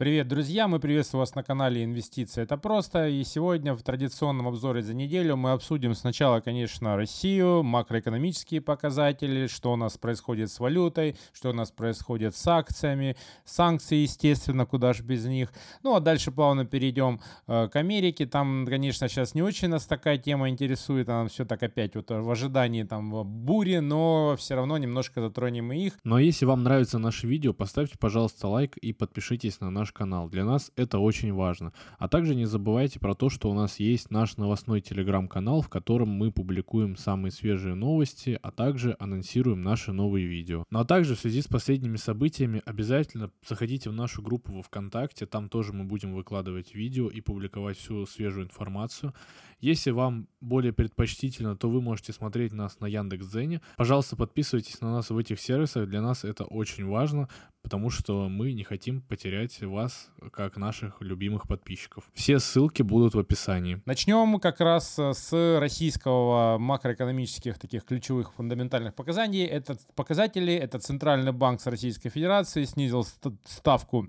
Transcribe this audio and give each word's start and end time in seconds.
Привет, 0.00 0.28
друзья! 0.28 0.66
Мы 0.66 0.80
приветствуем 0.80 1.20
вас 1.20 1.34
на 1.34 1.42
канале 1.42 1.84
Инвестиции. 1.84 2.42
Это 2.42 2.56
просто. 2.56 3.08
И 3.08 3.22
сегодня 3.22 3.74
в 3.74 3.82
традиционном 3.82 4.48
обзоре 4.48 4.80
за 4.80 4.94
неделю 4.94 5.36
мы 5.36 5.50
обсудим 5.50 5.94
сначала, 5.94 6.40
конечно, 6.40 6.96
Россию, 6.96 7.62
макроэкономические 7.62 8.62
показатели, 8.62 9.46
что 9.46 9.74
у 9.74 9.76
нас 9.76 9.98
происходит 9.98 10.50
с 10.50 10.58
валютой, 10.58 11.16
что 11.34 11.50
у 11.50 11.52
нас 11.52 11.70
происходит 11.70 12.34
с 12.34 12.48
акциями, 12.48 13.14
санкции, 13.44 13.96
естественно, 13.96 14.64
куда 14.64 14.94
же 14.94 15.02
без 15.02 15.26
них. 15.26 15.52
Ну, 15.82 15.94
а 15.94 16.00
дальше 16.00 16.32
плавно 16.32 16.64
перейдем 16.64 17.20
э, 17.46 17.68
к 17.68 17.76
Америке. 17.76 18.24
Там, 18.24 18.64
конечно, 18.66 19.06
сейчас 19.06 19.34
не 19.34 19.42
очень 19.42 19.68
нас 19.68 19.84
такая 19.84 20.16
тема 20.16 20.48
интересует. 20.48 21.10
Она 21.10 21.28
все 21.28 21.44
так 21.44 21.62
опять 21.62 21.94
вот 21.94 22.08
в 22.08 22.30
ожидании 22.30 22.84
там 22.84 23.10
бури, 23.22 23.80
но 23.80 24.34
все 24.38 24.54
равно 24.54 24.78
немножко 24.78 25.20
затронем 25.20 25.70
и 25.74 25.88
их. 25.88 25.98
А 26.10 26.22
если 26.22 26.46
вам 26.46 26.62
нравится 26.62 26.98
наше 26.98 27.26
видео, 27.26 27.52
поставьте, 27.52 27.98
пожалуйста, 27.98 28.48
лайк 28.48 28.78
и 28.78 28.94
подпишитесь 28.94 29.60
на 29.60 29.70
наш 29.70 29.89
наш 29.90 29.92
канал. 29.92 30.28
Для 30.28 30.44
нас 30.44 30.72
это 30.76 30.98
очень 30.98 31.32
важно. 31.32 31.72
А 31.98 32.08
также 32.08 32.34
не 32.34 32.46
забывайте 32.46 33.00
про 33.00 33.14
то, 33.14 33.30
что 33.30 33.50
у 33.50 33.54
нас 33.54 33.80
есть 33.80 34.10
наш 34.10 34.36
новостной 34.36 34.80
телеграм-канал, 34.80 35.62
в 35.62 35.68
котором 35.68 36.08
мы 36.08 36.30
публикуем 36.30 36.96
самые 36.96 37.32
свежие 37.32 37.74
новости, 37.74 38.38
а 38.42 38.50
также 38.50 38.96
анонсируем 38.98 39.62
наши 39.62 39.92
новые 39.92 40.26
видео. 40.26 40.64
Ну 40.70 40.78
а 40.78 40.84
также 40.84 41.14
в 41.14 41.20
связи 41.20 41.42
с 41.42 41.46
последними 41.46 41.96
событиями 41.96 42.62
обязательно 42.64 43.30
заходите 43.48 43.90
в 43.90 43.92
нашу 43.92 44.22
группу 44.22 44.52
во 44.52 44.62
ВКонтакте, 44.62 45.26
там 45.26 45.48
тоже 45.48 45.72
мы 45.72 45.84
будем 45.84 46.14
выкладывать 46.14 46.74
видео 46.74 47.08
и 47.08 47.20
публиковать 47.20 47.78
всю 47.78 48.06
свежую 48.06 48.46
информацию. 48.46 49.12
Если 49.60 49.90
вам 49.90 50.26
более 50.40 50.72
предпочтительно, 50.72 51.54
то 51.54 51.68
вы 51.68 51.82
можете 51.82 52.12
смотреть 52.12 52.52
нас 52.52 52.80
на 52.80 52.86
Яндекс.Дзене. 52.86 53.60
Пожалуйста, 53.76 54.16
подписывайтесь 54.16 54.80
на 54.80 54.90
нас 54.90 55.10
в 55.10 55.18
этих 55.18 55.38
сервисах, 55.38 55.88
для 55.88 56.00
нас 56.00 56.24
это 56.24 56.44
очень 56.44 56.86
важно, 56.86 57.28
потому 57.62 57.90
что 57.90 58.28
мы 58.28 58.52
не 58.52 58.64
хотим 58.64 59.00
потерять 59.02 59.60
вас 59.62 60.10
как 60.32 60.56
наших 60.56 61.00
любимых 61.00 61.46
подписчиков. 61.46 62.10
Все 62.14 62.38
ссылки 62.38 62.82
будут 62.82 63.14
в 63.14 63.18
описании. 63.18 63.80
Начнем 63.86 64.38
как 64.40 64.60
раз 64.60 64.98
э, 64.98 65.12
с 65.12 65.58
российского 65.58 66.58
макроэкономических 66.58 67.58
таких 67.58 67.84
ключевых 67.84 68.32
фундаментальных 68.34 68.94
показаний. 68.94 69.44
Это 69.44 69.76
показатели, 69.94 70.52
это 70.52 70.78
Центральный 70.78 71.32
банк 71.32 71.60
с 71.60 71.66
Российской 71.66 72.08
Федерации 72.08 72.64
снизил 72.64 73.04
ставку 73.44 74.08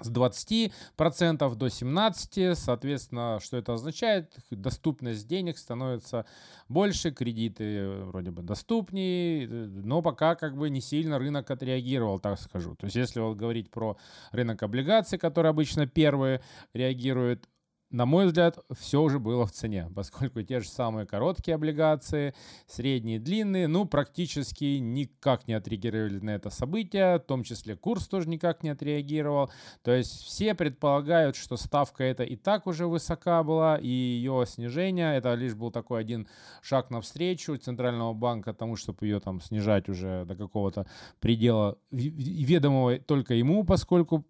с 0.00 0.10
20% 0.10 1.54
до 1.54 1.66
17%. 1.66 2.54
Соответственно, 2.54 3.38
что 3.42 3.56
это 3.56 3.74
означает? 3.74 4.34
Доступность 4.50 5.26
денег 5.26 5.58
становится 5.58 6.26
больше, 6.68 7.10
кредиты 7.10 8.02
вроде 8.04 8.30
бы 8.30 8.42
доступнее, 8.42 9.46
но 9.48 10.02
пока 10.02 10.34
как 10.34 10.56
бы 10.56 10.70
не 10.70 10.80
сильно 10.80 11.18
рынок 11.18 11.50
отреагировал, 11.50 12.18
так 12.18 12.40
скажу. 12.40 12.74
То 12.76 12.86
есть 12.86 12.96
если 12.96 13.20
вот 13.20 13.36
говорить 13.36 13.70
про 13.70 13.96
рынок 14.32 14.62
облигаций, 14.62 15.18
который 15.18 15.50
обычно 15.50 15.86
первые 15.86 16.40
реагирует, 16.72 17.48
на 17.94 18.06
мой 18.06 18.26
взгляд, 18.26 18.58
все 18.76 19.00
уже 19.00 19.20
было 19.20 19.46
в 19.46 19.52
цене, 19.52 19.88
поскольку 19.94 20.42
те 20.42 20.58
же 20.58 20.68
самые 20.68 21.06
короткие 21.06 21.54
облигации, 21.54 22.34
средние, 22.66 23.20
длинные, 23.20 23.68
ну, 23.68 23.84
практически 23.84 24.78
никак 24.78 25.46
не 25.46 25.54
отреагировали 25.54 26.18
на 26.18 26.30
это 26.30 26.50
событие, 26.50 27.18
в 27.18 27.22
том 27.22 27.44
числе 27.44 27.76
курс 27.76 28.08
тоже 28.08 28.28
никак 28.28 28.64
не 28.64 28.70
отреагировал. 28.70 29.50
То 29.82 29.92
есть 29.92 30.24
все 30.24 30.56
предполагают, 30.56 31.36
что 31.36 31.56
ставка 31.56 32.02
эта 32.02 32.24
и 32.24 32.34
так 32.34 32.66
уже 32.66 32.88
высока 32.88 33.44
была, 33.44 33.78
и 33.78 33.86
ее 33.86 34.44
снижение, 34.48 35.16
это 35.16 35.34
лишь 35.34 35.54
был 35.54 35.70
такой 35.70 36.00
один 36.00 36.26
шаг 36.62 36.90
навстречу 36.90 37.56
Центрального 37.56 38.12
банка 38.12 38.52
тому, 38.54 38.74
чтобы 38.74 39.06
ее 39.06 39.20
там 39.20 39.40
снижать 39.40 39.88
уже 39.88 40.24
до 40.24 40.34
какого-то 40.34 40.88
предела 41.20 41.78
ведомого 41.92 42.98
только 42.98 43.34
ему, 43.34 43.62
поскольку 43.62 44.26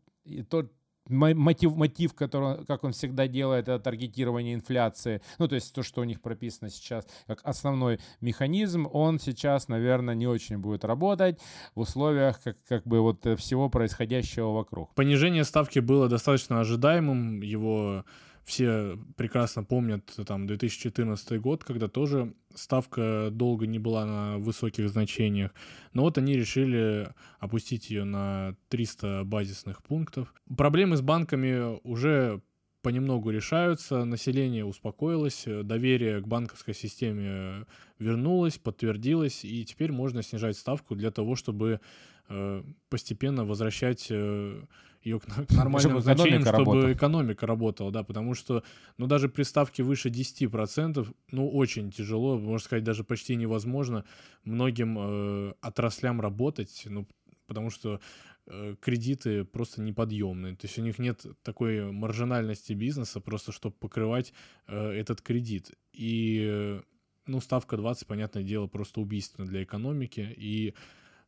тот 0.50 0.70
мотив, 1.08 1.76
мотив 1.76 2.14
который, 2.14 2.64
как 2.66 2.84
он 2.84 2.92
всегда 2.92 3.26
делает, 3.26 3.68
это 3.68 3.78
таргетирование 3.78 4.54
инфляции. 4.54 5.20
Ну, 5.38 5.48
то 5.48 5.54
есть 5.54 5.74
то, 5.74 5.82
что 5.82 6.00
у 6.00 6.04
них 6.04 6.20
прописано 6.20 6.70
сейчас 6.70 7.06
как 7.26 7.40
основной 7.44 8.00
механизм, 8.20 8.88
он 8.92 9.18
сейчас, 9.18 9.68
наверное, 9.68 10.14
не 10.14 10.26
очень 10.26 10.58
будет 10.58 10.84
работать 10.84 11.38
в 11.74 11.80
условиях 11.80 12.40
как, 12.42 12.56
как 12.68 12.86
бы 12.86 13.00
вот 13.00 13.26
всего 13.38 13.68
происходящего 13.68 14.52
вокруг. 14.52 14.94
Понижение 14.94 15.44
ставки 15.44 15.78
было 15.78 16.08
достаточно 16.08 16.60
ожидаемым, 16.60 17.40
его 17.42 18.04
все 18.44 18.98
прекрасно 19.16 19.64
помнят 19.64 20.04
там 20.26 20.46
2014 20.46 21.40
год, 21.40 21.64
когда 21.64 21.88
тоже 21.88 22.34
ставка 22.54 23.28
долго 23.30 23.66
не 23.66 23.78
была 23.78 24.04
на 24.04 24.38
высоких 24.38 24.88
значениях. 24.88 25.52
Но 25.92 26.02
вот 26.02 26.18
они 26.18 26.34
решили 26.34 27.08
опустить 27.38 27.90
ее 27.90 28.04
на 28.04 28.54
300 28.68 29.24
базисных 29.24 29.82
пунктов. 29.82 30.32
Проблемы 30.56 30.96
с 30.96 31.00
банками 31.00 31.80
уже 31.86 32.42
понемногу 32.84 33.30
решаются, 33.30 34.04
население 34.04 34.64
успокоилось, 34.64 35.46
доверие 35.46 36.20
к 36.20 36.28
банковской 36.28 36.74
системе 36.74 37.66
вернулось, 37.98 38.58
подтвердилось, 38.58 39.44
и 39.44 39.64
теперь 39.64 39.90
можно 39.90 40.22
снижать 40.22 40.58
ставку 40.58 40.94
для 40.94 41.10
того, 41.10 41.34
чтобы 41.34 41.80
э, 42.28 42.62
постепенно 42.90 43.46
возвращать 43.46 44.08
э, 44.10 44.62
ее 45.04 45.20
к, 45.20 45.26
нормальным 45.50 46.00
значениям, 46.00 46.42
чтобы 46.42 46.58
работала. 46.58 46.92
экономика 46.92 47.46
работала, 47.46 47.92
да, 47.92 48.02
потому 48.02 48.34
что, 48.34 48.62
ну, 48.96 49.06
даже 49.06 49.28
при 49.28 49.42
ставке 49.42 49.82
выше 49.82 50.08
10%, 50.08 51.06
ну, 51.30 51.48
очень 51.50 51.90
тяжело, 51.90 52.38
можно 52.38 52.64
сказать, 52.64 52.84
даже 52.84 53.04
почти 53.04 53.36
невозможно 53.36 54.04
многим 54.44 54.98
э, 54.98 55.54
отраслям 55.60 56.20
работать, 56.20 56.82
ну, 56.86 57.06
потому 57.46 57.70
что 57.70 58.00
э, 58.46 58.76
кредиты 58.80 59.44
просто 59.44 59.82
неподъемные. 59.82 60.56
То 60.56 60.66
есть 60.66 60.78
у 60.78 60.82
них 60.82 60.98
нет 60.98 61.24
такой 61.42 61.92
маржинальности 61.92 62.72
бизнеса, 62.72 63.20
просто 63.20 63.52
чтобы 63.52 63.76
покрывать 63.76 64.32
э, 64.66 64.90
этот 64.90 65.20
кредит. 65.20 65.72
И, 65.92 66.44
э, 66.46 66.82
ну, 67.26 67.40
ставка 67.40 67.76
20, 67.76 68.06
понятное 68.06 68.42
дело, 68.42 68.66
просто 68.66 69.00
убийственна 69.00 69.46
для 69.46 69.62
экономики. 69.62 70.34
И 70.36 70.74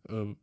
э, 0.09 0.35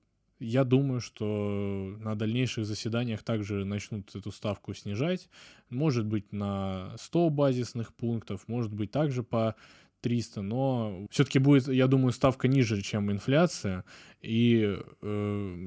я 0.43 0.63
думаю, 0.63 0.99
что 0.99 1.95
на 1.99 2.15
дальнейших 2.15 2.65
заседаниях 2.65 3.23
также 3.23 3.63
начнут 3.65 4.13
эту 4.15 4.31
ставку 4.31 4.73
снижать. 4.73 5.29
Может 5.69 6.05
быть 6.05 6.31
на 6.33 6.93
100 6.97 7.29
базисных 7.29 7.93
пунктов, 7.93 8.47
может 8.47 8.73
быть 8.73 8.91
также 8.91 9.23
по 9.23 9.55
300, 10.03 10.41
но 10.41 11.07
все-таки 11.09 11.39
будет, 11.39 11.67
я 11.67 11.87
думаю, 11.87 12.11
ставка 12.11 12.47
ниже, 12.47 12.81
чем 12.81 13.11
инфляция, 13.11 13.83
и 14.21 14.77
э, 15.01 15.65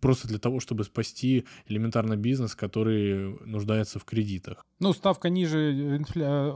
просто 0.00 0.28
для 0.28 0.38
того, 0.38 0.60
чтобы 0.60 0.84
спасти 0.84 1.44
элементарно 1.66 2.16
бизнес, 2.16 2.54
который 2.54 3.38
нуждается 3.46 3.98
в 3.98 4.04
кредитах. 4.04 4.64
Ну, 4.80 4.92
ставка 4.92 5.30
ниже 5.30 5.96
инфля... 5.96 6.52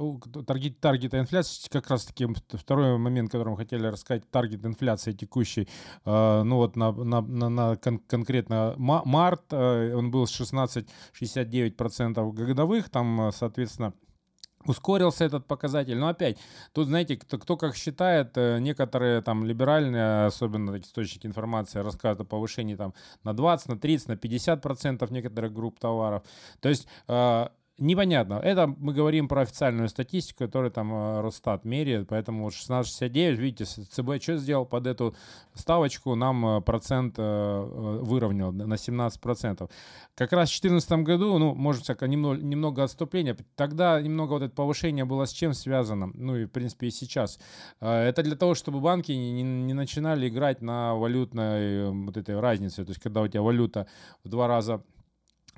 таргет, 0.47 0.81
таргета 0.81 1.19
инфляции, 1.19 1.69
как 1.71 1.91
раз 1.91 2.05
таки 2.05 2.27
второй 2.53 2.99
момент, 2.99 3.31
который 3.31 3.51
мы 3.51 3.57
хотели 3.57 3.87
рассказать, 3.87 4.29
таргет 4.31 4.65
инфляции 4.65 5.13
текущий, 5.13 5.69
э, 6.05 6.43
ну 6.43 6.57
вот 6.57 6.77
на, 6.77 6.93
на, 6.93 7.21
на, 7.21 7.49
на 7.49 7.77
кон- 7.77 8.01
конкретно 8.01 8.75
март, 8.77 9.53
э, 9.53 9.95
он 9.95 10.11
был 10.11 10.25
16-69% 10.25 12.33
годовых, 12.33 12.91
там, 12.91 13.31
соответственно, 13.33 13.95
ускорился 14.67 15.25
этот 15.25 15.47
показатель. 15.47 15.97
Но 15.97 16.09
опять, 16.09 16.39
тут, 16.73 16.89
знаете, 16.89 17.17
кто, 17.17 17.39
кто 17.39 17.57
как 17.57 17.77
считает, 17.77 18.37
э, 18.37 18.59
некоторые 18.59 19.23
там 19.23 19.45
либеральные, 19.45 20.27
особенно 20.27 20.73
такие 20.73 20.89
источники 20.89 21.27
информации, 21.27 21.81
рассказывают 21.81 22.21
о 22.21 22.25
повышении 22.25 22.75
там 22.75 22.95
на 23.25 23.35
20, 23.35 23.69
на 23.69 23.79
30, 23.79 24.09
на 24.09 24.17
50 24.17 24.63
процентов 24.63 25.11
некоторых 25.11 25.53
групп 25.53 25.79
товаров. 25.79 26.23
То 26.61 26.69
есть 26.69 26.87
э, 27.09 27.49
Непонятно. 27.79 28.35
Это 28.35 28.67
мы 28.67 28.93
говорим 28.93 29.29
про 29.29 29.43
официальную 29.43 29.89
статистику, 29.89 30.45
которую 30.45 30.71
там 30.71 30.93
э, 30.93 31.21
Росстат 31.23 31.65
меряет, 31.65 32.07
поэтому 32.07 32.45
вот 32.45 32.53
16,69, 32.53 33.35
видите, 33.35 33.65
ЦБ 33.65 34.23
что 34.23 34.37
сделал 34.37 34.67
под 34.67 34.87
эту 34.87 35.17
ставочку, 35.55 36.15
нам 36.15 36.45
э, 36.47 36.61
процент 36.61 37.15
э, 37.17 37.99
выровнял 38.03 38.53
на 38.53 38.75
17%. 38.75 39.71
Как 40.15 40.33
раз 40.33 40.51
в 40.51 40.61
2014 40.61 40.93
году, 41.05 41.39
ну, 41.39 41.55
может, 41.55 41.85
всякое 41.85 42.11
немного, 42.11 42.43
немного 42.43 42.85
отступления, 42.85 43.37
тогда 43.57 44.01
немного 44.03 44.33
вот 44.33 44.43
это 44.43 44.55
повышение 44.55 45.07
было 45.07 45.25
с 45.25 45.33
чем 45.33 45.55
связано, 45.55 46.11
ну 46.13 46.37
и, 46.37 46.45
в 46.45 46.51
принципе, 46.51 46.89
и 46.89 46.91
сейчас. 46.91 47.41
Это 47.81 48.23
для 48.23 48.37
того, 48.37 48.55
чтобы 48.55 48.81
банки 48.81 49.13
не, 49.13 49.43
не 49.43 49.73
начинали 49.73 50.29
играть 50.29 50.61
на 50.61 50.95
валютной 50.95 51.91
вот 51.91 52.19
этой 52.19 52.39
разнице, 52.39 52.85
то 52.85 52.91
есть 52.91 53.01
когда 53.01 53.23
у 53.23 53.29
тебя 53.29 53.41
валюта 53.41 53.87
в 54.25 54.29
два 54.29 54.47
раза 54.47 54.83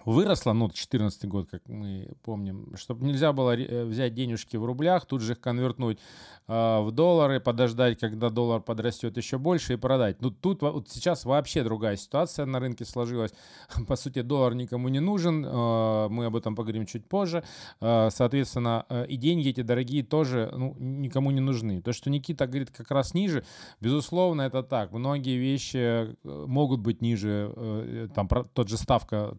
выросла, 0.05 0.53
ну, 0.53 0.67
2014 0.67 1.27
год, 1.27 1.49
как 1.51 1.69
мы 1.69 2.09
помним, 2.23 2.77
чтобы 2.77 3.07
нельзя 3.07 3.33
было 3.33 3.57
э, 3.57 3.85
взять 3.85 4.15
денежки 4.15 4.57
в 4.57 4.65
рублях, 4.65 5.07
тут 5.07 5.21
же 5.21 5.33
их 5.33 5.41
конвертнуть 5.41 5.99
э, 6.47 6.81
в 6.81 6.91
доллары, 6.91 7.41
подождать, 7.41 7.99
когда 7.99 8.31
доллар 8.31 8.61
подрастет 8.61 9.17
еще 9.17 9.39
больше 9.39 9.75
и 9.75 9.77
продать. 9.77 10.21
Ну, 10.21 10.31
тут 10.31 10.63
вот 10.63 10.89
сейчас 10.91 11.25
вообще 11.25 11.63
другая 11.63 11.97
ситуация 11.97 12.47
на 12.47 12.61
рынке 12.61 12.85
сложилась. 12.85 13.33
По 13.89 13.97
сути, 13.97 14.23
доллар 14.23 14.55
никому 14.55 14.89
не 14.89 15.01
нужен, 15.01 15.45
э, 15.45 16.09
мы 16.09 16.27
об 16.27 16.37
этом 16.37 16.55
поговорим 16.55 16.87
чуть 16.87 17.07
позже. 17.07 17.45
Э, 17.81 18.09
соответственно, 18.11 18.87
э, 18.89 19.07
и 19.07 19.17
деньги 19.17 19.49
эти 19.49 19.63
дорогие 19.63 20.03
тоже 20.03 20.51
ну, 20.57 20.75
никому 20.79 21.31
не 21.31 21.41
нужны. 21.41 21.81
То, 21.83 21.93
что 21.93 22.11
Никита 22.11 22.47
говорит 22.47 22.71
как 22.71 22.91
раз 22.91 23.15
ниже, 23.15 23.45
безусловно, 23.81 24.43
это 24.43 24.63
так. 24.63 24.93
Многие 24.93 25.39
вещи 25.39 25.77
э, 25.77 26.15
могут 26.23 26.81
быть 26.81 27.03
ниже, 27.03 27.53
э, 27.57 28.09
там, 28.15 28.29
тот 28.29 28.69
же 28.69 28.77
ставка 28.77 29.37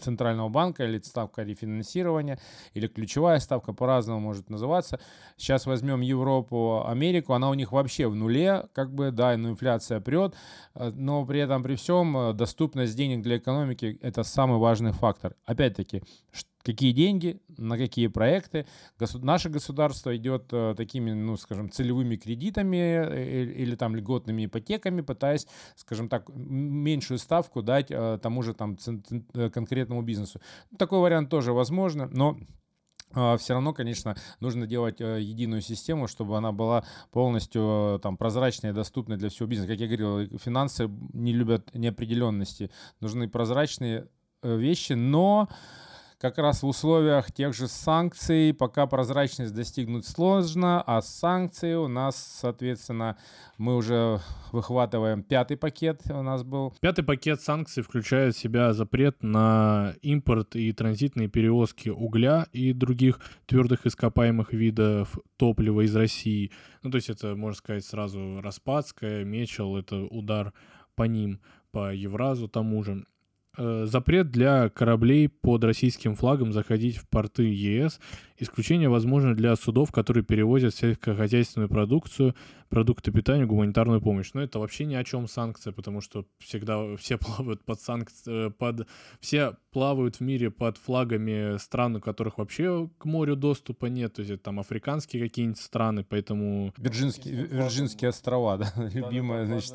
центрального 0.00 0.48
банка 0.48 0.84
или 0.84 0.98
ставка 1.00 1.42
рефинансирования, 1.42 2.38
или 2.74 2.86
ключевая 2.86 3.40
ставка, 3.40 3.72
по-разному 3.72 4.20
может 4.20 4.50
называться. 4.50 5.00
Сейчас 5.36 5.66
возьмем 5.66 6.00
Европу, 6.00 6.84
Америку, 6.86 7.32
она 7.32 7.50
у 7.50 7.54
них 7.54 7.72
вообще 7.72 8.06
в 8.08 8.14
нуле, 8.14 8.68
как 8.72 8.92
бы, 8.92 9.10
да, 9.10 9.36
но 9.36 9.50
инфляция 9.50 10.00
прет, 10.00 10.34
э, 10.74 10.90
но 10.94 11.24
при 11.26 11.40
этом, 11.40 11.62
при 11.62 11.74
всем, 11.74 12.16
э, 12.16 12.32
доступность 12.32 12.96
денег 12.96 13.22
для 13.22 13.38
экономики– 13.38 13.98
это 14.02 14.22
самый 14.22 14.58
важный 14.58 14.92
фактор. 14.92 15.34
Опять-таки, 15.44 16.02
какие 16.62 16.92
деньги, 16.92 17.40
на 17.56 17.76
какие 17.76 18.08
проекты. 18.08 18.66
Наше 19.14 19.48
государство 19.48 20.16
идет 20.16 20.48
э, 20.52 20.74
такими, 20.76 21.12
ну, 21.12 21.36
скажем, 21.36 21.70
целевыми 21.70 22.16
кредитами 22.16 22.76
э, 22.76 23.44
или, 23.44 23.74
там 23.74 23.96
льготными 23.96 24.46
ипотеками, 24.46 25.00
пытаясь, 25.00 25.46
скажем 25.76 26.08
так, 26.08 26.28
меньшую 26.34 27.18
ставку 27.18 27.62
дать 27.62 27.90
э, 27.90 28.18
тому 28.22 28.42
же 28.42 28.54
там 28.54 28.76
э, 29.34 29.50
конкретному 29.50 30.02
бизнесу. 30.02 30.40
Такой 30.76 31.00
вариант 31.00 31.30
тоже 31.30 31.52
возможно, 31.52 32.08
но 32.12 32.38
все 33.38 33.54
равно, 33.54 33.72
конечно, 33.72 34.16
нужно 34.38 34.66
делать 34.66 35.00
единую 35.00 35.62
систему, 35.62 36.08
чтобы 36.08 36.36
она 36.36 36.52
была 36.52 36.84
полностью 37.10 37.98
там, 38.02 38.18
прозрачной 38.18 38.70
и 38.70 38.72
доступной 38.74 39.16
для 39.16 39.30
всего 39.30 39.48
бизнеса. 39.48 39.72
Как 39.72 39.80
я 39.80 39.86
говорил, 39.86 40.38
финансы 40.38 40.90
не 41.14 41.32
любят 41.32 41.74
неопределенности. 41.74 42.70
Нужны 43.00 43.26
прозрачные 43.26 44.08
вещи, 44.42 44.92
но 44.92 45.48
как 46.18 46.38
раз 46.38 46.62
в 46.62 46.66
условиях 46.66 47.30
тех 47.32 47.54
же 47.54 47.68
санкций 47.68 48.52
пока 48.52 48.86
прозрачность 48.86 49.54
достигнуть 49.54 50.04
сложно, 50.06 50.82
а 50.82 51.00
санкции 51.00 51.74
у 51.74 51.86
нас, 51.86 52.16
соответственно, 52.40 53.16
мы 53.56 53.76
уже 53.76 54.20
выхватываем 54.50 55.22
пятый 55.22 55.56
пакет 55.56 56.02
у 56.10 56.22
нас 56.22 56.42
был. 56.42 56.74
Пятый 56.80 57.04
пакет 57.04 57.40
санкций 57.40 57.84
включает 57.84 58.34
в 58.34 58.38
себя 58.38 58.72
запрет 58.72 59.22
на 59.22 59.94
импорт 60.02 60.56
и 60.56 60.72
транзитные 60.72 61.28
перевозки 61.28 61.88
угля 61.88 62.46
и 62.52 62.72
других 62.72 63.20
твердых 63.46 63.86
ископаемых 63.86 64.52
видов 64.52 65.16
топлива 65.36 65.82
из 65.82 65.94
России. 65.94 66.50
Ну, 66.82 66.90
то 66.90 66.96
есть 66.96 67.10
это, 67.10 67.36
можно 67.36 67.56
сказать, 67.56 67.84
сразу 67.84 68.40
Распадская, 68.42 69.24
Мечел, 69.24 69.76
это 69.76 70.02
удар 70.04 70.52
по 70.96 71.04
ним, 71.04 71.40
по 71.70 71.94
Евразу 71.94 72.48
тому 72.48 72.82
же. 72.82 73.04
Э, 73.60 73.86
запрет 73.86 74.30
для 74.30 74.68
кораблей 74.68 75.28
под 75.28 75.64
российским 75.64 76.14
флагом 76.14 76.52
заходить 76.52 76.96
в 76.96 77.08
порты 77.08 77.42
ЕС. 77.42 77.98
Исключение 78.40 78.88
возможно 78.88 79.34
для 79.34 79.56
судов, 79.56 79.90
которые 79.90 80.24
перевозят 80.24 80.74
сельскохозяйственную 80.74 81.68
продукцию, 81.68 82.34
продукты 82.68 83.10
питания, 83.10 83.46
гуманитарную 83.46 84.00
помощь. 84.00 84.30
Но 84.34 84.42
это 84.42 84.58
вообще 84.58 84.84
ни 84.84 84.94
о 84.94 85.04
чем 85.04 85.26
санкция, 85.26 85.72
потому 85.72 86.00
что 86.00 86.24
всегда 86.38 86.96
все 86.96 87.18
плавают 87.18 87.64
под 87.64 87.80
санкции, 87.80 88.48
э, 88.48 88.50
под 88.50 88.86
все 89.20 89.56
плавают 89.72 90.16
в 90.16 90.20
мире 90.20 90.50
под 90.50 90.76
флагами 90.78 91.56
стран, 91.58 91.96
у 91.96 92.00
которых 92.00 92.38
вообще 92.38 92.88
к 92.98 93.04
морю 93.04 93.36
доступа 93.36 93.86
нет, 93.86 94.14
то 94.14 94.20
есть 94.20 94.32
это 94.32 94.44
там 94.44 94.60
африканские 94.60 95.22
какие-нибудь 95.22 95.60
страны, 95.60 96.04
поэтому... 96.08 96.72
Вирджинские, 96.76 97.46
Вирджинские 97.46 98.08
острова, 98.08 98.56
да, 98.56 98.72
любимая, 98.92 99.46
значит, 99.46 99.74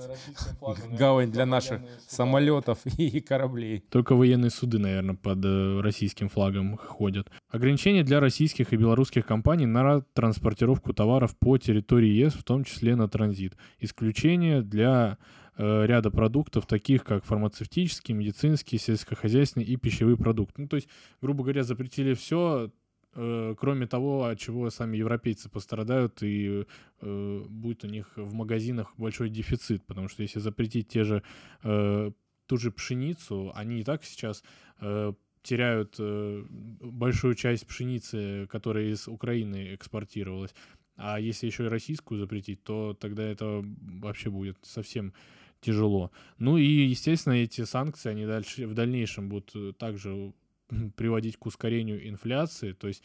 гавань 0.98 1.31
для 1.31 1.45
наших 1.45 1.81
самолетов 2.07 2.80
и 2.98 3.19
кораблей. 3.21 3.83
Только 3.89 4.16
военные 4.16 4.50
суды, 4.50 4.80
наверное, 4.80 5.16
под 5.16 5.44
э, 5.45 5.81
российским 5.81 6.30
флагом 6.30 6.77
ходят. 6.77 7.30
Ограничения 7.50 8.04
для 8.04 8.19
российских 8.19 8.52
и 8.59 8.77
белорусских 8.77 9.25
компаний 9.25 9.65
на 9.65 10.01
транспортировку 10.13 10.94
товаров 10.94 11.35
по 11.38 11.57
территории 11.57 12.09
ЕС, 12.09 12.33
в 12.33 12.44
том 12.44 12.63
числе 12.63 12.95
на 12.95 13.07
транзит. 13.07 13.57
Исключение 13.79 14.61
для 14.61 15.17
Э, 15.55 15.85
ряда 15.85 16.09
продуктов, 16.09 16.65
таких 16.65 17.03
как 17.03 17.25
фармацевтические, 17.25 18.17
медицинские, 18.17 18.79
сельскохозяйственные 18.79 19.67
и 19.67 19.75
пищевые 19.75 20.17
продукты. 20.17 20.63
Ну, 20.63 20.67
то 20.67 20.77
есть, 20.77 20.89
грубо 21.21 21.44
говоря, 21.44 21.61
запретили 21.61 22.15
все, 22.15 22.71
э, 23.13 23.55
кроме 23.59 23.85
того, 23.85 24.23
от 24.25 24.39
чего 24.39 24.71
сами 24.71 24.97
европейцы 24.97 25.49
пострадают, 25.49 26.23
и 26.23 26.65
э, 27.01 27.45
будет 27.47 27.83
у 27.83 27.88
них 27.88 28.13
в 28.15 28.33
магазинах 28.33 28.94
большой 28.97 29.29
дефицит, 29.29 29.85
потому 29.85 30.07
что 30.07 30.23
если 30.23 30.39
запретить 30.39 30.88
те 30.88 31.03
же, 31.03 31.21
ту 31.61 32.57
же 32.57 32.71
пшеницу, 32.71 33.51
они 33.56 33.79
и 33.79 33.83
так 33.83 34.03
сейчас 34.03 34.44
теряют 35.44 36.00
большую 36.00 37.36
часть 37.36 37.68
пшеницы, 37.68 38.48
которая 38.50 38.86
из 38.86 39.07
Украины 39.07 39.75
экспортировалась. 39.75 40.54
А 40.95 41.19
если 41.19 41.48
еще 41.48 41.66
и 41.66 41.69
российскую 41.69 42.19
запретить, 42.19 42.63
то 42.63 42.94
тогда 42.94 43.24
это 43.24 43.63
вообще 43.81 44.30
будет 44.30 44.57
совсем 44.62 45.13
тяжело. 45.63 46.12
Ну 46.38 46.57
и, 46.57 46.66
естественно, 46.66 47.34
эти 47.34 47.63
санкции, 47.63 48.10
они 48.10 48.25
дальше, 48.25 48.68
в 48.68 48.74
дальнейшем 48.74 49.30
будут 49.30 49.51
э, 49.56 49.74
также 49.78 50.34
приводить 50.95 51.38
к 51.38 51.45
ускорению 51.45 52.07
инфляции, 52.07 52.74
то 52.74 52.88
есть 52.88 53.01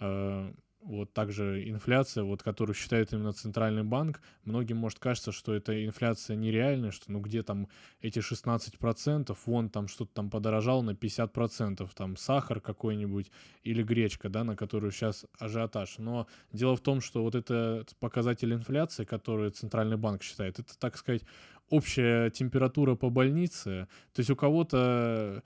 э, 0.00 0.52
вот 0.82 1.12
также 1.12 1.68
инфляция, 1.68 2.24
вот, 2.24 2.42
которую 2.42 2.74
считает 2.74 3.12
именно 3.12 3.32
Центральный 3.32 3.84
банк, 3.84 4.20
многим 4.44 4.76
может 4.76 4.98
кажется, 4.98 5.32
что 5.32 5.54
эта 5.54 5.84
инфляция 5.84 6.36
нереальная, 6.36 6.90
что 6.90 7.10
ну 7.10 7.20
где 7.20 7.42
там 7.42 7.68
эти 8.00 8.18
16%, 8.18 9.36
вон 9.46 9.70
там 9.70 9.88
что-то 9.88 10.12
там 10.12 10.30
подорожало 10.30 10.82
на 10.82 10.90
50%, 10.90 11.88
там 11.94 12.16
сахар 12.16 12.60
какой-нибудь 12.60 13.30
или 13.62 13.82
гречка, 13.82 14.28
да, 14.28 14.44
на 14.44 14.56
которую 14.56 14.92
сейчас 14.92 15.24
ажиотаж. 15.38 15.98
Но 15.98 16.26
дело 16.52 16.76
в 16.76 16.80
том, 16.80 17.00
что 17.00 17.22
вот 17.22 17.34
это 17.34 17.86
показатель 18.00 18.52
инфляции, 18.52 19.04
который 19.04 19.50
Центральный 19.50 19.96
банк 19.96 20.22
считает, 20.22 20.58
это, 20.58 20.76
так 20.78 20.96
сказать, 20.96 21.22
общая 21.70 22.30
температура 22.30 22.96
по 22.96 23.08
больнице. 23.08 23.88
То 24.12 24.20
есть 24.20 24.30
у 24.30 24.36
кого-то 24.36 25.42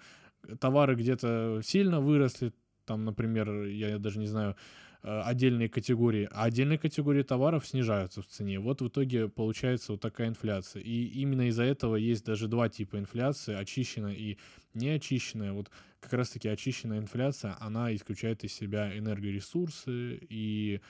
товары 0.61 0.94
где-то 0.94 1.61
сильно 1.62 2.00
выросли, 2.00 2.53
там, 2.85 3.05
например, 3.05 3.65
я 3.65 3.99
даже 3.99 4.19
не 4.19 4.27
знаю, 4.27 4.56
отдельные 5.02 5.69
категории, 5.69 6.28
а 6.32 6.44
отдельные 6.44 6.78
категории 6.78 7.22
товаров 7.22 7.66
снижаются 7.66 8.22
в 8.22 8.26
цене. 8.26 8.58
Вот 8.58 8.81
в 8.81 8.88
итоге 8.88 9.28
получается 9.28 9.93
вот 9.93 10.00
такая 10.00 10.28
инфляция. 10.28 10.82
И 10.82 11.04
именно 11.06 11.48
из-за 11.48 11.62
этого 11.64 11.96
есть 11.96 12.25
даже 12.25 12.48
два 12.48 12.69
типа 12.69 12.98
инфляции, 12.98 13.54
очищенная 13.54 14.14
и 14.14 14.37
неочищенная. 14.75 15.52
Вот 15.52 15.70
как 16.00 16.12
раз-таки 16.12 16.48
очищенная 16.48 16.98
инфляция, 16.98 17.56
она 17.60 17.94
исключает 17.94 18.44
из 18.44 18.52
себя 18.52 18.96
энергоресурсы 18.96 20.19
и 20.28 20.81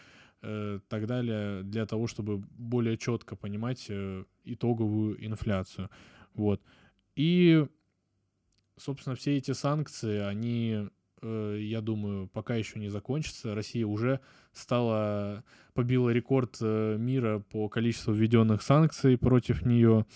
э, 0.42 0.80
так 0.88 1.06
далее, 1.06 1.62
для 1.62 1.86
того, 1.86 2.06
чтобы 2.06 2.38
более 2.38 2.96
четко 2.96 3.36
понимать 3.36 3.86
э, 3.88 4.24
итоговую 4.44 5.24
инфляцию. 5.24 5.90
Вот. 6.34 6.62
И, 7.14 7.66
собственно, 8.76 9.16
все 9.16 9.36
эти 9.36 9.52
санкции, 9.52 10.18
они, 10.18 10.72
э, 10.74 10.88
я 11.60 11.80
думаю, 11.80 12.28
пока 12.28 12.56
еще 12.56 12.78
не 12.78 12.88
закончатся. 12.88 13.54
Россия 13.54 13.86
уже 13.86 14.20
стала, 14.52 15.44
побила 15.74 16.10
рекорд 16.10 16.56
э, 16.60 16.96
мира 16.98 17.42
по 17.50 17.68
количеству 17.68 18.12
введенных 18.12 18.62
санкций 18.62 19.18
против 19.18 19.64
нее. 19.66 20.06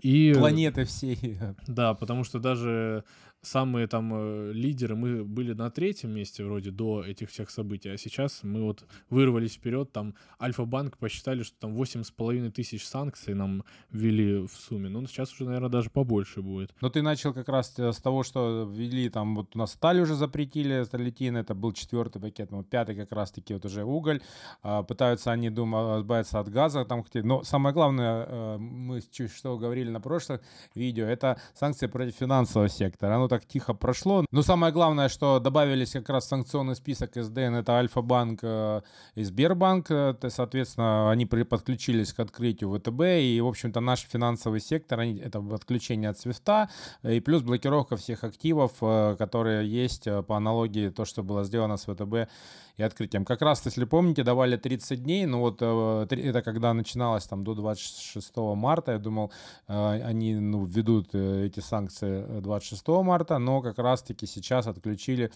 И, 0.00 0.32
Планеты 0.36 0.84
всей. 0.84 1.38
Да, 1.66 1.94
потому 1.94 2.24
что 2.24 2.38
даже 2.40 3.04
самые 3.42 3.88
там 3.88 4.12
э, 4.14 4.52
лидеры, 4.52 4.94
мы 4.94 5.24
были 5.24 5.52
на 5.52 5.70
третьем 5.70 6.10
месте 6.10 6.44
вроде 6.44 6.70
до 6.70 7.02
этих 7.02 7.30
всех 7.30 7.50
событий, 7.50 7.88
а 7.88 7.96
сейчас 7.96 8.40
мы 8.44 8.62
вот 8.62 8.84
вырвались 9.10 9.54
вперед, 9.54 9.92
там 9.92 10.14
Альфа-банк 10.40 10.96
посчитали, 10.96 11.42
что 11.42 11.56
там 11.58 11.74
восемь 11.74 12.04
с 12.04 12.10
половиной 12.12 12.52
тысяч 12.52 12.86
санкций 12.86 13.34
нам 13.34 13.64
ввели 13.90 14.46
в 14.46 14.52
сумме, 14.52 14.88
ну 14.88 15.04
сейчас 15.06 15.32
уже, 15.32 15.44
наверное, 15.44 15.68
даже 15.68 15.90
побольше 15.90 16.40
будет. 16.40 16.72
Но 16.80 16.88
ты 16.88 17.02
начал 17.02 17.34
как 17.34 17.48
раз 17.48 17.74
э, 17.78 17.92
с 17.92 17.98
того, 17.98 18.22
что 18.22 18.70
ввели 18.72 19.08
там, 19.10 19.34
вот 19.34 19.56
у 19.56 19.58
нас 19.58 19.72
сталь 19.72 20.00
уже 20.00 20.14
запретили, 20.14 20.84
сталитин, 20.84 21.36
это 21.36 21.54
был 21.54 21.72
четвертый 21.72 22.22
пакет, 22.22 22.52
ну 22.52 22.62
пятый 22.62 22.94
как 22.94 23.10
раз-таки 23.10 23.54
вот 23.54 23.64
уже 23.64 23.82
уголь, 23.84 24.20
а, 24.62 24.84
пытаются 24.84 25.32
они, 25.32 25.50
думаю, 25.50 26.00
избавиться 26.00 26.38
от 26.38 26.48
газа, 26.48 26.84
там, 26.84 27.04
но 27.14 27.42
самое 27.42 27.74
главное, 27.74 28.24
э, 28.28 28.58
мы 28.58 29.02
чуть 29.10 29.32
что 29.32 29.58
говорили 29.58 29.90
на 29.90 30.00
прошлых 30.00 30.40
видео, 30.76 31.06
это 31.06 31.40
санкции 31.54 31.88
против 31.88 32.14
финансового 32.14 32.68
сектора, 32.68 33.16
оно 33.16 33.31
так 33.32 33.46
тихо 33.46 33.72
прошло. 33.72 34.26
Но 34.30 34.42
самое 34.42 34.74
главное, 34.74 35.08
что 35.08 35.38
добавились 35.38 35.92
как 35.92 36.10
раз 36.10 36.28
санкционный 36.28 36.76
список 36.76 37.12
СДН, 37.14 37.54
это 37.54 37.72
Альфа-банк 37.72 38.40
э, 38.42 38.82
и 39.14 39.24
Сбербанк. 39.24 39.90
Это, 39.90 40.28
соответственно, 40.28 41.10
они 41.10 41.24
подключились 41.24 42.12
к 42.12 42.20
открытию 42.20 42.70
ВТБ, 42.74 43.00
и, 43.22 43.40
в 43.40 43.46
общем-то, 43.46 43.80
наш 43.80 44.00
финансовый 44.00 44.60
сектор, 44.60 45.00
это 45.00 45.42
отключение 45.54 46.10
от 46.10 46.18
свифта, 46.18 46.68
и 47.02 47.20
плюс 47.20 47.40
блокировка 47.40 47.96
всех 47.96 48.22
активов, 48.22 48.72
э, 48.82 49.16
которые 49.18 49.66
есть 49.66 50.06
э, 50.06 50.22
по 50.22 50.36
аналогии 50.36 50.90
то, 50.90 51.06
что 51.06 51.22
было 51.22 51.42
сделано 51.44 51.78
с 51.78 51.84
ВТБ 51.84 52.28
и 52.76 52.82
открытием. 52.82 53.24
Как 53.24 53.42
раз, 53.42 53.64
если 53.64 53.84
помните, 53.84 54.22
давали 54.22 54.56
30 54.56 55.02
дней, 55.02 55.26
ну 55.26 55.40
вот 55.40 55.62
это 55.62 56.42
когда 56.42 56.74
начиналось 56.74 57.24
там 57.24 57.44
до 57.44 57.54
26 57.54 58.36
марта, 58.36 58.92
я 58.92 58.98
думал, 58.98 59.32
они 59.66 60.34
ну, 60.34 60.64
введут 60.64 61.14
эти 61.14 61.60
санкции 61.60 62.40
26 62.40 62.88
марта, 62.88 63.38
но 63.38 63.60
как 63.62 63.78
раз-таки 63.78 64.26
сейчас 64.26 64.66
отключили 64.66 65.30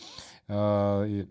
э, 0.49 1.27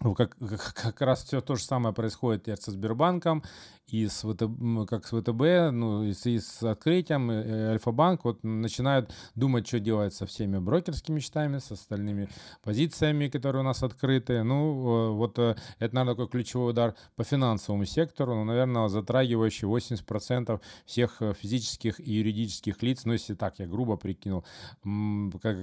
как, 0.00 0.36
как, 0.36 0.74
как 0.74 1.00
раз 1.00 1.24
все 1.24 1.40
то 1.40 1.56
же 1.56 1.64
самое 1.64 1.94
происходит 1.94 2.48
и 2.48 2.56
со 2.56 2.70
Сбербанком, 2.70 3.42
и 3.88 4.08
с 4.08 4.22
ВТБ, 4.22 4.88
как 4.88 5.06
с 5.06 5.10
ВТБ, 5.10 5.72
ну, 5.72 6.04
и 6.04 6.12
с, 6.12 6.26
и 6.26 6.38
с 6.38 6.62
открытием, 6.62 7.30
и 7.30 7.50
Альфа-банк 7.72 8.24
вот 8.24 8.42
начинают 8.42 9.12
думать, 9.34 9.66
что 9.66 9.80
делать 9.80 10.14
со 10.14 10.26
всеми 10.26 10.58
брокерскими 10.58 11.20
счетами, 11.20 11.58
с 11.58 11.70
остальными 11.70 12.28
позициями, 12.62 13.28
которые 13.28 13.60
у 13.60 13.64
нас 13.64 13.82
открыты. 13.82 14.42
Ну, 14.42 15.12
вот 15.14 15.38
э, 15.38 15.56
это, 15.78 15.94
наверное, 15.94 16.14
такой 16.14 16.28
ключевой 16.28 16.70
удар 16.70 16.94
по 17.16 17.24
финансовому 17.24 17.84
сектору, 17.84 18.34
ну, 18.34 18.44
наверное, 18.44 18.88
затрагивающий 18.88 19.68
80% 19.68 20.60
всех 20.86 21.20
э, 21.20 21.34
физических 21.34 22.00
и 22.00 22.12
юридических 22.12 22.82
лиц, 22.82 23.04
ну, 23.04 23.12
если 23.12 23.34
так, 23.34 23.58
я 23.58 23.66
грубо 23.66 23.96
прикинул, 23.96 24.44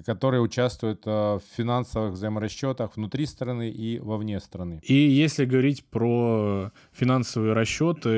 которые 0.06 0.42
участвуют 0.42 1.02
э, 1.06 1.10
в 1.10 1.42
финансовых 1.56 2.14
взаиморасчетах 2.14 2.96
внутри 2.96 3.26
страны 3.26 3.70
и 3.70 4.00
вовне 4.00 4.40
страны. 4.40 4.82
И 4.84 4.94
если 4.94 5.46
говорить 5.46 5.86
про 5.86 6.72
финансовые 6.92 7.54
расчеты, 7.54 8.09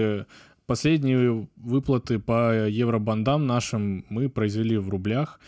последние 0.66 1.48
выплаты 1.58 2.20
по 2.20 2.68
евробандам 2.68 3.46
нашим 3.46 4.06
мы 4.10 4.30
произвели 4.30 4.78
в 4.78 4.90
рублях. 4.90 5.40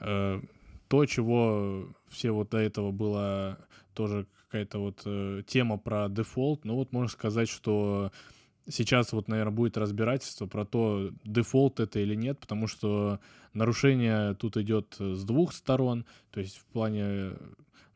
Э, 0.00 0.40
то, 0.88 1.04
чего 1.06 1.88
все 2.08 2.30
вот 2.30 2.50
до 2.50 2.58
этого 2.58 2.92
было 2.92 3.58
тоже 3.94 4.26
какая-то 4.44 4.78
вот 4.78 5.02
э, 5.04 5.42
тема 5.46 5.78
про 5.78 6.08
дефолт, 6.08 6.64
ну 6.64 6.76
вот 6.76 6.92
можно 6.92 7.08
сказать, 7.08 7.48
что 7.48 8.12
сейчас 8.68 9.12
вот, 9.12 9.28
наверное, 9.28 9.52
будет 9.52 9.76
разбирательство 9.76 10.46
про 10.46 10.64
то, 10.64 11.10
дефолт 11.24 11.80
это 11.80 11.98
или 11.98 12.14
нет, 12.14 12.38
потому 12.38 12.66
что 12.66 13.18
нарушение 13.54 14.34
тут 14.34 14.56
идет 14.56 14.94
с 15.00 15.24
двух 15.24 15.52
сторон, 15.52 16.06
то 16.30 16.40
есть 16.40 16.56
в 16.56 16.64
плане 16.66 17.32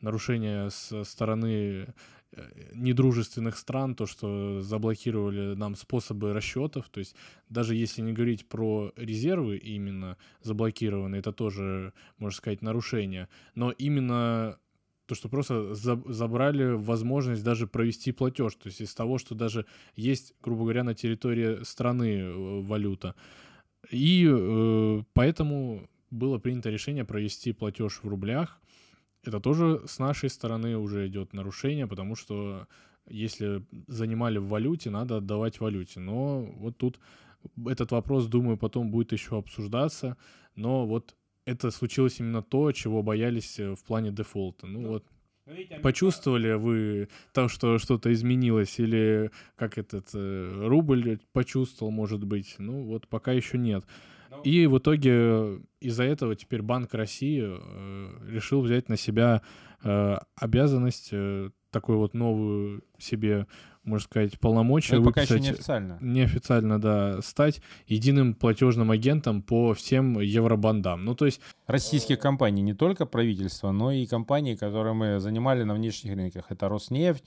нарушения 0.00 0.68
со 0.70 1.04
стороны 1.04 1.86
Э, 1.86 1.92
недружественных 2.72 3.58
стран, 3.58 3.94
то, 3.94 4.06
что 4.06 4.60
заблокировали 4.62 5.54
нам 5.54 5.74
способы 5.74 6.32
расчетов, 6.32 6.88
то 6.88 7.00
есть 7.00 7.14
даже 7.48 7.74
если 7.74 8.02
не 8.02 8.12
говорить 8.12 8.48
про 8.48 8.92
резервы 8.96 9.58
именно 9.58 10.16
заблокированы, 10.42 11.16
это 11.16 11.32
тоже, 11.32 11.92
можно 12.18 12.36
сказать, 12.36 12.62
нарушение, 12.62 13.28
но 13.54 13.70
именно 13.70 14.58
то, 15.06 15.14
что 15.14 15.28
просто 15.28 15.74
забрали 15.74 16.72
возможность 16.72 17.44
даже 17.44 17.66
провести 17.66 18.12
платеж, 18.12 18.54
то 18.54 18.68
есть 18.68 18.80
из 18.80 18.94
того, 18.94 19.18
что 19.18 19.34
даже 19.34 19.66
есть, 19.94 20.34
грубо 20.42 20.62
говоря, 20.62 20.84
на 20.84 20.94
территории 20.94 21.62
страны 21.64 22.20
э, 22.20 22.60
валюта. 22.62 23.14
И 23.90 24.26
э, 24.26 25.02
поэтому 25.12 25.90
было 26.10 26.38
принято 26.38 26.70
решение 26.70 27.04
провести 27.04 27.52
платеж 27.52 28.00
в 28.02 28.08
рублях, 28.08 28.61
это 29.24 29.40
тоже 29.40 29.82
с 29.86 29.98
нашей 29.98 30.30
стороны 30.30 30.76
уже 30.76 31.06
идет 31.06 31.32
нарушение, 31.32 31.86
потому 31.86 32.16
что 32.16 32.66
если 33.08 33.64
занимали 33.86 34.38
в 34.38 34.48
валюте, 34.48 34.90
надо 34.90 35.18
отдавать 35.18 35.60
валюте. 35.60 36.00
Но 36.00 36.42
вот 36.56 36.76
тут 36.76 37.00
этот 37.66 37.90
вопрос, 37.90 38.26
думаю, 38.26 38.56
потом 38.56 38.90
будет 38.90 39.12
еще 39.12 39.38
обсуждаться. 39.38 40.16
Но 40.54 40.86
вот 40.86 41.14
это 41.44 41.70
случилось 41.70 42.20
именно 42.20 42.42
то, 42.42 42.70
чего 42.72 43.02
боялись 43.02 43.58
э, 43.58 43.74
в 43.74 43.82
плане 43.84 44.12
дефолта. 44.12 44.66
Ну, 44.66 44.80
ну 44.80 44.88
вот 44.90 45.04
ну, 45.46 45.54
Почувствовали 45.82 46.52
вы 46.52 47.08
то, 47.32 47.48
что 47.48 47.78
что-то 47.78 48.12
изменилось, 48.12 48.78
или 48.78 49.32
как 49.56 49.76
этот 49.76 50.10
э, 50.14 50.66
рубль 50.68 51.18
почувствовал, 51.32 51.90
может 51.90 52.22
быть? 52.22 52.54
Ну 52.58 52.84
вот 52.84 53.08
пока 53.08 53.32
еще 53.32 53.58
нет. 53.58 53.84
Ну, 54.32 54.42
И 54.42 54.66
в 54.66 54.78
итоге 54.78 55.60
из-за 55.80 56.04
этого 56.04 56.34
теперь 56.34 56.62
Банк 56.62 56.94
России 56.94 57.42
э, 57.44 58.30
решил 58.30 58.62
взять 58.62 58.88
на 58.88 58.96
себя 58.96 59.42
э, 59.84 60.16
обязанность 60.36 61.10
э, 61.12 61.50
такую 61.70 61.98
вот 61.98 62.14
новую 62.14 62.82
себе, 62.98 63.46
можно 63.84 64.04
сказать, 64.04 64.40
полномочия. 64.40 64.96
Это 64.96 65.04
пока 65.04 65.22
еще 65.22 65.38
неофициально. 65.38 65.98
Неофициально, 66.00 66.80
да. 66.80 67.20
Стать 67.20 67.60
единым 67.86 68.34
платежным 68.34 68.90
агентом 68.90 69.42
по 69.42 69.74
всем 69.74 70.18
евробандам. 70.18 71.04
Ну, 71.04 71.14
то 71.14 71.26
есть... 71.26 71.42
Российские 71.66 72.16
компании, 72.16 72.62
не 72.62 72.74
только 72.74 73.04
правительство, 73.04 73.70
но 73.70 73.92
и 73.92 74.06
компании, 74.06 74.54
которые 74.54 74.94
мы 74.94 75.20
занимали 75.20 75.62
на 75.62 75.74
внешних 75.74 76.16
рынках. 76.16 76.46
Это 76.48 76.70
Роснефть, 76.70 77.24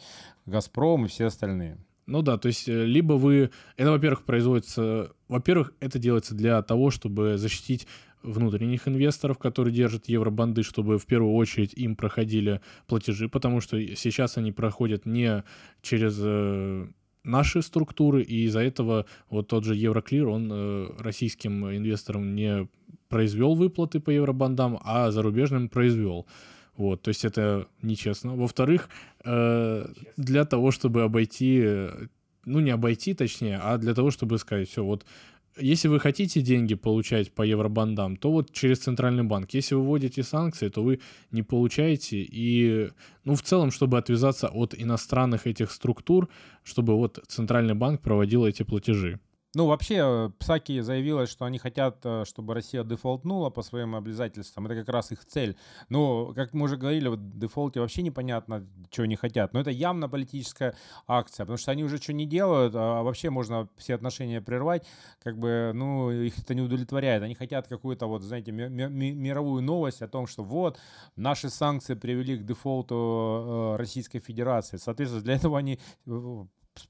Газпром 0.47 1.05
и 1.05 1.07
все 1.07 1.25
остальные. 1.25 1.77
Ну 2.07 2.21
да, 2.21 2.37
то 2.37 2.47
есть 2.47 2.69
э, 2.69 2.85
либо 2.85 3.13
вы... 3.13 3.49
Это, 3.77 3.91
во-первых, 3.91 4.23
производится... 4.23 5.11
Во-первых, 5.27 5.73
это 5.79 5.97
делается 5.97 6.35
для 6.35 6.61
того, 6.61 6.91
чтобы 6.91 7.37
защитить 7.37 7.87
внутренних 8.21 8.87
инвесторов, 8.87 9.37
которые 9.37 9.73
держат 9.73 10.07
евробанды, 10.07 10.63
чтобы 10.63 10.97
в 10.97 11.05
первую 11.05 11.33
очередь 11.33 11.73
им 11.73 11.95
проходили 11.95 12.61
платежи, 12.87 13.29
потому 13.29 13.61
что 13.61 13.79
сейчас 13.95 14.37
они 14.37 14.51
проходят 14.51 15.05
не 15.05 15.43
через 15.81 16.17
э, 16.19 16.87
наши 17.23 17.61
структуры, 17.61 18.21
и 18.21 18.45
из-за 18.45 18.61
этого 18.61 19.05
вот 19.29 19.47
тот 19.47 19.63
же 19.63 19.75
Евроклир, 19.75 20.27
он 20.27 20.49
э, 20.51 20.87
российским 20.99 21.69
инвесторам 21.75 22.35
не 22.35 22.67
произвел 23.09 23.55
выплаты 23.55 23.99
по 23.99 24.09
евробандам, 24.09 24.79
а 24.83 25.11
зарубежным 25.11 25.69
произвел. 25.69 26.25
Вот, 26.77 27.01
то 27.01 27.09
есть 27.09 27.25
это 27.25 27.67
нечестно. 27.81 28.35
Во-вторых, 28.35 28.89
э, 29.23 29.87
для 30.17 30.45
того, 30.45 30.71
чтобы 30.71 31.03
обойти, 31.03 31.87
ну 32.45 32.59
не 32.59 32.71
обойти 32.71 33.13
точнее, 33.13 33.59
а 33.61 33.77
для 33.77 33.93
того, 33.93 34.11
чтобы 34.11 34.37
сказать, 34.37 34.69
все, 34.69 34.83
вот 34.83 35.05
если 35.57 35.87
вы 35.87 35.99
хотите 35.99 36.41
деньги 36.41 36.75
получать 36.75 37.31
по 37.31 37.41
евробандам, 37.41 38.17
то 38.17 38.31
вот 38.31 38.51
через 38.51 38.79
центральный 38.79 39.23
банк. 39.23 39.53
Если 39.53 39.75
вы 39.75 39.83
вводите 39.83 40.23
санкции, 40.23 40.69
то 40.69 40.83
вы 40.83 40.99
не 41.31 41.43
получаете. 41.43 42.17
И, 42.19 42.89
ну, 43.23 43.35
в 43.35 43.41
целом, 43.41 43.71
чтобы 43.71 43.97
отвязаться 43.97 44.49
от 44.49 44.75
иностранных 44.77 45.47
этих 45.47 45.71
структур, 45.71 46.27
чтобы 46.63 46.95
вот 46.95 47.23
центральный 47.27 47.73
банк 47.73 48.01
проводил 48.01 48.45
эти 48.45 48.63
платежи. 48.63 49.19
Ну, 49.55 49.67
вообще, 49.67 49.95
э, 50.01 50.29
Псаки 50.37 50.81
заявила, 50.81 51.25
что 51.27 51.45
они 51.45 51.59
хотят, 51.59 51.99
э, 52.03 52.25
чтобы 52.25 52.53
Россия 52.53 52.83
дефолтнула 52.83 53.49
по 53.49 53.61
своим 53.61 53.95
обязательствам. 53.95 54.65
Это 54.65 54.75
как 54.75 54.89
раз 54.89 55.13
их 55.13 55.23
цель. 55.25 55.55
Но, 55.87 56.33
как 56.33 56.53
мы 56.53 56.65
уже 56.65 56.75
говорили, 56.75 57.07
в 57.07 57.39
дефолте 57.39 57.79
вообще 57.79 58.01
непонятно, 58.01 58.67
чего 58.89 59.05
они 59.05 59.15
хотят. 59.15 59.53
Но 59.53 59.61
это 59.61 59.71
явно 59.71 60.09
политическая 60.09 60.75
акция, 61.07 61.45
потому 61.45 61.57
что 61.57 61.71
они 61.71 61.85
уже 61.85 61.97
что 61.97 62.11
не 62.11 62.25
делают, 62.25 62.75
а 62.75 63.01
вообще 63.01 63.29
можно 63.29 63.69
все 63.77 63.95
отношения 63.95 64.41
прервать. 64.41 64.85
Как 65.23 65.37
бы, 65.37 65.71
ну, 65.73 66.11
их 66.11 66.37
это 66.37 66.53
не 66.53 66.61
удовлетворяет. 66.61 67.23
Они 67.23 67.33
хотят 67.33 67.67
какую-то, 67.67 68.07
вот, 68.07 68.23
знаете, 68.23 68.51
мировую 68.51 69.63
новость 69.63 70.01
о 70.01 70.09
том, 70.09 70.27
что 70.27 70.43
вот, 70.43 70.77
наши 71.15 71.49
санкции 71.49 71.93
привели 71.93 72.37
к 72.37 72.43
дефолту 72.43 72.95
э, 72.95 73.75
Российской 73.77 74.19
Федерации. 74.19 74.75
Соответственно, 74.75 75.23
для 75.23 75.35
этого 75.35 75.57
они 75.57 75.79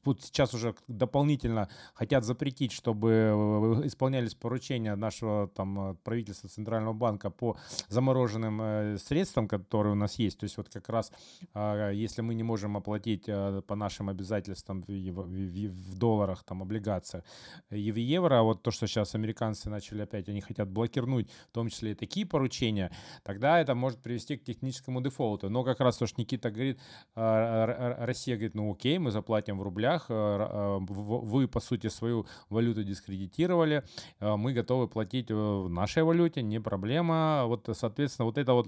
вот 0.03 0.21
сейчас 0.21 0.53
уже 0.53 0.75
дополнительно 0.87 1.69
хотят 1.93 2.23
запретить, 2.23 2.71
чтобы 2.71 3.11
э, 3.11 3.87
исполнялись 3.87 4.35
поручения 4.35 4.95
нашего 4.95 5.47
там 5.47 5.91
э, 5.91 5.95
правительства 6.03 6.49
Центрального 6.49 6.93
банка 6.93 7.29
по 7.29 7.57
замороженным 7.87 8.61
э, 8.61 8.97
средствам, 8.97 9.47
которые 9.47 9.93
у 9.93 9.95
нас 9.95 10.19
есть. 10.19 10.39
То 10.39 10.45
есть 10.45 10.57
вот 10.57 10.69
как 10.69 10.89
раз 10.89 11.11
а, 11.53 11.91
если 11.91 12.21
мы 12.21 12.33
не 12.33 12.43
можем 12.43 12.77
оплатить 12.77 13.25
по 13.25 13.75
нашим 13.75 14.09
обязательствам 14.09 14.83
в, 14.87 15.97
долларах, 15.97 16.43
там, 16.43 16.61
облигациях 16.61 17.23
и 17.69 17.91
в 17.91 17.97
евро, 17.97 18.39
а 18.39 18.43
вот 18.43 18.63
то, 18.63 18.71
что 18.71 18.87
сейчас 18.87 19.15
американцы 19.15 19.69
начали 19.69 20.01
опять, 20.01 20.29
они 20.29 20.41
хотят 20.41 20.69
блокировать 20.69 21.29
в 21.49 21.51
том 21.51 21.69
числе 21.69 21.91
и 21.91 21.95
такие 21.95 22.25
поручения, 22.25 22.91
тогда 23.23 23.59
это 23.59 23.75
может 23.75 23.99
привести 23.99 24.37
к 24.37 24.43
техническому 24.43 25.01
дефолту. 25.01 25.49
Но 25.49 25.63
как 25.63 25.79
раз 25.79 25.97
то, 25.97 26.07
что 26.07 26.21
Никита 26.21 26.51
говорит, 26.51 26.79
а, 27.15 27.95
Россия 28.05 28.35
говорит, 28.35 28.55
ну 28.55 28.71
окей, 28.71 28.97
мы 28.97 29.11
заплатим 29.11 29.59
в 29.59 29.61
рублях, 29.61 29.74
рублях, 29.75 30.05
э, 30.09 30.13
э, 30.13 30.77
вы, 30.79 31.47
по 31.47 31.59
сути, 31.59 31.89
свою 31.89 32.25
валюту 32.49 32.83
дискредитировали, 32.83 33.83
э, 34.19 34.35
мы 34.35 34.53
готовы 34.53 34.87
платить 34.87 35.31
в 35.31 35.67
нашей 35.69 36.03
валюте, 36.03 36.41
не 36.41 36.61
проблема. 36.61 37.43
Вот, 37.45 37.69
соответственно, 37.73 38.25
вот 38.25 38.37
это 38.37 38.53
вот 38.53 38.67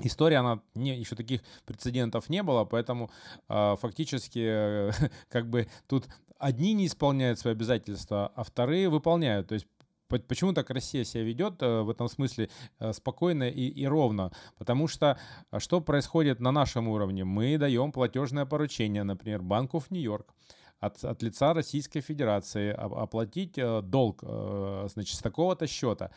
История, 0.00 0.38
она 0.38 0.62
не, 0.74 0.98
еще 0.98 1.14
таких 1.14 1.42
прецедентов 1.66 2.30
не 2.30 2.42
было, 2.42 2.64
поэтому 2.64 3.10
э, 3.50 3.76
фактически 3.78 4.42
э, 4.42 4.90
как 5.28 5.50
бы 5.50 5.68
тут 5.86 6.08
одни 6.38 6.72
не 6.72 6.86
исполняют 6.86 7.38
свои 7.38 7.52
обязательства, 7.52 8.32
а 8.34 8.42
вторые 8.42 8.88
выполняют. 8.88 9.48
То 9.48 9.54
есть 9.54 9.66
Почему 10.20 10.52
так 10.52 10.70
Россия 10.70 11.04
себя 11.04 11.24
ведет 11.24 11.60
в 11.60 11.90
этом 11.90 12.08
смысле 12.08 12.48
спокойно 12.92 13.48
и, 13.48 13.68
и 13.68 13.86
ровно? 13.86 14.30
Потому 14.58 14.88
что 14.88 15.18
что 15.58 15.80
происходит 15.80 16.40
на 16.40 16.52
нашем 16.52 16.88
уровне? 16.88 17.24
Мы 17.24 17.56
даем 17.58 17.92
платежное 17.92 18.44
поручение, 18.46 19.02
например, 19.02 19.42
Банку 19.42 19.78
в 19.78 19.90
Нью-Йорк 19.90 20.34
от, 20.80 21.04
от 21.04 21.22
лица 21.22 21.54
Российской 21.54 22.00
Федерации 22.00 22.70
оплатить 22.72 23.58
долг 23.82 24.22
значит, 24.22 25.16
с 25.16 25.20
такого-то 25.20 25.66
счета. 25.66 26.10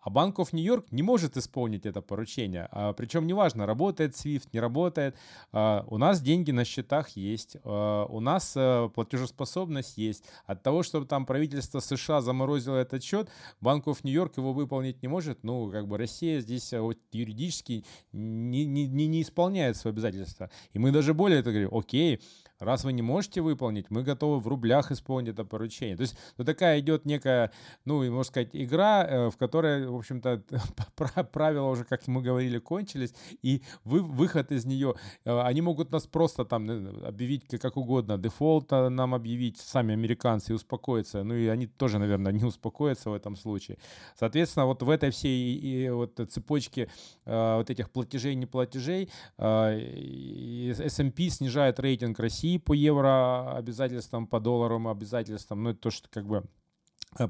А 0.00 0.10
Банк 0.10 0.38
of 0.38 0.48
Нью-Йорк 0.52 0.86
не 0.90 1.02
может 1.02 1.36
исполнить 1.36 1.86
это 1.86 2.00
поручение. 2.00 2.68
А, 2.70 2.92
причем 2.92 3.26
неважно, 3.26 3.66
работает 3.66 4.14
SWIFT, 4.14 4.48
не 4.52 4.60
работает. 4.60 5.16
А, 5.52 5.84
у 5.88 5.98
нас 5.98 6.20
деньги 6.20 6.50
на 6.50 6.64
счетах 6.64 7.10
есть. 7.10 7.56
А, 7.64 8.06
у 8.06 8.20
нас 8.20 8.54
а, 8.56 8.88
платежеспособность 8.88 9.98
есть. 9.98 10.24
От 10.46 10.62
того, 10.62 10.82
чтобы 10.82 11.06
там 11.06 11.26
правительство 11.26 11.80
США 11.80 12.20
заморозило 12.20 12.76
этот 12.76 13.02
счет, 13.02 13.28
Банк 13.60 13.86
of 13.86 13.98
Нью-Йорк 14.02 14.36
его 14.38 14.52
выполнить 14.52 15.02
не 15.02 15.08
может. 15.08 15.44
Ну, 15.44 15.70
как 15.70 15.86
бы 15.86 15.98
Россия 15.98 16.40
здесь 16.40 16.72
вот, 16.72 16.98
юридически 17.12 17.84
не, 18.12 18.64
не, 18.64 18.86
не, 18.86 19.06
не 19.06 19.22
исполняет 19.22 19.76
свои 19.76 19.92
обязательства. 19.92 20.50
И 20.72 20.78
мы 20.78 20.92
даже 20.92 21.14
более 21.14 21.40
это 21.40 21.50
говорим, 21.50 21.74
окей, 21.76 22.20
Раз 22.60 22.84
вы 22.84 22.92
не 22.92 23.00
можете 23.00 23.40
выполнить, 23.40 23.86
мы 23.90 24.02
готовы 24.02 24.38
в 24.38 24.46
рублях 24.46 24.92
исполнить 24.92 25.30
это 25.30 25.44
поручение. 25.44 25.96
То 25.96 26.02
есть 26.02 26.16
ну, 26.36 26.44
такая 26.44 26.78
идет 26.80 27.06
некая, 27.06 27.50
ну, 27.86 28.04
можно 28.04 28.22
сказать, 28.22 28.50
игра, 28.52 29.06
э, 29.08 29.30
в 29.30 29.36
которой, 29.38 29.86
в 29.86 29.96
общем-то, 29.96 30.42
правила 31.32 31.68
уже, 31.68 31.84
как 31.84 32.06
мы 32.06 32.20
говорили, 32.20 32.58
кончились, 32.58 33.14
и 33.40 33.62
вы, 33.84 34.02
выход 34.02 34.52
из 34.52 34.66
нее, 34.66 34.94
э, 35.24 35.40
они 35.40 35.62
могут 35.62 35.90
нас 35.90 36.06
просто 36.06 36.44
там 36.44 36.70
э, 36.70 37.06
объявить 37.06 37.48
как 37.60 37.78
угодно, 37.78 38.18
дефолт 38.18 38.70
нам 38.70 39.14
объявить, 39.14 39.56
сами 39.56 39.94
американцы, 39.94 40.52
и 40.52 40.54
успокоиться. 40.54 41.24
Ну 41.24 41.34
и 41.34 41.46
они 41.46 41.66
тоже, 41.66 41.98
наверное, 41.98 42.32
не 42.32 42.44
успокоятся 42.44 43.08
в 43.08 43.14
этом 43.14 43.36
случае. 43.36 43.78
Соответственно, 44.18 44.66
вот 44.66 44.82
в 44.82 44.90
этой 44.90 45.10
всей 45.10 45.54
и, 45.54 45.88
вот 45.88 46.20
цепочке 46.30 46.88
вот 47.24 47.70
этих 47.70 47.90
платежей-неплатежей 47.90 49.08
S&P 49.38 51.30
снижает 51.30 51.80
рейтинг 51.80 52.18
России, 52.18 52.49
России 52.50 52.58
по 52.58 52.72
евро 52.72 53.56
обязательствам, 53.56 54.26
по 54.26 54.40
долларам 54.40 54.88
обязательствам. 54.88 55.62
Ну, 55.62 55.70
это 55.70 55.80
то, 55.80 55.90
что 55.90 56.08
как 56.08 56.26
бы 56.26 56.44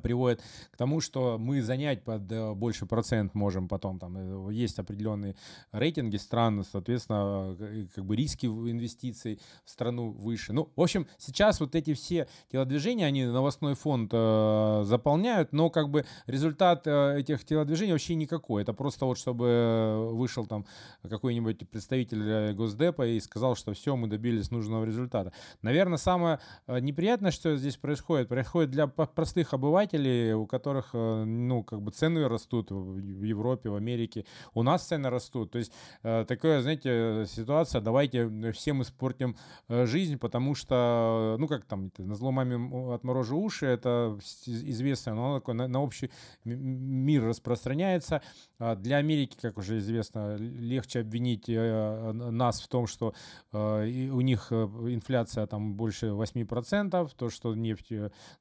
приводит 0.02 0.42
к 0.70 0.76
тому, 0.76 1.00
что 1.00 1.38
мы 1.38 1.62
занять 1.62 2.04
под 2.04 2.30
э, 2.30 2.54
больше 2.54 2.86
процент 2.86 3.34
можем 3.34 3.68
потом. 3.68 3.98
Там 3.98 4.48
э, 4.48 4.52
есть 4.52 4.78
определенные 4.78 5.36
рейтинги 5.72 6.16
стран, 6.16 6.64
соответственно, 6.70 7.56
как 7.94 8.04
бы 8.04 8.14
риски 8.14 8.46
инвестиций 8.46 9.40
в 9.64 9.70
страну 9.70 10.10
выше. 10.10 10.52
Ну, 10.52 10.70
в 10.76 10.82
общем, 10.82 11.06
сейчас 11.16 11.60
вот 11.60 11.74
эти 11.74 11.94
все 11.94 12.28
телодвижения, 12.52 13.06
они 13.06 13.24
новостной 13.24 13.74
фонд 13.74 14.10
э, 14.12 14.82
заполняют, 14.84 15.52
но 15.52 15.70
как 15.70 15.88
бы 15.88 16.04
результат 16.26 16.86
этих 16.86 17.44
телодвижений 17.44 17.92
вообще 17.92 18.14
никакой. 18.14 18.62
Это 18.62 18.72
просто 18.72 19.06
вот 19.06 19.18
чтобы 19.18 20.10
вышел 20.12 20.46
там 20.46 20.66
какой-нибудь 21.02 21.68
представитель 21.68 22.52
Госдепа 22.52 23.06
и 23.06 23.20
сказал, 23.20 23.54
что 23.54 23.72
все, 23.72 23.96
мы 23.96 24.08
добились 24.08 24.50
нужного 24.50 24.84
результата. 24.84 25.32
Наверное, 25.62 25.98
самое 25.98 26.38
неприятное, 26.66 27.30
что 27.30 27.56
здесь 27.56 27.76
происходит, 27.76 28.28
происходит 28.28 28.70
для 28.70 28.86
простых 28.86 29.52
обывателей, 29.54 29.69
обывателей, 29.70 30.32
у 30.34 30.46
которых, 30.46 30.90
э, 30.92 31.24
ну, 31.24 31.62
как 31.62 31.80
бы 31.80 31.90
цены 31.92 32.28
растут 32.28 32.70
в 32.70 33.22
Европе, 33.22 33.70
в 33.70 33.76
Америке. 33.76 34.24
У 34.54 34.62
нас 34.62 34.86
цены 34.86 35.10
растут. 35.10 35.52
То 35.52 35.58
есть 35.58 35.72
э, 36.02 36.24
такая, 36.26 36.60
знаете, 36.60 37.24
ситуация, 37.26 37.80
давайте 37.80 38.52
всем 38.52 38.82
испортим 38.82 39.36
э, 39.68 39.86
жизнь, 39.86 40.18
потому 40.18 40.54
что, 40.54 41.36
ну, 41.38 41.48
как 41.48 41.64
там, 41.64 41.90
на 41.98 42.14
зло 42.14 42.32
маме 42.32 42.56
отморожу 42.94 43.38
уши, 43.38 43.66
это 43.66 44.18
известно, 44.46 45.14
но 45.14 45.38
такое 45.38 45.54
на, 45.54 45.68
на 45.68 45.82
общий 45.82 46.10
мир 46.44 47.24
распространяется. 47.24 48.22
А 48.58 48.74
для 48.74 48.96
Америки, 48.96 49.36
как 49.40 49.58
уже 49.58 49.78
известно, 49.78 50.36
легче 50.36 51.00
обвинить 51.00 51.48
нас 51.48 52.60
в 52.60 52.68
том, 52.68 52.86
что 52.86 53.14
у 53.52 54.20
них 54.20 54.52
инфляция 54.52 55.46
там 55.46 55.74
больше 55.74 56.06
8%, 56.06 57.10
то, 57.16 57.30
что 57.30 57.54
нефть 57.54 57.92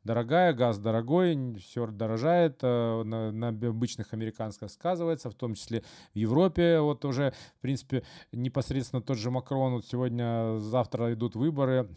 дорогая, 0.04 0.54
газ 0.54 0.80
дорогой, 0.80 1.19
дорогой, 1.20 1.56
все 1.60 1.88
дорожает, 1.88 2.60
э, 2.62 3.04
на, 3.04 3.32
на 3.32 3.48
обычных 3.50 4.14
американских 4.14 4.70
сказывается, 4.70 5.30
в 5.30 5.36
том 5.36 5.56
числе 5.56 5.84
в 6.14 6.18
Европе. 6.18 6.80
Вот 6.80 7.06
уже, 7.06 7.34
в 7.58 7.62
принципе, 7.62 8.04
непосредственно 8.32 9.02
тот 9.02 9.18
же 9.18 9.32
Макрон, 9.32 9.74
вот 9.74 9.86
сегодня, 9.86 10.58
завтра 10.60 11.14
идут 11.14 11.36
выборы, 11.36 11.90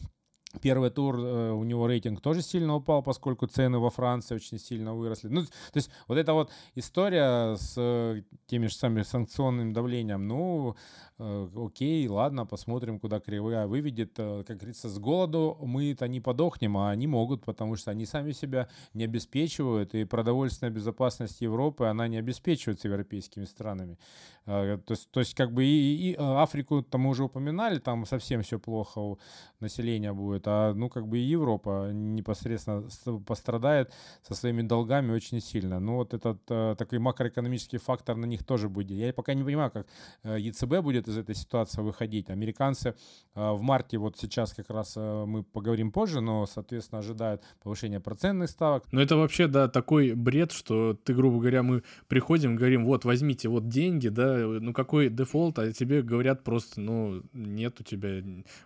Первый 0.60 0.90
тур 0.90 1.18
э, 1.18 1.52
у 1.52 1.64
него 1.64 1.86
рейтинг 1.86 2.20
тоже 2.20 2.42
сильно 2.42 2.74
упал, 2.74 3.02
поскольку 3.02 3.46
цены 3.46 3.78
во 3.78 3.88
Франции 3.88 4.34
очень 4.34 4.58
сильно 4.58 4.94
выросли. 4.94 5.28
Ну, 5.28 5.44
то 5.44 5.76
есть 5.76 5.90
вот 6.08 6.18
эта 6.18 6.34
вот 6.34 6.50
история 6.74 7.56
с 7.56 7.74
э, 7.78 8.22
теми 8.46 8.66
же 8.66 8.74
самыми 8.74 9.02
санкционным 9.02 9.72
давлением, 9.72 10.28
ну, 10.28 10.76
э, 11.18 11.48
окей, 11.56 12.06
ладно, 12.08 12.46
посмотрим, 12.46 12.98
куда 12.98 13.20
кривая 13.20 13.66
выведет. 13.66 14.14
Как 14.16 14.56
говорится, 14.56 14.88
с 14.88 14.98
голоду 14.98 15.58
мы-то 15.60 16.08
не 16.08 16.20
подохнем, 16.20 16.76
а 16.76 16.90
они 16.90 17.06
могут, 17.06 17.44
потому 17.44 17.76
что 17.76 17.90
они 17.90 18.06
сами 18.06 18.32
себя 18.32 18.68
не 18.94 19.04
обеспечивают, 19.04 19.94
и 19.94 20.04
продовольственная 20.04 20.72
безопасность 20.72 21.40
Европы, 21.40 21.86
она 21.86 22.08
не 22.08 22.18
обеспечивается 22.18 22.88
европейскими 22.88 23.44
странами. 23.44 23.98
То 24.44 24.80
есть, 24.88 25.08
то 25.12 25.20
есть 25.20 25.34
как 25.34 25.52
бы 25.52 25.64
и, 25.64 26.10
и 26.10 26.16
Африку 26.18 26.82
там 26.82 27.02
мы 27.02 27.10
уже 27.10 27.22
упоминали, 27.22 27.78
там 27.78 28.06
совсем 28.06 28.42
все 28.42 28.58
плохо 28.58 28.98
у 28.98 29.18
населения 29.60 30.12
будет 30.12 30.42
а 30.46 30.74
ну 30.74 30.88
как 30.88 31.06
бы 31.06 31.18
и 31.18 31.22
Европа 31.22 31.90
непосредственно 31.92 32.88
пострадает 33.26 33.92
со 34.22 34.34
своими 34.34 34.62
долгами 34.62 35.12
очень 35.12 35.40
сильно. 35.40 35.80
Ну 35.80 35.96
вот 35.96 36.14
этот 36.14 36.38
э, 36.48 36.74
такой 36.76 36.98
макроэкономический 36.98 37.78
фактор 37.78 38.16
на 38.16 38.26
них 38.26 38.44
тоже 38.44 38.68
будет. 38.68 38.90
Я 38.90 39.12
пока 39.12 39.34
не 39.34 39.44
понимаю, 39.44 39.70
как 39.70 39.86
э, 40.24 40.38
ЕЦБ 40.38 40.80
будет 40.82 41.01
из 41.08 41.16
этой 41.16 41.34
ситуации 41.34 41.80
выходить. 41.82 42.30
Американцы 42.30 42.94
э, 43.34 43.50
в 43.52 43.62
марте, 43.62 43.98
вот 43.98 44.16
сейчас 44.18 44.52
как 44.52 44.70
раз 44.70 44.94
э, 44.96 45.24
мы 45.26 45.42
поговорим 45.42 45.92
позже, 45.92 46.20
но, 46.20 46.46
соответственно, 46.46 47.00
ожидают 47.00 47.42
повышения 47.62 48.00
процентных 48.00 48.50
ставок. 48.50 48.84
Ну 48.92 49.00
это 49.00 49.16
вообще, 49.16 49.46
да, 49.46 49.68
такой 49.68 50.14
бред, 50.14 50.52
что 50.52 50.94
ты, 50.94 51.14
грубо 51.14 51.38
говоря, 51.38 51.62
мы 51.62 51.82
приходим, 52.08 52.56
говорим, 52.56 52.84
вот 52.84 53.04
возьмите 53.04 53.48
вот 53.48 53.68
деньги, 53.68 54.08
да, 54.08 54.38
ну 54.38 54.72
какой 54.72 55.08
дефолт, 55.08 55.58
а 55.58 55.72
тебе 55.72 56.02
говорят 56.02 56.44
просто, 56.44 56.80
ну 56.80 57.22
нет 57.32 57.80
у 57.80 57.84
тебя, 57.84 58.22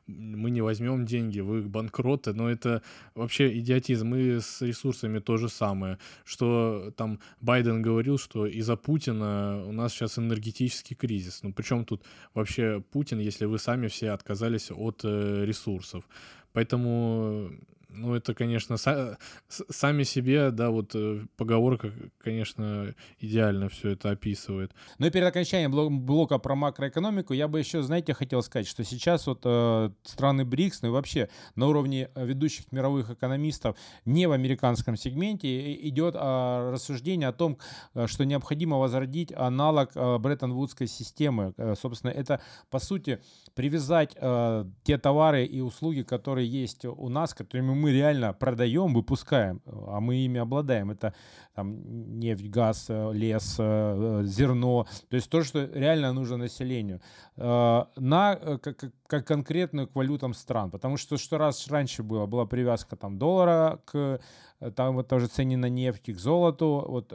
мы 0.07 0.51
не 0.51 0.61
возьмем 0.61 1.07
деньги, 1.07 1.41
вы 1.41 1.63
банкроты, 1.63 2.33
но 2.33 2.51
это 2.51 2.83
вообще 3.15 3.59
идиотизм. 3.59 4.15
И 4.15 4.41
с 4.41 4.63
ресурсами 4.63 5.19
то 5.19 5.37
же 5.37 5.49
самое, 5.49 5.99
что 6.25 6.93
там 6.97 7.21
Байден 7.41 7.83
говорил, 7.83 8.19
что 8.19 8.47
из-за 8.47 8.77
Путина 8.77 9.63
у 9.67 9.73
нас 9.73 9.93
сейчас 9.93 10.19
энергетический 10.19 10.97
кризис. 10.97 11.43
Ну, 11.43 11.53
причем 11.53 11.85
тут 11.85 12.03
вообще 12.37 12.83
Путин, 12.93 13.19
если 13.19 13.47
вы 13.47 13.59
сами 13.59 13.89
все 13.89 14.11
отказались 14.11 14.71
от 14.71 15.01
э, 15.05 15.45
ресурсов. 15.45 16.05
Поэтому 16.53 17.51
ну, 17.89 18.15
это, 18.15 18.35
конечно, 18.35 18.75
са- 18.75 19.17
сами 19.49 20.03
себе, 20.03 20.51
да, 20.51 20.71
вот 20.71 20.95
э, 20.95 21.25
поговорка, 21.37 21.93
конечно, 22.19 22.95
идеально 23.21 23.69
все 23.69 23.91
это 23.91 24.11
описывает. 24.11 24.73
Ну 24.99 25.07
и 25.07 25.11
перед 25.11 25.27
окончанием 25.27 25.71
блока 26.05 26.39
про 26.39 26.55
макроэкономику 26.55 27.33
я 27.33 27.49
бы 27.49 27.59
еще, 27.59 27.83
знаете, 27.83 28.13
хотел 28.15 28.43
сказать, 28.43 28.67
что 28.67 28.85
сейчас 28.85 29.27
вот 29.27 29.43
э, 29.45 29.91
страны 30.03 30.45
БРИКС, 30.45 30.83
ну 30.83 30.89
и 30.89 30.91
вообще 30.91 31.29
на 31.55 31.69
уровне 31.69 32.11
ведущих 32.17 32.71
мировых 32.73 33.11
экономистов 33.11 33.77
не 34.05 34.27
в 34.27 34.33
американском 34.33 34.97
сегменте 34.97 35.75
идет 35.89 36.15
э, 36.15 36.71
рассуждение 36.73 37.29
о 37.29 37.33
том, 37.33 37.59
э, 37.95 38.07
что 38.07 38.25
необходимо 38.25 38.79
возродить 38.79 39.33
аналог 39.33 39.91
э, 39.95 40.19
Бреттон-Вудской 40.19 40.87
системы. 40.87 41.55
Э, 41.57 41.75
собственно, 41.81 42.11
это, 42.11 42.41
по 42.71 42.79
сути, 42.79 43.21
привязать 43.55 44.17
э, 44.17 44.65
те 44.83 44.99
товары 44.99 45.45
и 45.45 45.61
услуги, 45.61 46.03
которые 46.03 46.49
есть 46.49 46.85
у 46.85 47.09
нас, 47.09 47.33
которыми 47.33 47.75
мы 47.75 47.86
реально 47.93 48.33
продаем, 48.33 48.95
выпускаем, 48.95 49.61
а 49.67 50.01
мы 50.01 50.17
ими 50.17 50.41
обладаем. 50.41 50.91
Это 50.91 51.15
там, 51.55 52.19
нефть, 52.19 52.49
газ, 52.49 52.87
э, 52.89 53.13
лес, 53.15 53.57
э, 53.59 54.23
зерно. 54.25 54.87
То 55.09 55.17
есть 55.17 55.31
то, 55.31 55.43
что 55.43 55.65
реально 55.65 56.13
нужно 56.13 56.37
населению. 56.37 57.01
Э, 57.37 57.85
на 57.97 58.39
как, 59.07 59.27
конкретную 59.27 59.89
к 59.89 59.95
валютам 59.95 60.35
стран. 60.35 60.71
Потому 60.71 60.97
что 60.97 61.17
что 61.17 61.39
раз 61.39 61.69
раньше 61.69 62.03
было, 62.03 62.27
была 62.27 62.47
привязка 62.47 62.97
там 62.97 63.19
доллара 63.19 63.81
к 63.85 64.21
там 64.75 64.95
вот 64.95 65.09
тоже 65.09 65.27
цене 65.27 65.57
на 65.57 65.69
нефть, 65.69 66.13
к 66.13 66.19
золоту. 66.19 66.85
Вот, 66.89 67.13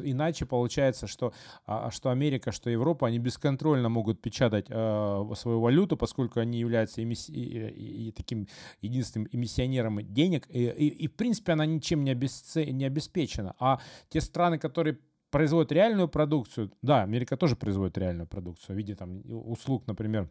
иначе 0.00 0.46
получается, 0.46 1.06
что, 1.06 1.32
а, 1.64 1.90
что 1.90 2.10
Америка, 2.10 2.50
что 2.50 2.70
Европа, 2.70 3.06
они 3.06 3.18
бесконтрольно 3.18 3.88
могут 3.88 4.20
печатать 4.20 4.66
свою 4.66 5.60
валюту, 5.60 5.96
поскольку 5.96 6.40
они 6.40 6.58
являются 6.58 7.02
эмисси... 7.02 7.32
и, 7.32 8.08
и 8.08 8.12
таким 8.12 8.48
единственным 8.80 9.28
эмиссионером 9.30 10.00
денег. 10.12 10.46
И, 10.48 10.64
и, 10.64 10.88
и 10.88 11.08
в 11.08 11.14
принципе 11.14 11.52
она 11.52 11.66
ничем 11.66 12.04
не, 12.04 12.10
обесце... 12.10 12.64
не 12.64 12.84
обеспечена. 12.84 13.54
А 13.58 13.80
те 14.08 14.20
страны, 14.20 14.58
которые 14.58 14.98
производят 15.30 15.72
реальную 15.72 16.08
продукцию, 16.08 16.70
да, 16.82 17.02
Америка 17.02 17.36
тоже 17.36 17.56
производит 17.56 17.96
реальную 17.96 18.26
продукцию 18.26 18.74
в 18.74 18.78
виде 18.78 18.94
там 18.94 19.22
услуг, 19.24 19.86
например, 19.86 20.28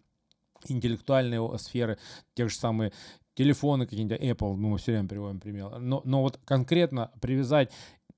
интеллектуальной 0.70 1.40
сферы, 1.60 1.98
те 2.34 2.48
же 2.48 2.56
самые 2.56 2.92
телефоны 3.34 3.86
какие-нибудь, 3.86 4.20
Apple, 4.20 4.56
ну, 4.56 4.70
мы 4.70 4.78
все 4.78 4.92
время 4.92 5.08
приводим 5.08 5.40
пример. 5.40 5.80
Но, 5.80 6.02
но 6.04 6.22
вот 6.22 6.40
конкретно 6.46 7.12
привязать 7.22 7.72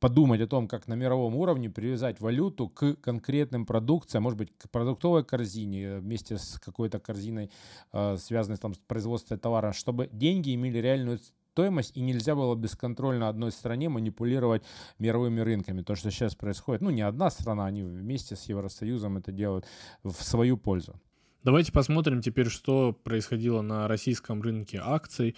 подумать 0.03 0.41
о 0.41 0.47
том, 0.47 0.67
как 0.67 0.89
на 0.89 0.95
мировом 0.95 1.33
уровне 1.37 1.69
привязать 1.69 2.19
валюту 2.19 2.67
к 2.67 2.95
конкретным 2.95 3.65
продукциям, 3.65 4.23
может 4.23 4.37
быть, 4.37 4.51
к 4.57 4.69
продуктовой 4.69 5.23
корзине 5.23 5.83
э, 5.83 5.99
вместе 5.99 6.37
с 6.37 6.59
какой-то 6.59 6.99
корзиной, 6.99 7.49
э, 7.93 8.17
связанной 8.17 8.57
там, 8.57 8.73
с 8.73 8.79
производством 8.79 9.39
товара, 9.39 9.71
чтобы 9.71 10.09
деньги 10.11 10.53
имели 10.53 10.79
реальную 10.79 11.19
стоимость, 11.53 11.95
и 11.95 12.01
нельзя 12.01 12.35
было 12.35 12.53
бесконтрольно 12.55 13.29
одной 13.29 13.53
стране 13.53 13.87
манипулировать 13.87 14.63
мировыми 14.99 15.39
рынками. 15.39 15.83
То, 15.83 15.95
что 15.95 16.11
сейчас 16.11 16.35
происходит, 16.35 16.81
ну, 16.81 16.89
не 16.89 17.01
одна 17.01 17.29
страна, 17.29 17.65
они 17.65 17.83
вместе 17.83 18.35
с 18.35 18.49
Евросоюзом 18.49 19.15
это 19.15 19.31
делают 19.31 19.65
в 20.03 20.21
свою 20.21 20.57
пользу. 20.57 20.99
Давайте 21.43 21.73
посмотрим 21.73 22.21
теперь, 22.21 22.47
что 22.47 22.93
происходило 22.93 23.61
на 23.61 23.89
российском 23.89 24.41
рынке 24.41 24.79
акций. 24.81 25.35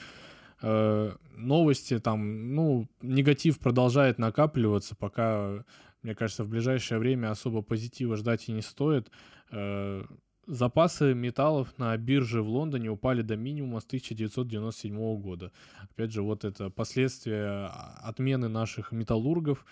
Э, 0.62 1.16
новости 1.36 2.00
там, 2.00 2.54
ну, 2.54 2.88
негатив 3.02 3.58
продолжает 3.58 4.20
накапливаться, 4.20 4.96
пока, 4.96 5.64
мне 6.04 6.14
кажется, 6.14 6.44
в 6.44 6.50
ближайшее 6.50 7.00
время 7.00 7.32
особо 7.32 7.64
позитива 7.64 8.18
ждать 8.18 8.48
и 8.50 8.52
не 8.52 8.62
стоит. 8.62 9.10
Э, 9.52 10.04
запасы 10.46 11.16
металлов 11.16 11.76
на 11.80 11.98
бирже 11.98 12.44
в 12.44 12.50
Лондоне 12.50 12.92
упали 12.92 13.24
до 13.24 13.36
минимума 13.36 13.80
с 13.80 13.86
1997 13.86 14.96
года. 15.20 15.52
Опять 15.90 16.12
же, 16.12 16.22
вот 16.22 16.46
это 16.46 16.70
последствия 16.70 17.72
отмены 18.04 18.48
наших 18.48 18.92
металлургов. 18.92 19.66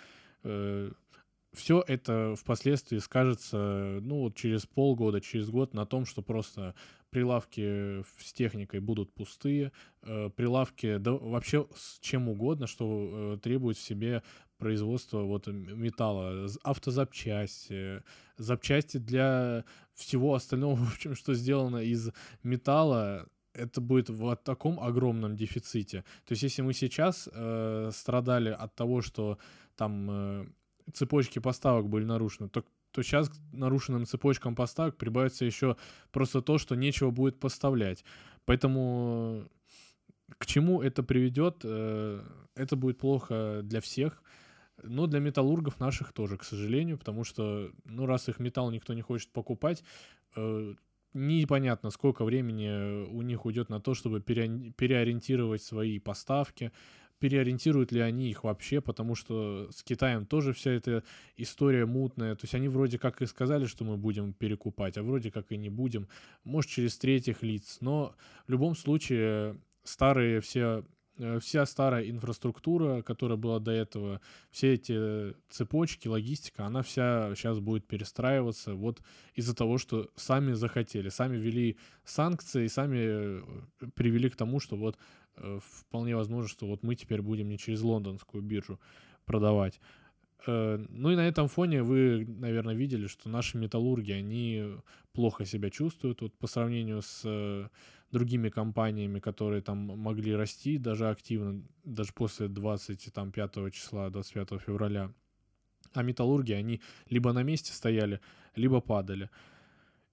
Все 1.53 1.83
это 1.87 2.35
впоследствии 2.35 2.97
скажется, 2.97 3.99
ну, 4.01 4.21
вот 4.21 4.35
через 4.35 4.65
полгода, 4.65 5.21
через 5.21 5.49
год 5.49 5.73
на 5.73 5.85
том, 5.85 6.05
что 6.05 6.21
просто 6.23 6.73
прилавки 7.11 8.01
с 8.19 8.33
техникой 8.33 8.79
будут 8.79 9.13
пустые, 9.13 9.71
э, 10.01 10.31
прилавки, 10.35 10.97
да 10.97 11.11
вообще 11.11 11.67
с 11.75 11.99
чем 11.99 12.27
угодно, 12.27 12.65
что 12.65 13.35
э, 13.35 13.37
требует 13.37 13.77
в 13.77 13.81
себе 13.81 14.23
производство 14.57 15.19
вот 15.19 15.45
металла, 15.47 16.47
автозапчасти, 16.63 18.01
запчасти 18.37 18.97
для 18.97 19.63
всего 19.93 20.33
остального, 20.33 20.75
в 20.77 20.93
общем, 20.93 21.15
что 21.15 21.35
сделано 21.35 21.77
из 21.77 22.09
металла, 22.41 23.27
это 23.53 23.81
будет 23.81 24.09
в 24.09 24.35
таком 24.37 24.79
огромном 24.79 25.35
дефиците. 25.35 26.03
То 26.25 26.31
есть, 26.31 26.43
если 26.43 26.63
мы 26.63 26.73
сейчас 26.73 27.29
э, 27.31 27.91
страдали 27.93 28.49
от 28.49 28.75
того, 28.75 29.01
что 29.01 29.37
там 29.75 30.09
э, 30.09 30.45
цепочки 30.93 31.39
поставок 31.39 31.89
были 31.89 32.05
нарушены, 32.05 32.49
то 32.49 32.63
то 32.93 33.01
сейчас 33.01 33.29
к 33.29 33.33
нарушенным 33.51 34.05
цепочкам 34.05 34.55
поставок 34.55 34.97
прибавится 34.97 35.45
еще 35.45 35.77
просто 36.11 36.43
то, 36.43 36.59
что 36.59 36.75
нечего 36.75 37.09
будет 37.09 37.39
поставлять. 37.39 38.05
Поэтому 38.45 39.49
к 40.37 40.45
чему 40.45 40.81
это 40.81 41.01
приведет, 41.01 41.61
э, 41.63 42.21
это 42.55 42.75
будет 42.75 42.99
плохо 42.99 43.61
для 43.63 43.81
всех, 43.81 44.21
но 44.81 45.07
для 45.07 45.19
металлургов 45.19 45.79
наших 45.79 46.13
тоже, 46.13 46.37
к 46.37 46.43
сожалению, 46.43 46.97
потому 46.97 47.23
что, 47.23 47.71
ну, 47.85 48.05
раз 48.05 48.29
их 48.29 48.39
металл 48.39 48.69
никто 48.71 48.93
не 48.93 49.01
хочет 49.01 49.31
покупать, 49.31 49.83
э, 50.35 50.75
непонятно, 51.13 51.89
сколько 51.89 52.25
времени 52.25 53.05
у 53.07 53.21
них 53.21 53.45
уйдет 53.45 53.69
на 53.69 53.79
то, 53.79 53.93
чтобы 53.93 54.21
переориентировать 54.21 55.61
свои 55.61 55.99
поставки, 55.99 56.71
переориентируют 57.23 57.93
ли 57.93 58.01
они 58.01 58.29
их 58.29 58.43
вообще, 58.43 58.81
потому 58.81 59.15
что 59.15 59.69
с 59.71 59.81
Китаем 59.81 60.25
тоже 60.25 60.51
вся 60.51 60.71
эта 60.71 61.05
история 61.37 61.85
мутная. 61.85 62.35
То 62.35 62.43
есть 62.43 62.53
они 62.53 62.67
вроде 62.67 62.99
как 62.99 63.21
и 63.21 63.25
сказали, 63.25 63.65
что 63.65 63.85
мы 63.85 63.95
будем 63.95 64.33
перекупать, 64.33 64.97
а 64.97 65.03
вроде 65.03 65.31
как 65.31 65.53
и 65.53 65.55
не 65.55 65.69
будем. 65.69 66.09
Может, 66.43 66.71
через 66.71 66.97
третьих 66.97 67.41
лиц. 67.41 67.77
Но 67.79 68.13
в 68.45 68.51
любом 68.51 68.75
случае 68.75 69.55
старые 69.85 70.41
все 70.41 70.83
э, 71.17 71.39
вся 71.39 71.65
старая 71.65 72.09
инфраструктура, 72.09 73.01
которая 73.03 73.37
была 73.37 73.59
до 73.59 73.71
этого, 73.71 74.19
все 74.51 74.73
эти 74.73 75.33
цепочки, 75.49 76.09
логистика, 76.09 76.65
она 76.65 76.81
вся 76.81 77.33
сейчас 77.35 77.59
будет 77.59 77.87
перестраиваться 77.87 78.73
вот 78.73 79.01
из-за 79.33 79.55
того, 79.55 79.77
что 79.77 80.09
сами 80.17 80.51
захотели, 80.51 81.07
сами 81.07 81.37
ввели 81.37 81.77
санкции, 82.03 82.67
сами 82.67 82.97
э, 82.99 83.41
привели 83.95 84.29
к 84.29 84.35
тому, 84.35 84.59
что 84.59 84.75
вот 84.75 84.97
вполне 85.59 86.15
возможно, 86.15 86.49
что 86.49 86.67
вот 86.67 86.83
мы 86.83 86.95
теперь 86.95 87.21
будем 87.21 87.49
не 87.49 87.57
через 87.57 87.81
лондонскую 87.81 88.43
биржу 88.43 88.79
продавать. 89.25 89.79
Э, 90.45 90.83
ну 90.89 91.11
и 91.11 91.15
на 91.15 91.27
этом 91.27 91.47
фоне 91.47 91.83
вы, 91.83 92.25
наверное, 92.27 92.75
видели, 92.75 93.07
что 93.07 93.29
наши 93.29 93.57
металлурги, 93.57 94.11
они 94.11 94.63
плохо 95.13 95.45
себя 95.45 95.69
чувствуют 95.69 96.21
вот 96.21 96.33
по 96.33 96.47
сравнению 96.47 97.01
с 97.01 97.21
э, 97.25 97.67
другими 98.11 98.49
компаниями, 98.49 99.19
которые 99.19 99.61
там 99.61 99.77
могли 99.77 100.35
расти 100.35 100.77
даже 100.77 101.09
активно, 101.09 101.63
даже 101.83 102.13
после 102.13 102.47
25 102.47 103.73
числа, 103.73 104.09
25 104.09 104.61
февраля. 104.61 105.11
А 105.93 106.03
металлурги, 106.03 106.53
они 106.53 106.81
либо 107.09 107.33
на 107.33 107.43
месте 107.43 107.71
стояли, 107.71 108.19
либо 108.55 108.81
падали. 108.81 109.29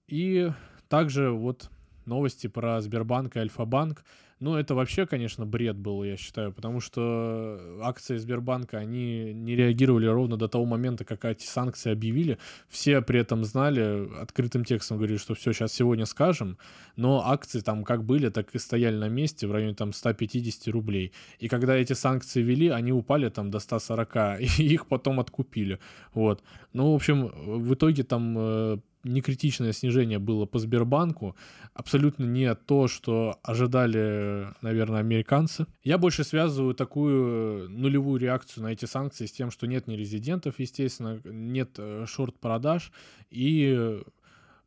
И 0.07 0.51
также 0.89 1.31
вот 1.31 1.69
новости 2.05 2.47
про 2.47 2.81
Сбербанк 2.81 3.35
и 3.35 3.39
Альфа-банк. 3.39 4.03
Ну, 4.41 4.55
это 4.55 4.73
вообще, 4.73 5.05
конечно, 5.05 5.45
бред 5.45 5.77
был, 5.77 6.03
я 6.03 6.17
считаю, 6.17 6.51
потому 6.51 6.79
что 6.79 7.79
акции 7.83 8.17
Сбербанка, 8.17 8.79
они 8.79 9.33
не 9.35 9.55
реагировали 9.55 10.07
ровно 10.07 10.35
до 10.35 10.47
того 10.47 10.65
момента, 10.65 11.05
как 11.05 11.25
эти 11.25 11.45
санкции 11.45 11.91
объявили. 11.91 12.39
Все 12.67 13.03
при 13.03 13.19
этом 13.19 13.43
знали, 13.45 14.09
открытым 14.19 14.65
текстом 14.65 14.97
говорили, 14.97 15.19
что 15.19 15.35
все, 15.35 15.53
сейчас 15.53 15.73
сегодня 15.73 16.07
скажем, 16.07 16.57
но 16.95 17.21
акции 17.23 17.59
там 17.59 17.83
как 17.83 18.03
были, 18.03 18.29
так 18.29 18.55
и 18.55 18.57
стояли 18.57 18.95
на 18.95 19.09
месте 19.09 19.45
в 19.45 19.51
районе 19.51 19.75
там 19.75 19.93
150 19.93 20.73
рублей. 20.73 21.13
И 21.37 21.47
когда 21.47 21.75
эти 21.75 21.93
санкции 21.93 22.41
вели, 22.41 22.69
они 22.69 22.91
упали 22.91 23.29
там 23.29 23.51
до 23.51 23.59
140, 23.59 24.39
и 24.41 24.63
их 24.63 24.87
потом 24.87 25.19
откупили. 25.19 25.77
Вот. 26.15 26.41
Ну, 26.73 26.93
в 26.93 26.95
общем, 26.95 27.27
в 27.27 27.75
итоге 27.75 28.01
там 28.03 28.35
э, 28.35 28.77
некритичное 29.03 29.73
снижение 29.73 30.19
было 30.19 30.45
по 30.45 30.59
Сбербанку, 30.59 31.35
абсолютно 31.73 32.25
не 32.25 32.53
то, 32.55 32.87
что 32.87 33.39
ожидали, 33.43 34.47
наверное, 34.61 34.99
американцы. 34.99 35.65
Я 35.83 35.97
больше 35.97 36.23
связываю 36.23 36.73
такую 36.73 37.69
нулевую 37.69 38.19
реакцию 38.19 38.63
на 38.63 38.69
эти 38.69 38.85
санкции 38.85 39.25
с 39.25 39.31
тем, 39.31 39.51
что 39.51 39.67
нет 39.67 39.87
нерезидентов, 39.87 40.59
естественно, 40.59 41.21
нет 41.25 41.71
э, 41.77 42.05
шорт-продаж, 42.07 42.91
и 43.29 44.01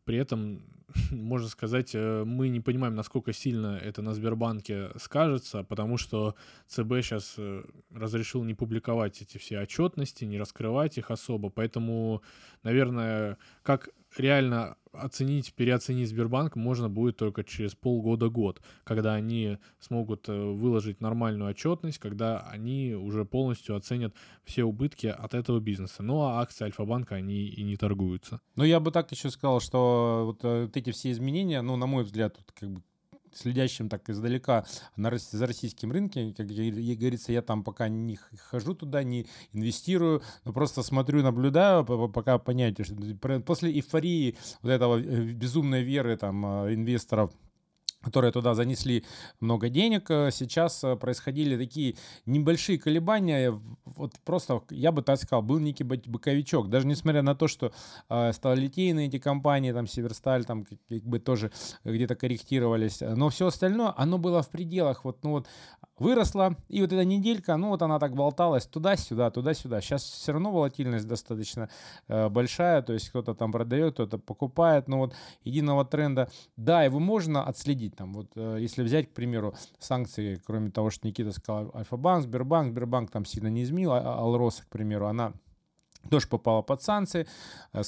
при 0.04 0.18
этом 0.18 0.62
можно 1.10 1.48
сказать, 1.48 1.94
э, 1.94 2.24
мы 2.24 2.48
не 2.48 2.60
понимаем, 2.60 2.94
насколько 2.94 3.32
сильно 3.32 3.78
это 3.82 4.02
на 4.02 4.14
Сбербанке 4.14 4.90
скажется, 4.98 5.64
потому 5.64 5.96
что 5.96 6.34
ЦБ 6.68 7.02
сейчас 7.02 7.34
э, 7.38 7.64
разрешил 7.90 8.44
не 8.44 8.54
публиковать 8.54 9.22
эти 9.22 9.38
все 9.38 9.60
отчетности, 9.60 10.24
не 10.24 10.38
раскрывать 10.38 10.98
их 10.98 11.10
особо. 11.10 11.50
Поэтому, 11.50 12.22
наверное, 12.62 13.38
как 13.62 13.90
реально 14.18 14.77
оценить, 14.92 15.53
переоценить 15.55 16.09
Сбербанк 16.09 16.57
можно 16.57 16.88
будет 16.88 17.16
только 17.16 17.44
через 17.44 17.74
полгода-год, 17.74 18.61
когда 18.85 19.14
они 19.14 19.59
смогут 19.81 20.29
э, 20.29 20.33
выложить 20.33 21.00
нормальную 21.00 21.50
отчетность, 21.50 21.98
когда 21.98 22.40
они 22.40 22.94
уже 22.94 23.24
полностью 23.24 23.77
оценят 23.77 24.14
все 24.44 24.64
убытки 24.64 25.07
от 25.07 25.35
этого 25.35 25.61
бизнеса. 25.61 26.03
Ну 26.03 26.22
а 26.22 26.40
акции 26.40 26.64
Альфа-банка, 26.64 27.16
они 27.16 27.46
и 27.46 27.62
не 27.62 27.77
торгуются. 27.77 28.40
Ну 28.57 28.64
я 28.64 28.81
бы 28.81 28.90
так 28.90 29.11
еще 29.12 29.31
сказал, 29.31 29.61
что 29.61 30.22
вот, 30.27 30.40
э, 30.44 30.68
эти 30.74 30.92
все 30.92 31.11
изменения, 31.11 31.61
ну 31.62 31.77
на 31.77 31.87
мой 31.87 32.05
взгляд, 32.05 32.37
вот, 32.38 32.53
как 32.53 32.70
бы 32.70 32.83
следящим 33.36 33.88
так 33.88 34.08
издалека 34.08 34.64
на, 34.96 35.10
за 35.16 35.46
российским 35.46 35.92
рынком, 35.92 36.34
как 36.34 36.46
говорится, 36.46 37.32
я 37.32 37.42
там 37.42 37.62
пока 37.64 37.88
не 37.88 38.16
хожу 38.50 38.74
туда, 38.74 39.02
не 39.02 39.26
инвестирую, 39.52 40.22
но 40.44 40.52
просто 40.52 40.82
смотрю, 40.82 41.22
наблюдаю, 41.22 41.84
пока 41.84 42.38
понятие, 42.38 42.84
что 42.84 43.40
после 43.40 43.72
эйфории 43.72 44.36
вот 44.62 44.70
этого 44.70 45.00
э, 45.00 45.32
безумной 45.32 45.82
веры 45.82 46.16
там 46.16 46.64
э, 46.66 46.74
инвесторов 46.74 47.32
которые 48.04 48.32
туда 48.32 48.54
занесли 48.54 49.04
много 49.40 49.68
денег, 49.68 50.10
э, 50.10 50.30
сейчас 50.30 50.84
э, 50.84 50.96
происходили 50.96 51.56
такие 51.56 51.96
небольшие 52.26 52.78
колебания, 52.78 53.60
вот 53.84 54.12
просто, 54.24 54.62
я 54.70 54.92
бы 54.92 55.02
так 55.02 55.18
сказал, 55.18 55.42
был 55.42 55.58
некий 55.58 55.84
боковичок, 55.84 56.68
даже 56.68 56.86
несмотря 56.86 57.22
на 57.22 57.34
то, 57.34 57.48
что 57.48 57.72
э, 58.08 58.32
сталолитейные 58.32 59.08
эти 59.08 59.18
компании, 59.18 59.72
там, 59.72 59.86
Северсталь, 59.86 60.44
там, 60.44 60.64
как 60.64 61.02
бы 61.02 61.18
тоже 61.18 61.50
где-то 61.84 62.14
корректировались, 62.14 63.00
но 63.00 63.28
все 63.30 63.46
остальное, 63.46 63.92
оно 63.96 64.18
было 64.18 64.42
в 64.42 64.50
пределах, 64.50 65.04
вот, 65.04 65.24
ну 65.24 65.30
вот, 65.30 65.46
выросла, 65.98 66.57
и 66.68 66.80
вот 66.80 66.92
эта 66.92 67.04
неделька, 67.04 67.57
ну 67.57 67.68
вот 67.68 67.83
она 67.83 67.98
так 67.98 68.14
болталась 68.14 68.66
туда-сюда, 68.66 69.30
туда-сюда. 69.30 69.80
Сейчас 69.80 70.02
все 70.02 70.33
равно 70.33 70.50
волатильность 70.50 71.07
достаточно 71.07 71.68
э, 72.09 72.28
большая, 72.28 72.83
то 72.83 72.92
есть 72.92 73.09
кто-то 73.09 73.35
там 73.35 73.52
продает, 73.52 73.94
кто-то 73.94 74.18
покупает, 74.18 74.88
но 74.88 74.98
вот 74.98 75.14
единого 75.44 75.85
тренда, 75.85 76.30
да, 76.57 76.83
его 76.83 76.98
можно 76.98 77.44
отследить, 77.44 77.96
там 77.96 78.12
вот 78.14 78.33
э, 78.37 78.59
если 78.61 78.83
взять, 78.83 79.11
к 79.11 79.14
примеру, 79.14 79.54
санкции, 79.78 80.40
кроме 80.44 80.70
того, 80.70 80.90
что 80.90 81.07
Никита 81.07 81.33
сказал, 81.33 81.70
Альфа-банк, 81.74 82.24
Сбербанк, 82.24 82.72
Сбербанк 82.72 83.11
там 83.11 83.24
сильно 83.24 83.48
не 83.48 83.62
изменил, 83.62 83.92
а 83.92 84.18
Алроса, 84.18 84.62
к 84.64 84.68
примеру, 84.68 85.07
она 85.07 85.33
тоже 86.10 86.28
попала 86.28 86.62
под 86.62 86.82
санкции. 86.82 87.26
Э, 87.72 87.82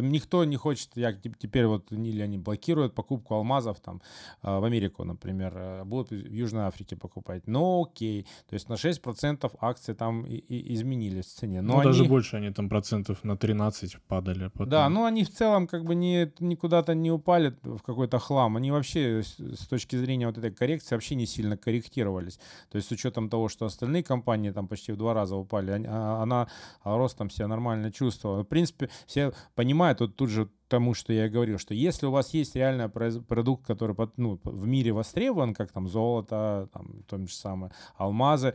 никто 0.00 0.44
не 0.44 0.56
хочет, 0.56 0.90
я 0.94 1.12
теперь 1.12 1.66
вот 1.66 1.92
или 1.92 2.22
они 2.22 2.38
блокируют 2.38 2.94
покупку 2.94 3.34
алмазов 3.34 3.80
там 3.80 4.00
э, 4.42 4.58
в 4.58 4.64
Америку, 4.64 5.04
например, 5.04 5.52
э, 5.56 5.84
будут 5.84 6.10
в 6.10 6.32
Южной 6.32 6.64
Африке 6.64 6.96
покупать. 6.96 7.46
Но 7.46 7.82
окей, 7.82 8.26
то 8.48 8.54
есть 8.54 8.68
на 8.68 8.74
6% 8.74 9.50
акции 9.60 9.94
там 9.94 10.24
и, 10.24 10.36
и 10.36 10.74
изменились 10.74 11.26
в 11.26 11.34
цене. 11.34 11.62
Но 11.62 11.74
ну, 11.74 11.80
они... 11.80 11.90
даже 11.90 12.04
больше 12.04 12.36
они 12.36 12.50
там 12.50 12.68
процентов 12.68 13.24
на 13.24 13.36
13 13.36 13.96
падали. 14.06 14.48
Потом. 14.48 14.68
Да, 14.68 14.88
но 14.88 15.04
они 15.04 15.24
в 15.24 15.30
целом 15.30 15.66
как 15.66 15.84
бы 15.84 15.94
не, 15.94 16.32
никуда-то 16.40 16.94
не 16.94 17.10
упали 17.10 17.54
в 17.62 17.80
какой-то 17.82 18.18
хлам. 18.18 18.56
Они 18.56 18.70
вообще 18.70 19.22
с 19.22 19.66
точки 19.68 19.96
зрения 19.96 20.26
вот 20.26 20.38
этой 20.38 20.50
коррекции 20.50 20.94
вообще 20.94 21.14
не 21.14 21.26
сильно 21.26 21.56
корректировались. 21.56 22.38
То 22.70 22.76
есть 22.76 22.88
с 22.88 22.92
учетом 22.92 23.28
того, 23.28 23.48
что 23.48 23.66
остальные 23.66 24.02
компании 24.02 24.50
там 24.50 24.68
почти 24.68 24.92
в 24.92 24.96
два 24.96 25.14
раза 25.14 25.36
упали, 25.36 25.84
а, 25.86 26.22
она 26.22 26.48
ростом 26.84 27.30
себя 27.30 27.48
нормально 27.48 27.92
чувствовал. 27.92 28.42
В 28.42 28.46
принципе, 28.46 28.90
все 29.06 29.32
понимают, 29.54 30.00
вот 30.00 30.16
тут 30.16 30.30
же 30.30 30.48
тому, 30.68 30.94
что 30.94 31.12
я 31.12 31.28
говорил, 31.28 31.58
что 31.58 31.74
если 31.74 32.06
у 32.06 32.10
вас 32.10 32.32
есть 32.32 32.54
реально 32.54 32.88
продукт, 32.88 33.66
который 33.66 33.96
ну, 34.16 34.40
в 34.44 34.66
мире 34.66 34.92
востребован, 34.92 35.52
как 35.54 35.72
там 35.72 35.88
золото, 35.88 36.68
там, 36.72 37.02
то 37.08 37.18
же 37.18 37.34
самое, 37.34 37.72
алмазы, 37.96 38.54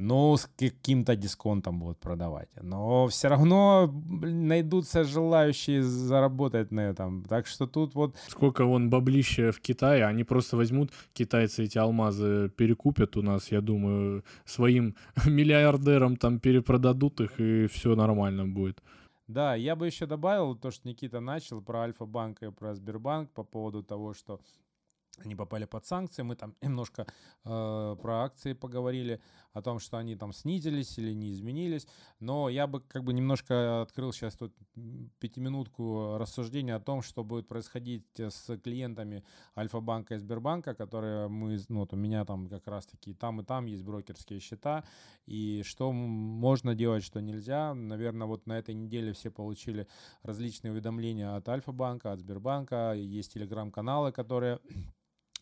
ну, 0.00 0.36
с 0.36 0.48
каким-то 0.56 1.14
дисконтом 1.14 1.78
будут 1.78 1.98
продавать. 1.98 2.48
Но 2.62 3.06
все 3.08 3.28
равно 3.28 3.92
найдутся 4.22 5.04
желающие 5.04 5.82
заработать 5.82 6.72
на 6.72 6.80
этом. 6.80 7.24
Так 7.24 7.46
что 7.46 7.66
тут 7.66 7.94
вот... 7.94 8.16
Сколько 8.28 8.64
вон 8.64 8.88
баблища 8.88 9.52
в 9.52 9.60
Китае, 9.60 10.06
они 10.06 10.24
просто 10.24 10.56
возьмут, 10.56 10.90
китайцы 11.12 11.64
эти 11.64 11.78
алмазы 11.78 12.48
перекупят 12.56 13.16
у 13.16 13.22
нас, 13.22 13.52
я 13.52 13.60
думаю, 13.60 14.24
своим 14.44 14.96
миллиардерам 15.26 16.16
там 16.16 16.40
перепродадут 16.40 17.20
их, 17.20 17.38
и 17.38 17.66
все 17.66 17.94
нормально 17.94 18.46
будет. 18.46 18.82
Да, 19.28 19.54
я 19.54 19.76
бы 19.76 19.86
еще 19.86 20.06
добавил 20.06 20.56
то, 20.56 20.70
что 20.70 20.88
Никита 20.88 21.20
начал 21.20 21.62
про 21.62 21.80
Альфа-банк 21.80 22.42
и 22.42 22.50
про 22.50 22.74
Сбербанк 22.74 23.30
по 23.30 23.44
поводу 23.44 23.82
того, 23.82 24.14
что 24.14 24.40
они 25.24 25.34
попали 25.36 25.66
под 25.66 25.86
санкции. 25.86 26.22
Мы 26.22 26.36
там 26.36 26.54
немножко 26.62 27.06
э, 27.44 27.96
про 28.02 28.24
акции 28.24 28.54
поговорили, 28.54 29.20
о 29.52 29.62
том, 29.62 29.78
что 29.78 29.98
они 29.98 30.16
там 30.16 30.32
снизились 30.32 30.98
или 30.98 31.12
не 31.12 31.32
изменились. 31.32 31.86
Но 32.20 32.48
я 32.48 32.66
бы 32.66 32.80
как 32.80 33.04
бы 33.04 33.12
немножко 33.12 33.82
открыл 33.82 34.12
сейчас 34.12 34.36
тут 34.36 34.54
пятиминутку 35.18 36.16
рассуждения 36.18 36.74
о 36.74 36.80
том, 36.80 37.02
что 37.02 37.24
будет 37.24 37.48
происходить 37.48 38.06
с 38.18 38.56
клиентами 38.58 39.24
Альфа-банка 39.56 40.14
и 40.14 40.18
Сбербанка, 40.18 40.74
которые 40.74 41.28
мы, 41.28 41.58
ну 41.68 41.80
вот 41.80 41.92
у 41.92 41.96
меня 41.96 42.24
там 42.24 42.48
как 42.48 42.66
раз-таки 42.66 43.14
там 43.14 43.40
и 43.40 43.44
там 43.44 43.66
есть 43.66 43.82
брокерские 43.82 44.40
счета, 44.40 44.84
и 45.26 45.62
что 45.64 45.92
можно 45.92 46.74
делать, 46.74 47.04
что 47.04 47.20
нельзя. 47.20 47.74
Наверное, 47.74 48.26
вот 48.26 48.46
на 48.46 48.58
этой 48.58 48.74
неделе 48.74 49.12
все 49.12 49.30
получили 49.30 49.86
различные 50.22 50.72
уведомления 50.72 51.36
от 51.36 51.48
Альфа-банка, 51.48 52.12
от 52.12 52.20
Сбербанка, 52.20 52.92
есть 52.94 53.34
телеграм-каналы, 53.34 54.12
которые 54.12 54.60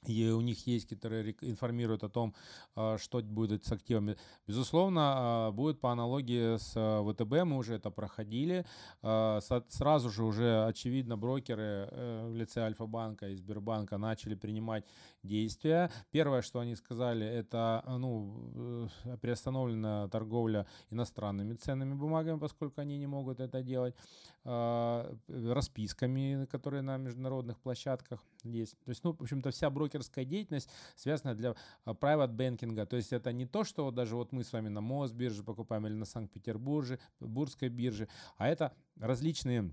и 0.07 0.29
у 0.31 0.41
них 0.41 0.67
есть, 0.67 0.89
которые 0.89 1.35
информируют 1.41 2.05
о 2.05 2.09
том, 2.09 2.35
а, 2.75 2.99
что 2.99 3.21
будет 3.23 3.65
с 3.65 3.73
активами. 3.73 4.17
Безусловно, 4.47 5.01
а, 5.03 5.51
будет 5.53 5.81
по 5.81 5.93
аналогии 5.93 6.57
с 6.57 6.73
а, 6.77 7.03
ВТБ, 7.03 7.45
мы 7.45 7.57
уже 7.57 7.75
это 7.75 7.91
проходили. 7.91 8.65
Сразу 9.01 10.11
же 10.11 10.25
уже, 10.25 10.67
очевидно, 10.67 11.17
брокеры 11.17 11.89
э, 11.91 12.29
в 12.31 12.35
лице 12.35 12.61
Альфа-банка 12.61 13.29
и 13.29 13.35
Сбербанка 13.35 13.99
начали 13.99 14.35
принимать 14.35 14.85
действия. 15.29 15.91
Первое, 16.11 16.43
что 16.43 16.61
они 16.61 16.75
сказали, 16.75 17.27
это 17.27 17.85
ну, 17.87 18.89
э, 19.05 19.17
приостановлена 19.21 20.09
торговля 20.09 20.67
иностранными 20.91 21.55
ценными 21.55 21.95
бумагами, 21.95 22.39
поскольку 22.39 22.81
они 22.81 22.99
не 22.99 23.07
могут 23.07 23.41
это 23.41 23.63
делать, 23.63 23.95
расписками, 24.45 26.47
которые 26.47 26.81
на 26.81 26.97
международных 26.97 27.61
площадках 27.61 28.25
есть. 28.45 28.79
То 28.85 28.91
есть, 28.91 29.05
ну, 29.05 29.13
в 29.13 29.21
общем-то, 29.21 29.51
вся 29.51 29.69
брокер 29.69 29.99
брокерская 29.99 30.25
деятельность 30.25 30.71
связана 30.97 31.35
для 31.35 31.55
а, 31.85 31.93
private 31.93 32.33
банкинга. 32.33 32.87
То 32.87 32.97
есть 32.97 33.13
это 33.13 33.33
не 33.33 33.47
то, 33.47 33.65
что 33.65 33.91
даже 33.91 34.17
вот 34.17 34.33
мы 34.33 34.45
с 34.45 34.53
вами 34.53 34.69
на 34.69 34.81
Мосбирже 34.81 35.43
покупаем 35.43 35.87
или 35.87 35.95
на 35.95 36.05
Санкт-Петербурге, 36.05 36.99
Бурской 37.21 37.69
бирже, 37.69 38.09
а 38.37 38.49
это 38.49 38.73
различные 38.97 39.61
а, 39.61 39.71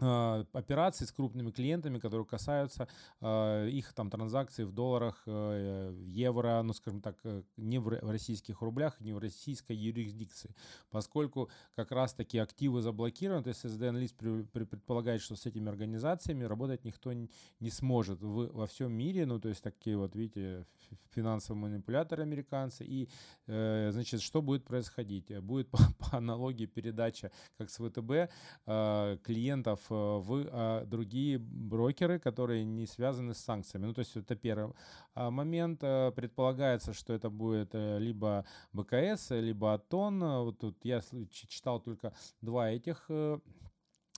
операций 0.00 1.06
с 1.06 1.12
крупными 1.12 1.50
клиентами, 1.50 1.98
которые 1.98 2.26
касаются 2.26 2.88
э, 3.20 3.68
их 3.68 3.92
там 3.92 4.10
транзакций 4.10 4.64
в 4.64 4.72
долларах, 4.72 5.22
э, 5.26 5.94
евро, 6.06 6.62
ну 6.62 6.72
скажем 6.72 7.00
так, 7.00 7.16
э, 7.24 7.42
не 7.56 7.78
в 7.78 7.88
российских 7.88 8.62
рублях, 8.62 9.00
не 9.00 9.12
в 9.12 9.18
российской 9.18 9.76
юрисдикции, 9.76 10.54
поскольку 10.90 11.50
как 11.74 11.90
раз 11.92 12.14
таки 12.14 12.38
активы 12.38 12.82
заблокированы, 12.82 13.42
то 13.42 13.48
есть 13.48 13.64
SDN-лист 13.64 14.16
при, 14.16 14.42
при, 14.42 14.64
предполагает, 14.64 15.20
что 15.20 15.36
с 15.36 15.46
этими 15.46 15.68
организациями 15.68 16.44
работать 16.44 16.84
никто 16.84 17.12
не, 17.12 17.30
сможет 17.70 18.20
во 18.22 18.66
всем 18.66 18.92
мире, 18.92 19.26
ну 19.26 19.38
то 19.38 19.48
есть 19.48 19.62
такие 19.62 19.96
вот, 19.96 20.16
видите, 20.16 20.66
финансовые 21.10 21.62
манипуляторы 21.62 22.22
американцы, 22.22 22.84
и 22.84 23.08
э, 23.46 23.90
значит, 23.92 24.22
что 24.22 24.42
будет 24.42 24.64
происходить? 24.64 25.38
Будет 25.40 25.68
по, 25.70 25.78
аналогии 26.12 26.66
передача, 26.66 27.30
как 27.58 27.70
с 27.70 27.76
ВТБ, 27.76 28.32
э, 28.66 29.18
клиентов 29.22 29.89
в 29.94 30.46
а, 30.50 30.84
другие 30.84 31.38
брокеры, 31.38 32.18
которые 32.18 32.64
не 32.64 32.86
связаны 32.86 33.34
с 33.34 33.38
санкциями. 33.38 33.86
Ну, 33.86 33.94
то 33.94 34.00
есть 34.00 34.16
это 34.16 34.36
первый 34.36 34.74
а, 35.14 35.30
момент. 35.30 35.82
Э, 35.82 36.12
предполагается, 36.14 36.92
что 36.92 37.12
это 37.12 37.30
будет 37.30 37.70
э, 37.74 37.98
либо 37.98 38.44
БКС, 38.72 39.30
либо 39.30 39.74
Атон. 39.74 40.20
Вот 40.20 40.58
тут 40.58 40.84
я 40.84 41.00
читал 41.30 41.80
только 41.80 42.12
два 42.40 42.70
этих 42.70 43.10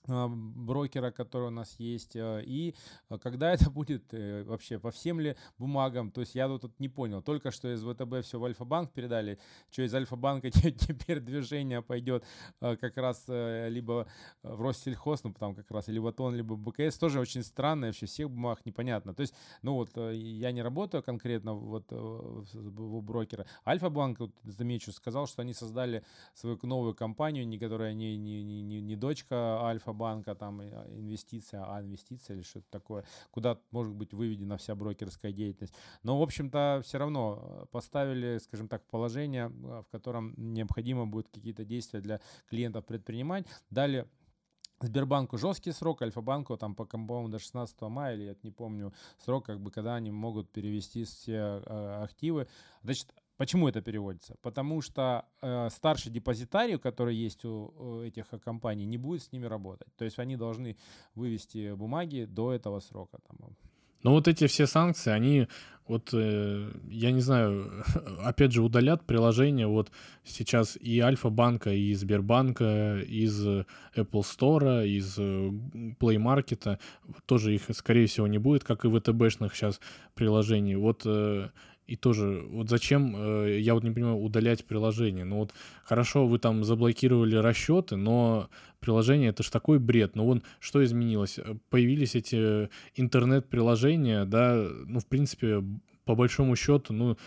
брокера, 0.08 1.10
который 1.10 1.48
у 1.48 1.50
нас 1.50 1.74
есть, 1.78 2.16
э, 2.16 2.42
и 2.44 2.74
э, 3.08 3.18
когда 3.18 3.52
это 3.52 3.70
будет 3.70 4.12
э, 4.12 4.42
вообще 4.44 4.78
по 4.78 4.90
всем 4.90 5.20
ли 5.20 5.36
бумагам, 5.58 6.10
то 6.10 6.20
есть 6.20 6.34
я 6.34 6.48
тут 6.58 6.78
не 6.80 6.88
понял, 6.88 7.22
только 7.22 7.50
что 7.50 7.72
из 7.72 7.82
ВТБ 7.82 8.26
все 8.26 8.38
в 8.38 8.44
Альфа-банк 8.44 8.92
передали, 8.92 9.38
что 9.70 9.82
из 9.82 9.94
Альфа-банка 9.94 10.50
теперь 10.50 11.20
движение 11.20 11.82
пойдет 11.82 12.24
как 12.60 12.96
раз 12.96 13.24
либо 13.28 14.06
в 14.42 14.62
Россельхоз, 14.62 15.24
ну 15.24 15.32
там 15.32 15.54
как 15.54 15.70
раз 15.70 15.88
либо 15.88 16.12
ТОН, 16.12 16.34
либо 16.34 16.56
БКС, 16.56 16.98
тоже 16.98 17.20
очень 17.20 17.42
странно, 17.42 17.86
вообще 17.86 18.06
всех 18.06 18.30
бумаг 18.30 18.64
непонятно, 18.64 19.14
то 19.14 19.22
есть, 19.22 19.34
ну 19.62 19.74
вот 19.74 19.96
я 19.96 20.52
не 20.52 20.62
работаю 20.62 21.02
конкретно 21.02 21.54
вот 21.54 21.92
у 21.92 23.00
брокера, 23.00 23.46
Альфа-банк, 23.66 24.20
вот, 24.20 24.32
замечу, 24.44 24.92
сказал, 24.92 25.26
что 25.26 25.42
они 25.42 25.54
создали 25.54 26.04
свою 26.34 26.58
новую 26.62 26.94
компанию, 26.94 27.46
не 27.46 27.58
которая 27.58 27.94
не, 27.94 28.16
не, 28.16 28.42
не, 28.42 28.80
не 28.80 28.96
дочка 28.96 29.62
Альфа, 29.64 29.91
Альфа-банка, 29.92 30.34
там 30.34 30.60
а, 30.60 30.86
инвестиция, 30.90 31.64
а 31.66 31.80
инвестиция 31.80 32.36
или 32.36 32.42
что-то 32.42 32.66
такое, 32.70 33.04
куда 33.30 33.58
может 33.70 33.94
быть 33.94 34.12
выведена 34.14 34.56
вся 34.56 34.74
брокерская 34.74 35.32
деятельность. 35.32 35.74
Но, 36.02 36.18
в 36.18 36.22
общем-то, 36.22 36.80
все 36.84 36.98
равно 36.98 37.38
э, 37.42 37.66
поставили, 37.70 38.38
скажем 38.38 38.68
так, 38.68 38.84
положение, 38.86 39.46
э, 39.46 39.82
в 39.82 39.86
котором 39.90 40.34
необходимо 40.36 41.06
будет 41.06 41.28
какие-то 41.28 41.64
действия 41.64 42.00
для 42.00 42.20
клиентов 42.48 42.84
предпринимать. 42.86 43.46
Далее 43.70 44.06
Сбербанку 44.80 45.38
жесткий 45.38 45.70
срок, 45.70 46.02
Альфа-банку 46.02 46.56
там, 46.56 46.74
по, 46.74 46.84
по-моему, 46.84 47.28
до 47.28 47.38
16 47.38 47.80
мая, 47.82 48.16
или 48.16 48.24
я 48.24 48.36
не 48.42 48.50
помню 48.50 48.92
срок, 49.24 49.46
как 49.46 49.60
бы, 49.60 49.70
когда 49.70 49.94
они 49.94 50.10
могут 50.10 50.50
перевести 50.50 51.04
все 51.04 51.62
э, 51.64 52.02
активы. 52.02 52.48
Значит, 52.82 53.14
Почему 53.36 53.68
это 53.68 53.80
переводится? 53.80 54.36
Потому 54.42 54.82
что 54.82 55.24
э, 55.40 55.68
старший 55.70 56.12
депозитарий, 56.12 56.78
который 56.78 57.16
есть 57.16 57.44
у, 57.44 57.72
у 57.76 58.02
этих 58.02 58.26
компаний, 58.44 58.86
не 58.86 58.98
будет 58.98 59.22
с 59.22 59.32
ними 59.32 59.46
работать. 59.46 59.88
То 59.96 60.04
есть 60.04 60.18
они 60.18 60.36
должны 60.36 60.76
вывести 61.14 61.74
бумаги 61.74 62.24
до 62.24 62.52
этого 62.52 62.80
срока. 62.80 63.18
Там. 63.26 63.56
Но 64.02 64.12
вот 64.12 64.28
эти 64.28 64.46
все 64.46 64.66
санкции, 64.66 65.10
они, 65.10 65.46
вот, 65.86 66.10
э, 66.12 66.70
я 66.88 67.12
не 67.12 67.20
знаю, 67.20 67.84
опять 68.24 68.52
же, 68.52 68.62
удалят 68.62 69.06
приложения 69.06 69.66
вот 69.66 69.90
сейчас 70.24 70.76
и 70.76 70.98
Альфа-банка, 71.00 71.72
и 71.72 71.94
Сбербанка, 71.94 72.98
из 73.00 73.46
Apple 73.46 74.22
Store, 74.22 74.86
из 74.86 75.18
э, 75.18 75.22
Play 76.00 76.16
Market. 76.16 76.78
Тоже 77.26 77.54
их, 77.54 77.62
скорее 77.72 78.06
всего, 78.06 78.26
не 78.26 78.38
будет, 78.38 78.64
как 78.64 78.84
и 78.84 78.88
ВТБшных 78.88 79.54
сейчас 79.54 79.80
приложений. 80.14 80.76
Вот 80.76 81.02
э, 81.04 81.50
и 81.92 81.96
тоже, 81.96 82.42
вот 82.48 82.70
зачем, 82.70 83.14
э, 83.14 83.60
я 83.60 83.74
вот 83.74 83.84
не 83.84 83.90
понимаю, 83.90 84.16
удалять 84.16 84.64
приложение? 84.64 85.26
Ну 85.26 85.40
вот 85.40 85.52
хорошо, 85.84 86.26
вы 86.26 86.38
там 86.38 86.64
заблокировали 86.64 87.36
расчеты, 87.36 87.96
но 87.96 88.48
приложение 88.80 89.28
это 89.28 89.42
же 89.42 89.50
такой 89.50 89.78
бред. 89.78 90.16
Ну 90.16 90.24
вон, 90.24 90.42
что 90.58 90.82
изменилось? 90.82 91.38
Появились 91.68 92.14
эти 92.14 92.70
интернет-приложения, 92.94 94.24
да, 94.24 94.66
ну 94.86 95.00
в 95.00 95.06
принципе, 95.06 95.62
по 96.06 96.14
большому 96.14 96.56
счету, 96.56 96.94
ну 96.94 97.18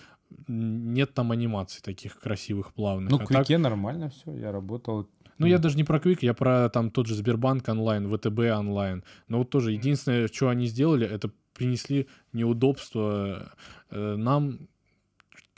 нет 0.48 1.14
там 1.14 1.32
анимаций 1.32 1.84
таких 1.84 2.20
красивых, 2.20 2.74
плавных. 2.74 3.12
Ну, 3.12 3.18
а 3.18 3.26
Квике 3.26 3.54
так... 3.54 3.60
нормально 3.60 4.10
все, 4.10 4.36
я 4.36 4.52
работал 4.52 5.08
ну, 5.38 5.48
я 5.48 5.60
даже 5.60 5.76
не 5.76 5.84
про 5.84 6.00
Quick, 6.00 6.20
я 6.22 6.34
про 6.34 6.70
там 6.70 6.90
тот 6.90 7.08
же 7.08 7.14
Сбербанк 7.14 7.68
онлайн, 7.68 8.10
ВТБ 8.10 8.40
онлайн. 8.58 9.04
Но 9.28 9.40
вот 9.40 9.50
тоже 9.50 9.74
единственное, 9.74 10.28
что 10.28 10.48
они 10.48 10.66
сделали, 10.66 11.06
это 11.06 11.30
принесли 11.56 12.08
неудобства 12.34 13.52
э, 13.90 14.16
нам, 14.16 14.60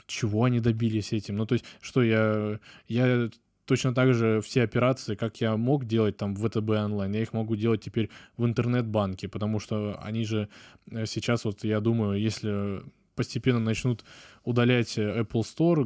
чего 0.06 0.44
они 0.44 0.60
добились 0.60 1.12
этим. 1.12 1.36
Ну, 1.36 1.44
то 1.44 1.54
есть, 1.54 1.66
что 1.82 2.02
я, 2.02 2.58
я 2.86 3.28
точно 3.66 3.94
так 3.94 4.14
же 4.14 4.40
все 4.40 4.62
операции, 4.62 5.14
как 5.14 5.40
я 5.40 5.56
мог 5.56 5.84
делать 5.84 6.16
там 6.16 6.34
в 6.34 6.48
ВТБ 6.48 6.70
онлайн, 6.70 7.12
я 7.12 7.20
их 7.22 7.34
могу 7.34 7.56
делать 7.56 7.82
теперь 7.82 8.08
в 8.38 8.46
интернет-банке, 8.46 9.28
потому 9.28 9.60
что 9.60 9.98
они 10.02 10.24
же 10.24 10.48
э, 10.90 11.04
сейчас, 11.04 11.44
вот 11.44 11.64
я 11.64 11.80
думаю, 11.80 12.18
если 12.18 12.82
постепенно 13.14 13.58
начнут 13.58 14.04
удалять 14.44 14.96
Apple 14.96 15.42
Store, 15.42 15.82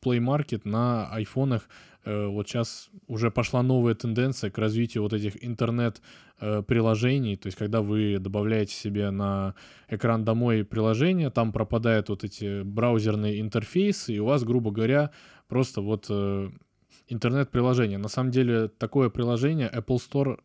Play 0.00 0.18
Market 0.18 0.62
на 0.64 1.06
айфонах. 1.10 1.68
Э, 2.04 2.26
вот 2.26 2.48
сейчас 2.48 2.90
уже 3.06 3.30
пошла 3.30 3.62
новая 3.62 3.94
тенденция 3.94 4.50
к 4.50 4.58
развитию 4.58 5.02
вот 5.02 5.12
этих 5.12 5.44
интернет-приложений. 5.44 7.36
То 7.36 7.46
есть, 7.46 7.58
когда 7.58 7.80
вы 7.82 8.18
добавляете 8.18 8.74
себе 8.74 9.10
на 9.10 9.54
экран 9.88 10.24
домой 10.24 10.64
приложение, 10.64 11.30
там 11.30 11.52
пропадают 11.52 12.08
вот 12.08 12.24
эти 12.24 12.62
браузерные 12.62 13.40
интерфейсы, 13.40 14.14
и 14.14 14.18
у 14.18 14.26
вас, 14.26 14.44
грубо 14.44 14.70
говоря, 14.70 15.10
просто 15.48 15.80
вот 15.80 16.10
интернет-приложение. 17.08 17.98
На 17.98 18.08
самом 18.08 18.30
деле 18.30 18.68
такое 18.68 19.10
приложение 19.10 19.70
Apple 19.70 19.98
Store 19.98 20.40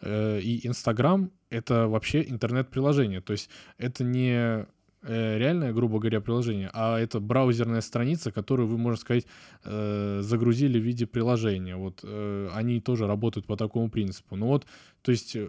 э, 0.00 0.40
и 0.40 0.66
Instagram 0.66 1.30
это 1.50 1.88
вообще 1.88 2.22
интернет-приложение. 2.22 3.20
То 3.20 3.32
есть 3.32 3.50
это 3.78 4.04
не 4.04 4.32
э, 4.34 4.66
реальное, 5.02 5.72
грубо 5.72 5.98
говоря, 5.98 6.20
приложение, 6.20 6.70
а 6.72 6.98
это 6.98 7.20
браузерная 7.20 7.80
страница, 7.80 8.30
которую 8.30 8.68
вы, 8.68 8.78
можно 8.78 9.00
сказать, 9.00 9.26
э, 9.64 10.20
загрузили 10.22 10.78
в 10.78 10.82
виде 10.82 11.06
приложения. 11.06 11.76
Вот 11.76 12.00
э, 12.02 12.48
они 12.54 12.80
тоже 12.80 13.06
работают 13.06 13.46
по 13.46 13.56
такому 13.56 13.90
принципу. 13.90 14.36
Ну 14.36 14.46
вот, 14.46 14.66
то 15.02 15.12
есть 15.12 15.36
э, 15.36 15.48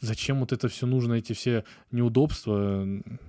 зачем 0.00 0.40
вот 0.40 0.52
это 0.52 0.68
все 0.68 0.86
нужно, 0.86 1.14
эти 1.14 1.32
все 1.32 1.64
неудобства, 1.90 2.86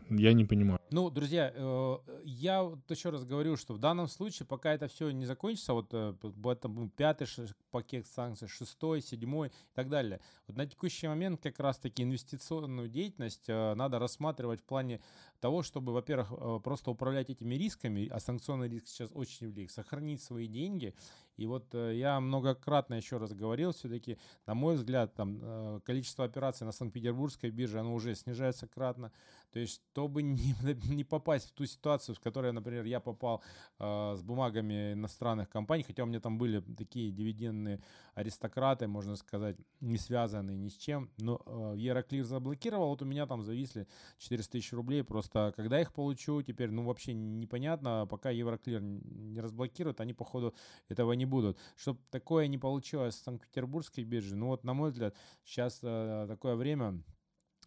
я 0.09 0.33
не 0.33 0.45
понимаю. 0.45 0.79
Ну, 0.91 1.11
друзья, 1.11 1.51
э, 1.53 1.97
я 2.23 2.63
вот 2.63 2.89
еще 2.89 3.09
раз 3.11 3.23
говорю, 3.23 3.55
что 3.57 3.75
в 3.75 3.77
данном 3.77 4.07
случае, 4.07 4.47
пока 4.47 4.73
это 4.73 4.87
все 4.87 5.11
не 5.11 5.25
закончится, 5.25 5.73
вот 5.73 5.89
э, 5.93 6.15
это 6.45 6.89
пятый 6.95 7.27
пакет 7.69 8.07
санкций, 8.07 8.47
шестой, 8.47 9.01
седьмой 9.01 9.49
и 9.49 9.75
так 9.75 9.89
далее. 9.89 10.19
Вот 10.47 10.57
на 10.57 10.65
текущий 10.65 11.07
момент 11.07 11.41
как 11.43 11.59
раз-таки 11.59 12.01
инвестиционную 12.01 12.89
деятельность 12.89 13.47
э, 13.47 13.75
надо 13.75 13.99
рассматривать 13.99 14.61
в 14.61 14.63
плане 14.63 14.99
того, 15.39 15.61
чтобы, 15.61 15.93
во-первых, 15.93 16.63
просто 16.63 16.91
управлять 16.91 17.29
этими 17.29 17.55
рисками, 17.55 18.07
а 18.07 18.19
санкционный 18.19 18.67
риск 18.67 18.87
сейчас 18.87 19.09
очень 19.13 19.47
велик, 19.47 19.71
сохранить 19.71 20.21
свои 20.21 20.47
деньги 20.47 20.93
и 21.37 21.45
вот 21.45 21.73
я 21.73 22.19
многократно 22.19 22.95
еще 22.95 23.15
раз 23.15 23.31
говорил, 23.31 23.71
все-таки, 23.71 24.17
на 24.45 24.55
мой 24.55 24.75
взгляд, 24.75 25.13
там 25.13 25.81
количество 25.85 26.25
операций 26.25 26.65
на 26.65 26.73
Санкт-Петербургской 26.73 27.49
бирже, 27.49 27.79
оно 27.79 27.93
уже 27.93 28.13
снижается 28.13 28.67
кратно. 28.67 29.13
То 29.51 29.59
есть, 29.59 29.81
чтобы 29.91 30.21
не, 30.21 30.55
не 30.89 31.03
попасть 31.03 31.49
в 31.49 31.51
ту 31.53 31.65
ситуацию, 31.65 32.15
в 32.15 32.19
которой, 32.19 32.51
например, 32.51 32.85
я 32.85 32.99
попал 32.99 33.41
э, 33.79 34.15
с 34.15 34.21
бумагами 34.21 34.93
иностранных 34.93 35.49
компаний, 35.49 35.83
хотя 35.83 36.03
у 36.03 36.05
меня 36.05 36.19
там 36.19 36.37
были 36.37 36.59
такие 36.59 37.11
дивидендные 37.11 37.81
аристократы, 38.13 38.87
можно 38.87 39.15
сказать, 39.15 39.57
не 39.79 39.97
связанные 39.97 40.57
ни 40.57 40.69
с 40.69 40.75
чем, 40.75 41.09
но 41.17 41.41
э, 41.45 41.73
Евроклир 41.77 42.23
заблокировал, 42.23 42.89
вот 42.89 43.01
у 43.01 43.05
меня 43.05 43.25
там 43.25 43.41
зависли 43.41 43.87
400 44.19 44.51
тысяч 44.51 44.73
рублей, 44.73 45.03
просто 45.03 45.53
когда 45.55 45.79
их 45.79 45.93
получу, 45.93 46.41
теперь, 46.41 46.69
ну, 46.71 46.83
вообще 46.83 47.13
непонятно, 47.13 48.07
пока 48.09 48.29
Евроклир 48.29 48.81
не 48.81 49.39
разблокирует, 49.41 50.01
они, 50.01 50.13
походу, 50.13 50.53
этого 50.87 51.13
не 51.13 51.25
будут. 51.25 51.57
Чтобы 51.75 51.99
такое 52.11 52.47
не 52.47 52.57
получилось 52.57 53.15
с 53.15 53.23
Санкт-Петербургской 53.23 54.03
биржи, 54.03 54.35
ну, 54.35 54.47
вот, 54.47 54.63
на 54.63 54.73
мой 54.73 54.91
взгляд, 54.91 55.15
сейчас 55.43 55.79
э, 55.81 56.25
такое 56.27 56.55
время, 56.55 57.01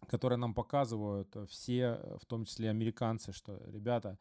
которое 0.07 0.37
нам 0.37 0.53
показывают 0.53 1.35
все, 1.49 1.99
в 2.21 2.25
том 2.25 2.45
числе 2.45 2.69
американцы, 2.69 3.31
что, 3.31 3.61
ребята, 3.67 4.17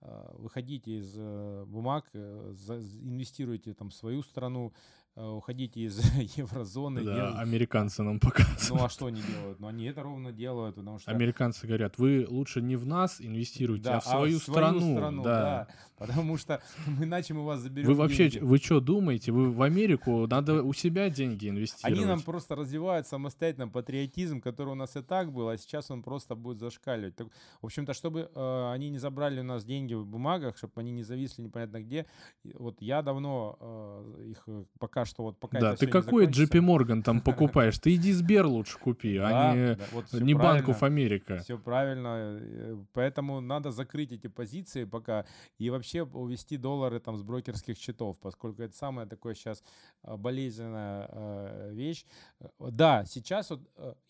э, 0.00 0.30
выходите 0.34 0.98
из 0.98 1.14
э, 1.16 1.64
бумаг, 1.66 2.08
э, 2.12 2.54
инвестируйте 3.02 3.74
там 3.74 3.90
в 3.90 3.94
свою 3.94 4.22
страну, 4.22 4.72
Э, 4.72 5.01
уходите 5.14 5.80
из 5.80 5.98
еврозоны. 6.36 7.02
Да, 7.02 7.14
дел... 7.14 7.38
американцы 7.38 8.02
нам 8.02 8.18
показывают. 8.18 8.68
Ну 8.70 8.84
а 8.84 8.88
что 8.88 9.06
они 9.06 9.20
делают? 9.22 9.60
Ну 9.60 9.66
они 9.66 9.84
это 9.84 10.02
ровно 10.02 10.32
делают, 10.32 10.76
потому 10.76 10.98
что... 10.98 11.10
Американцы 11.10 11.66
говорят, 11.66 11.98
вы 11.98 12.26
лучше 12.28 12.62
не 12.62 12.76
в 12.76 12.86
нас 12.86 13.20
инвестируйте, 13.20 13.84
да, 13.84 13.96
а 13.96 14.00
в 14.00 14.04
свою, 14.04 14.36
а 14.36 14.40
в 14.40 14.42
свою 14.42 14.56
страну. 14.56 14.96
страну 14.96 15.22
да. 15.22 15.40
да. 15.40 15.68
Потому 15.98 16.36
что 16.36 16.62
иначе 17.00 17.34
мы 17.34 17.44
вас 17.44 17.60
заберем 17.60 17.88
Вы 17.88 17.94
вообще, 17.94 18.30
деньги. 18.30 18.44
вы 18.44 18.58
что 18.58 18.80
думаете? 18.80 19.32
Вы 19.32 19.50
в 19.50 19.62
Америку, 19.62 20.26
надо 20.26 20.62
у 20.62 20.72
себя 20.72 21.10
деньги 21.10 21.48
инвестировать. 21.48 21.98
Они 21.98 22.06
нам 22.06 22.22
просто 22.22 22.56
развивают 22.56 23.06
самостоятельно 23.06 23.68
патриотизм, 23.68 24.40
который 24.40 24.70
у 24.70 24.74
нас 24.74 24.96
и 24.96 25.02
так 25.02 25.30
был, 25.30 25.48
а 25.48 25.58
сейчас 25.58 25.90
он 25.90 26.02
просто 26.02 26.34
будет 26.34 26.58
зашкаливать. 26.58 27.16
Так, 27.16 27.28
в 27.60 27.66
общем-то, 27.66 27.92
чтобы 27.92 28.30
э, 28.34 28.72
они 28.72 28.90
не 28.90 28.98
забрали 28.98 29.40
у 29.40 29.44
нас 29.44 29.64
деньги 29.64 29.94
в 29.94 30.06
бумагах, 30.06 30.56
чтобы 30.56 30.72
они 30.76 30.90
не 30.90 31.02
зависли 31.02 31.42
непонятно 31.42 31.82
где, 31.82 32.06
вот 32.44 32.80
я 32.80 33.02
давно 33.02 33.58
э, 33.60 34.24
их 34.30 34.48
пока 34.78 35.01
пока 35.02 35.04
что 35.04 35.22
вот 35.22 35.38
пока 35.38 35.60
Да, 35.60 35.76
ты 35.76 35.86
какой 35.86 36.26
JP 36.26 36.60
Morgan 36.60 37.02
там 37.02 37.20
покупаешь? 37.24 37.78
Ты 37.78 37.94
иди 37.94 38.12
Сбер 38.12 38.46
лучше 38.46 38.78
купи, 38.78 39.16
а 39.18 39.54
не, 39.54 40.24
не 40.24 40.34
Банков 40.34 40.82
Америка. 40.82 41.38
Все 41.38 41.58
правильно. 41.58 42.38
Э, 42.40 42.76
поэтому 42.92 43.40
надо 43.40 43.70
закрыть 43.70 44.12
эти 44.12 44.28
позиции 44.28 44.84
пока 44.84 45.24
и 45.58 45.70
вообще 45.70 46.02
увести 46.02 46.56
доллары 46.56 47.00
там 47.00 47.16
с 47.16 47.22
брокерских 47.22 47.78
счетов, 47.78 48.18
поскольку 48.20 48.62
это 48.62 48.76
самая 48.76 49.06
такая 49.06 49.34
сейчас 49.34 49.62
э, 50.04 50.16
болезненная 50.16 51.08
э, 51.10 51.70
вещь. 51.72 52.04
Да, 52.58 53.04
сейчас 53.04 53.50
вот, 53.50 53.60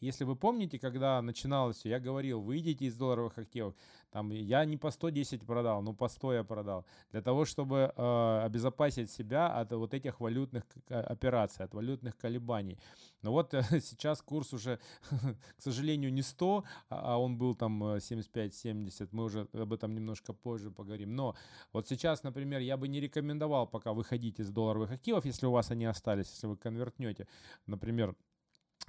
если 0.01 0.25
вы 0.25 0.37
помните, 0.37 0.79
когда 0.79 1.23
начиналось 1.23 1.77
все, 1.77 1.91
я 1.91 2.01
говорил, 2.01 2.41
выйдите 2.41 2.87
из 2.87 2.97
долларовых 2.97 3.39
активов. 3.39 3.75
Там 4.13 4.31
я 4.31 4.65
не 4.67 4.77
по 4.77 4.91
110 4.91 5.47
продал, 5.47 5.83
но 5.83 5.95
по 5.95 6.09
100 6.09 6.35
я 6.35 6.45
продал. 6.45 6.85
Для 7.13 7.23
того, 7.23 7.47
чтобы 7.47 7.93
э, 7.97 8.43
обезопасить 8.45 9.11
себя 9.11 9.49
от 9.49 9.73
вот 9.73 9.95
этих 9.95 10.21
валютных 10.21 10.65
операций, 10.89 11.65
от 11.65 11.75
валютных 11.75 12.17
колебаний. 12.19 12.79
Но 13.23 13.33
вот 13.33 13.55
э, 13.55 13.63
сейчас 13.81 14.21
курс 14.21 14.53
уже, 14.53 14.79
к 15.59 15.63
сожалению, 15.63 16.13
не 16.13 16.23
100, 16.23 16.65
а, 16.91 17.15
а 17.15 17.17
он 17.17 17.39
был 17.39 17.55
там 17.55 17.83
75-70. 17.83 19.05
Э, 19.05 19.09
Мы 19.13 19.25
уже 19.25 19.49
об 19.55 19.73
этом 19.73 19.95
немножко 19.95 20.35
позже 20.35 20.71
поговорим. 20.71 21.17
Но 21.17 21.35
вот 21.73 21.89
сейчас, 21.89 22.23
например, 22.23 22.61
я 22.61 22.77
бы 22.77 22.89
не 22.89 23.01
рекомендовал 23.01 23.67
пока 23.67 23.95
выходить 23.95 24.41
из 24.41 24.51
долларовых 24.51 24.93
активов, 24.93 25.25
если 25.25 25.47
у 25.47 25.53
вас 25.53 25.71
они 25.71 25.87
остались, 25.87 26.29
если 26.31 26.49
вы 26.49 26.57
конвертнете, 26.59 27.27
например, 27.67 28.15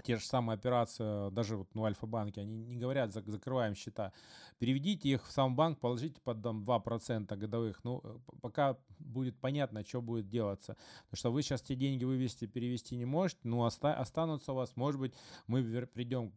те 0.01 0.17
же 0.17 0.25
самые 0.25 0.55
операции, 0.55 1.29
даже 1.31 1.57
вот 1.57 1.67
ну, 1.73 1.85
Альфа-банки, 1.85 2.39
они 2.39 2.63
не 2.63 2.77
говорят, 2.77 3.11
закрываем 3.11 3.75
счета. 3.75 4.11
Переведите 4.57 5.09
их 5.09 5.27
в 5.27 5.31
сам 5.31 5.55
банк, 5.55 5.79
положите 5.79 6.19
под 6.21 6.41
там, 6.41 6.63
2% 6.63 7.35
годовых. 7.35 7.83
Ну, 7.83 8.01
э, 8.03 8.17
пока 8.41 8.77
будет 8.99 9.39
понятно, 9.39 9.85
что 9.85 10.01
будет 10.01 10.27
делаться. 10.27 10.75
Потому 11.05 11.17
что 11.17 11.31
вы 11.31 11.41
сейчас 11.41 11.61
те 11.61 11.75
деньги 11.75 12.03
вывести, 12.03 12.47
перевести 12.47 12.95
не 12.95 13.05
можете, 13.05 13.41
ну, 13.43 13.61
оста- 13.61 13.95
останутся 13.95 14.53
у 14.53 14.55
вас. 14.55 14.75
Может 14.75 14.99
быть, 14.99 15.13
мы 15.47 15.63
придем 15.87 16.33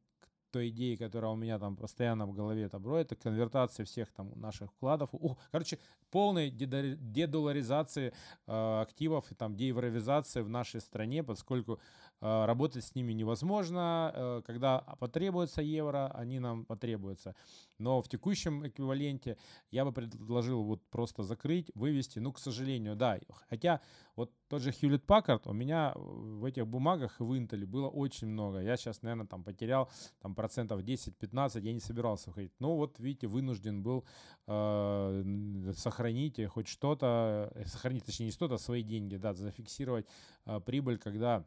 той 0.51 0.71
идеи, 0.71 0.97
которая 0.97 1.33
у 1.33 1.37
меня 1.37 1.59
там 1.59 1.77
постоянно 1.77 2.27
в 2.27 2.33
голове 2.33 2.69
там 2.69 2.87
это 2.95 3.15
конвертация 3.15 3.85
всех 3.85 4.11
там 4.13 4.33
наших 4.41 4.73
вкладов. 4.73 5.11
О, 5.13 5.37
короче, 5.51 5.79
полной 6.11 6.51
дедоларизации 6.51 8.13
э, 8.47 8.81
активов 8.81 9.31
и 9.33 9.35
там 9.35 9.57
деевровизации 9.57 10.43
в 10.43 10.49
нашей 10.49 10.81
стране, 10.81 11.23
поскольку 11.23 11.81
э, 12.21 12.45
работать 12.45 12.85
с 12.85 12.95
ними 12.95 13.13
невозможно. 13.13 14.13
Э, 14.15 14.43
когда 14.47 14.79
потребуется 14.99 15.63
евро, 15.63 16.11
они 16.15 16.39
нам 16.41 16.65
потребуются. 16.65 17.35
Но 17.79 18.01
в 18.01 18.09
текущем 18.09 18.67
эквиваленте 18.67 19.37
я 19.71 19.85
бы 19.85 19.93
предложил 19.93 20.63
вот 20.63 20.83
просто 20.91 21.23
закрыть, 21.23 21.71
вывести. 21.75 22.19
Ну, 22.19 22.33
к 22.33 22.39
сожалению, 22.39 22.97
да. 22.97 23.19
Хотя 23.49 23.81
вот 24.15 24.33
тот 24.49 24.63
же 24.63 24.71
Hewlett 24.71 25.05
Packard 25.07 25.43
у 25.45 25.53
меня 25.53 25.93
в 25.97 26.45
этих 26.45 26.67
бумагах 26.67 27.21
в 27.21 27.33
Intel 27.33 27.67
было 27.67 27.89
очень 27.89 28.29
много. 28.29 28.61
Я 28.61 28.77
сейчас, 28.77 29.03
наверное, 29.03 29.27
там 29.27 29.45
потерял 29.45 29.91
там 30.21 30.35
процентов 30.35 30.81
10-15, 30.81 31.61
я 31.61 31.73
не 31.73 31.81
собирался 31.81 32.31
выходить. 32.31 32.53
Ну, 32.59 32.77
вот, 32.77 32.99
видите, 32.99 33.27
вынужден 33.27 33.83
был 33.83 34.05
э, 34.47 35.73
сохранить 35.77 36.41
хоть 36.47 36.69
что-то, 36.69 37.51
э, 37.55 37.65
сохранить, 37.67 38.05
точнее, 38.05 38.27
не 38.27 38.33
что-то, 38.33 38.55
а 38.55 38.59
свои 38.59 38.83
деньги, 38.83 39.17
да, 39.17 39.35
зафиксировать 39.35 40.07
э, 40.47 40.61
прибыль, 40.61 40.99
когда 40.99 41.45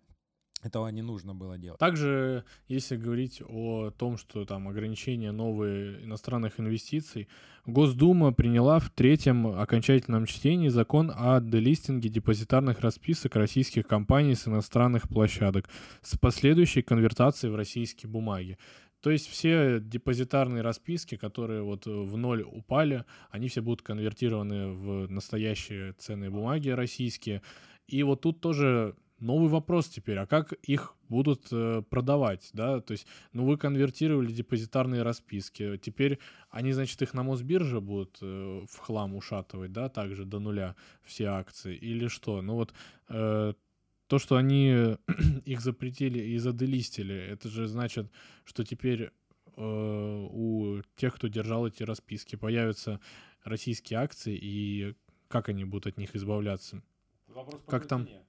этого 0.61 0.89
не 0.89 1.01
нужно 1.01 1.33
было 1.33 1.57
делать. 1.57 1.79
Также, 1.79 2.43
если 2.67 2.97
говорить 2.97 3.41
о 3.47 3.91
том, 3.91 4.17
что 4.17 4.45
там 4.45 4.67
ограничения 4.67 5.31
новые 5.31 6.03
иностранных 6.03 6.59
инвестиций, 6.59 7.29
Госдума 7.65 8.33
приняла 8.33 8.79
в 8.79 8.89
третьем 8.89 9.47
окончательном 9.47 10.25
чтении 10.25 10.69
закон 10.69 11.11
о 11.15 11.39
делистинге 11.39 12.09
депозитарных 12.09 12.81
расписок 12.81 13.35
российских 13.35 13.87
компаний 13.87 14.35
с 14.35 14.47
иностранных 14.47 15.07
площадок 15.07 15.69
с 16.01 16.17
последующей 16.17 16.81
конвертацией 16.81 17.53
в 17.53 17.55
российские 17.55 18.09
бумаги. 18.09 18.57
То 19.01 19.11
есть 19.11 19.27
все 19.27 19.79
депозитарные 19.79 20.61
расписки, 20.61 21.15
которые 21.15 21.61
вот 21.61 21.85
в 21.85 22.17
ноль 22.17 22.43
упали, 22.43 23.05
они 23.31 23.47
все 23.47 23.61
будут 23.61 23.81
конвертированы 23.81 24.69
в 24.69 25.09
настоящие 25.09 25.93
ценные 25.93 26.29
бумаги 26.29 26.69
российские. 26.69 27.41
И 27.87 28.03
вот 28.03 28.21
тут 28.21 28.41
тоже 28.41 28.95
новый 29.19 29.49
вопрос 29.49 29.87
теперь, 29.87 30.17
а 30.17 30.25
как 30.25 30.53
их 30.53 30.95
будут 31.07 31.47
э, 31.51 31.83
продавать, 31.89 32.49
да, 32.53 32.79
то 32.79 32.93
есть, 32.93 33.07
ну, 33.33 33.45
вы 33.45 33.57
конвертировали 33.57 34.31
депозитарные 34.31 35.01
расписки, 35.01 35.77
теперь 35.77 36.19
они, 36.49 36.71
значит, 36.71 37.01
их 37.01 37.13
на 37.13 37.23
Мосбирже 37.23 37.81
будут 37.81 38.17
э, 38.21 38.61
в 38.69 38.77
хлам 38.77 39.15
ушатывать, 39.15 39.71
да, 39.71 39.89
также 39.89 40.25
до 40.25 40.39
нуля 40.39 40.75
все 41.03 41.25
акции, 41.25 41.75
или 41.75 42.07
что? 42.07 42.41
Ну 42.41 42.55
вот 42.55 42.73
э, 43.09 43.53
то, 44.09 44.17
что 44.17 44.37
они 44.37 44.97
их 45.45 45.61
запретили 45.61 46.19
и 46.19 46.37
заделистили, 46.39 47.15
это 47.15 47.47
же 47.47 47.67
значит, 47.67 48.11
что 48.43 48.65
теперь 48.65 49.11
э, 49.55 49.61
у 50.31 50.81
тех, 50.95 51.15
кто 51.15 51.27
держал 51.27 51.67
эти 51.67 51.83
расписки, 51.83 52.35
появятся 52.35 52.99
российские 53.43 53.99
акции, 53.99 54.35
и 54.35 54.95
как 55.27 55.47
они 55.49 55.63
будут 55.63 55.85
от 55.85 55.97
них 55.97 56.15
избавляться? 56.15 56.81
Вопрос 57.27 57.61
как 57.67 57.87
там? 57.87 58.07
Цене. 58.07 58.23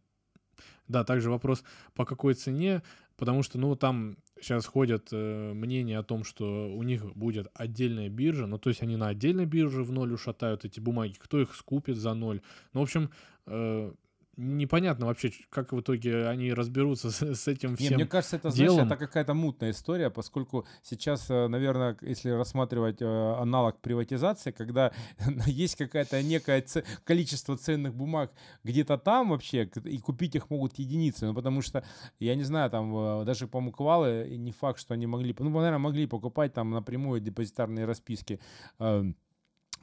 Да, 0.87 1.03
также 1.03 1.31
вопрос, 1.31 1.65
по 1.95 2.05
какой 2.05 2.35
цене, 2.35 2.83
потому 3.17 3.43
что, 3.43 3.59
ну, 3.59 3.75
там 3.75 4.19
сейчас 4.39 4.67
ходят 4.67 5.09
э, 5.13 5.53
мнения 5.55 5.99
о 5.99 6.03
том, 6.03 6.25
что 6.25 6.71
у 6.75 6.83
них 6.83 7.17
будет 7.17 7.47
отдельная 7.55 8.11
биржа, 8.11 8.47
ну, 8.47 8.59
то 8.59 8.69
есть 8.69 8.83
они 8.83 8.97
на 8.97 9.09
отдельной 9.09 9.47
бирже 9.47 9.83
в 9.83 9.93
ноль 9.93 10.13
ушатают 10.13 10.67
эти 10.67 10.79
бумаги, 10.79 11.15
кто 11.19 11.41
их 11.41 11.55
скупит 11.55 11.97
за 11.97 12.13
ноль. 12.13 12.43
Ну, 12.75 12.81
в 12.81 12.83
общем, 12.83 13.11
э, 13.47 13.95
непонятно 14.37 15.07
вообще, 15.07 15.33
как 15.51 15.73
в 15.73 15.81
итоге 15.81 16.27
они 16.29 16.53
разберутся 16.53 17.11
с, 17.11 17.23
с 17.23 17.49
этим 17.49 17.77
всем. 17.77 17.91
Не, 17.91 17.97
мне 17.97 18.07
кажется, 18.07 18.37
это, 18.37 18.51
делом. 18.53 18.75
знаешь, 18.75 18.93
это 18.93 18.97
какая-то 18.97 19.35
мутная 19.35 19.71
история, 19.71 20.11
поскольку 20.11 20.67
сейчас, 20.83 21.31
э, 21.31 21.49
наверное, 21.49 21.97
если 22.01 22.31
рассматривать 22.31 23.01
э, 23.01 23.07
аналог 23.07 23.81
приватизации, 23.81 24.51
когда 24.51 24.93
есть 25.47 25.77
какое-то 25.77 26.23
некое 26.23 26.63
ц... 26.63 26.85
количество 27.05 27.57
ценных 27.57 27.95
бумаг 27.95 28.33
где-то 28.65 28.99
там 28.99 29.31
вообще, 29.31 29.71
и 29.85 29.99
купить 29.99 30.35
их 30.35 30.51
могут 30.51 30.79
единицы, 30.79 31.27
ну, 31.27 31.35
потому 31.35 31.63
что, 31.63 31.85
я 32.19 32.35
не 32.35 32.45
знаю, 32.45 32.71
там 32.71 32.95
э, 32.97 33.25
даже 33.25 33.47
по 33.47 33.61
Муквалы, 33.61 34.37
не 34.37 34.53
факт, 34.53 34.81
что 34.81 34.95
они 34.95 35.07
могли, 35.07 35.35
ну, 35.39 35.51
наверное, 35.51 35.79
могли 35.79 36.07
покупать 36.07 36.55
там 36.55 36.71
напрямую 36.71 37.21
депозитарные 37.21 37.85
расписки 37.85 38.41
эм, 38.79 39.17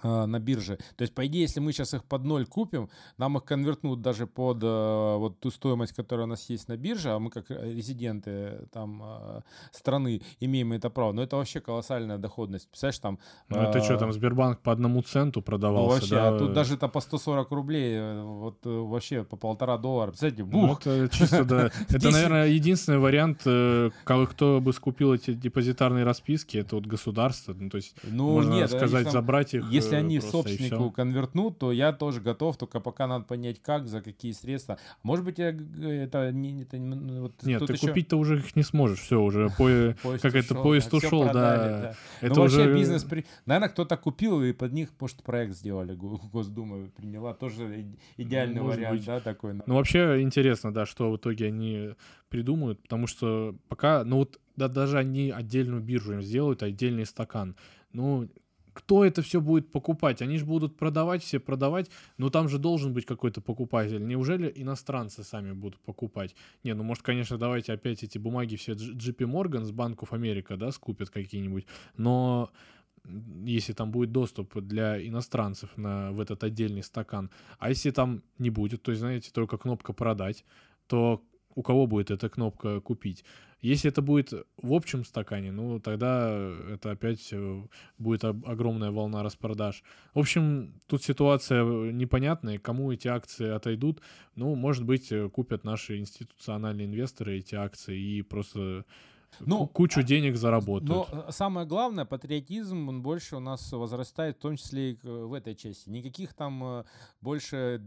на 0.04 0.40
бирже. 0.40 0.78
То 0.96 1.02
есть, 1.02 1.14
по 1.14 1.26
идее, 1.26 1.42
если 1.42 1.60
мы 1.60 1.72
сейчас 1.72 1.94
их 1.94 2.04
под 2.04 2.24
ноль 2.24 2.46
купим, 2.46 2.90
нам 3.18 3.38
их 3.38 3.44
конвертнут 3.46 4.02
даже 4.02 4.28
под 4.28 4.64
э, 4.64 5.16
вот 5.18 5.40
ту 5.40 5.50
стоимость, 5.50 5.94
которая 5.94 6.28
у 6.28 6.30
нас 6.30 6.50
есть 6.50 6.68
на 6.68 6.78
бирже, 6.78 7.10
а 7.10 7.20
мы 7.20 7.32
как 7.32 7.50
резиденты 7.50 8.68
там 8.72 9.02
э, 9.04 9.42
страны 9.72 10.22
имеем 10.40 10.74
это 10.74 10.90
право. 10.90 11.14
Но 11.14 11.24
это 11.24 11.38
вообще 11.38 11.62
колоссальная 11.62 12.18
доходность. 12.18 12.70
Представляешь, 12.70 13.00
там... 13.00 13.20
Ну 13.50 13.58
это 13.58 13.84
что, 13.84 13.98
там 13.98 14.14
Сбербанк 14.14 14.60
по 14.60 14.72
одному 14.72 15.02
центу 15.02 15.42
продавался, 15.42 15.88
ну, 15.88 15.94
вообще, 15.96 16.16
да? 16.16 16.30
а 16.30 16.38
тут 16.38 16.54
даже 16.54 16.76
это 16.76 16.88
по 16.88 17.02
140 17.02 17.52
рублей, 17.52 18.22
вот 18.22 18.60
вообще 18.64 19.24
по 19.24 19.36
полтора 19.36 19.78
доллара. 19.78 20.10
Представляете, 20.10 20.44
ну, 20.44 20.68
бух! 20.68 20.86
Ну, 20.86 20.92
это 20.92 21.16
чисто, 21.16 21.44
да. 21.44 21.72
Это, 21.90 22.12
наверное, 22.12 22.48
единственный 22.48 23.00
вариант, 23.00 23.40
кто 23.40 24.60
бы 24.62 24.74
скупил 24.74 25.14
эти 25.14 25.34
депозитарные 25.34 26.04
расписки, 26.04 26.58
это 26.58 26.76
вот 26.76 26.86
государство. 26.86 27.54
Ну, 27.54 27.70
то 27.70 27.78
есть, 27.78 27.96
ну, 28.04 28.34
можно 28.34 28.68
сказать, 28.68 29.12
забрать 29.12 29.54
их 29.54 29.68
если 29.78 29.96
они 29.96 30.20
собственнику 30.20 30.92
конвертнут, 30.92 31.60
то 31.60 31.72
я 31.72 31.94
тоже 31.94 32.22
готов, 32.22 32.58
только 32.58 32.80
пока 32.80 33.08
надо 33.08 33.26
понять, 33.26 33.62
как, 33.62 33.88
за 33.88 34.02
какие 34.02 34.32
средства. 34.32 34.78
Может 35.04 35.26
быть, 35.26 35.40
я, 35.40 35.50
это 35.50 36.32
не... 36.32 36.64
Это, 36.64 36.78
ну, 36.78 37.22
вот 37.24 37.34
Нет, 37.44 37.66
ты 37.66 37.74
еще... 37.74 37.88
купить-то 37.88 38.18
уже 38.18 38.38
их 38.38 38.56
не 38.56 38.64
сможешь, 38.64 39.00
все, 39.00 39.22
уже 39.22 39.50
по... 39.58 39.96
как 40.22 40.36
это, 40.36 40.56
поезд 40.56 40.94
ушел, 40.94 41.26
да. 41.32 41.96
Это 42.22 42.36
ну, 42.36 42.42
вообще 42.42 42.74
бизнес... 42.74 43.06
Наверное, 43.46 43.70
кто-то 43.70 43.98
купил, 43.98 44.42
и 44.44 44.54
под 44.54 44.74
них, 44.74 44.90
может, 45.00 45.24
проект 45.24 45.56
сделали, 45.56 45.96
Госдума 45.96 46.90
приняла. 46.96 47.34
Тоже 47.34 47.86
идеальный 48.18 48.62
вариант, 48.62 49.06
да, 49.06 49.20
такой. 49.20 49.54
Ну, 49.54 49.76
вообще 49.76 50.22
интересно, 50.22 50.74
да, 50.74 50.86
что 50.86 51.12
в 51.12 51.18
итоге 51.18 51.48
они 51.48 51.94
придумают, 52.30 52.82
потому 52.82 53.08
что 53.08 53.56
пока, 53.70 54.04
ну 54.04 54.18
вот, 54.18 54.40
да, 54.56 54.68
даже 54.68 54.98
они 54.98 55.32
отдельную 55.32 55.82
биржу 55.82 56.14
им 56.14 56.22
сделают, 56.22 56.64
отдельный 56.64 57.06
стакан. 57.06 57.56
Ну, 57.94 58.28
кто 58.78 59.04
это 59.04 59.24
все 59.24 59.42
будет 59.42 59.72
покупать? 59.72 60.22
Они 60.22 60.38
же 60.38 60.46
будут 60.46 60.78
продавать, 60.78 61.24
все 61.24 61.40
продавать, 61.40 61.90
но 62.18 62.30
там 62.30 62.48
же 62.48 62.60
должен 62.60 62.94
быть 62.94 63.08
какой-то 63.08 63.42
покупатель. 63.42 64.06
Неужели 64.06 64.54
иностранцы 64.56 65.24
сами 65.24 65.52
будут 65.52 65.80
покупать? 65.80 66.36
Не, 66.64 66.76
ну 66.76 66.84
может, 66.84 67.04
конечно, 67.04 67.40
давайте 67.40 67.74
опять 67.74 68.04
эти 68.04 68.20
бумаги 68.20 68.56
все 68.56 68.74
JP 68.74 69.26
Morgan 69.26 69.64
с 69.64 69.72
Банков 69.72 70.14
Америка, 70.14 70.58
да, 70.58 70.72
скупят 70.72 71.10
какие-нибудь, 71.10 71.66
но 71.98 72.52
если 73.46 73.74
там 73.74 73.90
будет 73.90 74.12
доступ 74.12 74.56
для 74.62 75.04
иностранцев 75.08 75.76
на, 75.76 76.12
в 76.12 76.20
этот 76.20 76.44
отдельный 76.44 76.84
стакан, 76.84 77.32
а 77.58 77.70
если 77.70 77.90
там 77.90 78.22
не 78.38 78.52
будет, 78.52 78.84
то 78.84 78.94
знаете, 78.94 79.32
только 79.34 79.58
кнопка 79.58 79.92
«продать», 79.94 80.46
то 80.86 81.24
у 81.56 81.64
кого 81.64 81.88
будет 81.88 82.12
эта 82.12 82.30
кнопка 82.30 82.80
«купить»? 82.80 83.26
Если 83.62 83.90
это 83.90 84.02
будет 84.02 84.34
в 84.58 84.74
общем 84.74 85.04
стакане, 85.04 85.52
ну 85.52 85.80
тогда 85.80 86.30
это 86.70 86.92
опять 86.92 87.30
э, 87.32 87.64
будет 87.98 88.24
огромная 88.24 88.92
волна 88.92 89.24
распродаж. 89.24 89.84
В 90.14 90.20
общем, 90.20 90.76
тут 90.88 91.04
ситуация 91.04 91.64
непонятная, 91.92 92.60
кому 92.60 92.92
эти 92.92 93.08
акции 93.08 93.50
отойдут. 93.50 94.02
Ну, 94.36 94.54
может 94.56 94.84
быть, 94.84 95.12
э, 95.12 95.28
купят 95.30 95.64
наши 95.64 95.98
институциональные 95.98 96.86
инвесторы 96.86 97.38
эти 97.38 97.56
акции 97.56 98.00
и 98.00 98.22
просто 98.22 98.86
ну, 99.40 99.68
кучу 99.68 100.04
денег 100.04 100.36
заработают. 100.36 100.90
Но 100.90 101.08
э, 101.28 101.32
самое 101.32 101.68
главное, 101.68 102.06
патриотизм, 102.06 102.90
он 102.90 103.02
больше 103.02 103.36
у 103.36 103.40
нас 103.40 103.72
возрастает, 103.72 104.38
в 104.38 104.42
том 104.42 104.56
числе 104.56 104.92
и 104.92 105.00
в 105.04 105.34
этой 105.34 105.56
части. 105.56 105.90
Никаких 105.90 106.34
там 106.34 106.64
э, 106.64 106.84
больше, 107.22 107.82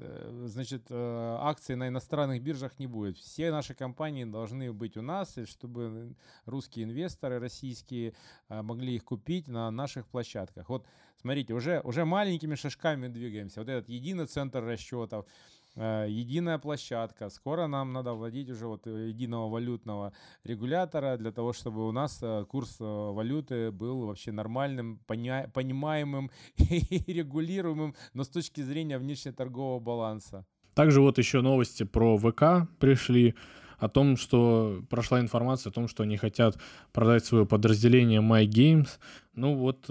э, 0.00 0.44
значит, 0.46 0.90
акций 0.90 1.76
на 1.76 1.88
иностранных 1.88 2.42
биржах 2.42 2.78
не 2.78 2.86
будет. 2.86 3.18
Все 3.18 3.50
наши 3.50 3.74
компании 3.74 4.24
должны 4.24 4.72
быть 4.72 4.96
у 4.96 5.02
нас, 5.02 5.36
чтобы 5.46 6.14
русские 6.46 6.84
инвесторы, 6.84 7.38
российские, 7.38 8.14
могли 8.48 8.96
их 8.96 9.04
купить 9.04 9.48
на 9.48 9.70
наших 9.70 10.06
площадках. 10.06 10.68
Вот, 10.68 10.86
смотрите, 11.20 11.54
уже, 11.54 11.80
уже 11.84 12.04
маленькими 12.04 12.54
шажками 12.54 13.08
двигаемся. 13.08 13.60
Вот 13.60 13.68
этот 13.68 13.88
единый 13.88 14.26
центр 14.26 14.64
расчетов, 14.64 15.26
единая 16.08 16.58
площадка. 16.58 17.28
Скоро 17.30 17.66
нам 17.66 17.92
надо 17.92 18.14
вводить 18.14 18.50
уже 18.50 18.66
вот 18.66 18.86
э, 18.86 19.08
единого 19.08 19.48
валютного 19.48 20.12
регулятора 20.44 21.16
для 21.16 21.30
того, 21.30 21.52
чтобы 21.52 21.86
у 21.86 21.92
нас 21.92 22.18
э, 22.22 22.44
курс 22.48 22.76
валюты 22.80 23.70
был 23.70 24.06
вообще 24.06 24.32
нормальным, 24.32 24.98
понимаемым 25.06 26.30
и 26.56 27.12
регулируемым, 27.12 27.94
но 28.14 28.24
с 28.24 28.28
точки 28.28 28.60
зрения 28.60 28.98
внешнеторгового 28.98 29.78
баланса. 29.78 30.44
Также 30.74 31.00
вот 31.00 31.18
еще 31.18 31.40
новости 31.40 31.84
про 31.84 32.18
ВК 32.18 32.68
пришли 32.78 33.34
о 33.78 33.88
том, 33.88 34.16
что 34.16 34.82
прошла 34.90 35.20
информация 35.20 35.70
о 35.70 35.72
том, 35.72 35.86
что 35.86 36.02
они 36.02 36.16
хотят 36.16 36.58
продать 36.92 37.24
свое 37.24 37.46
подразделение 37.46 38.20
MyGames. 38.20 38.88
Ну 39.34 39.54
вот 39.54 39.86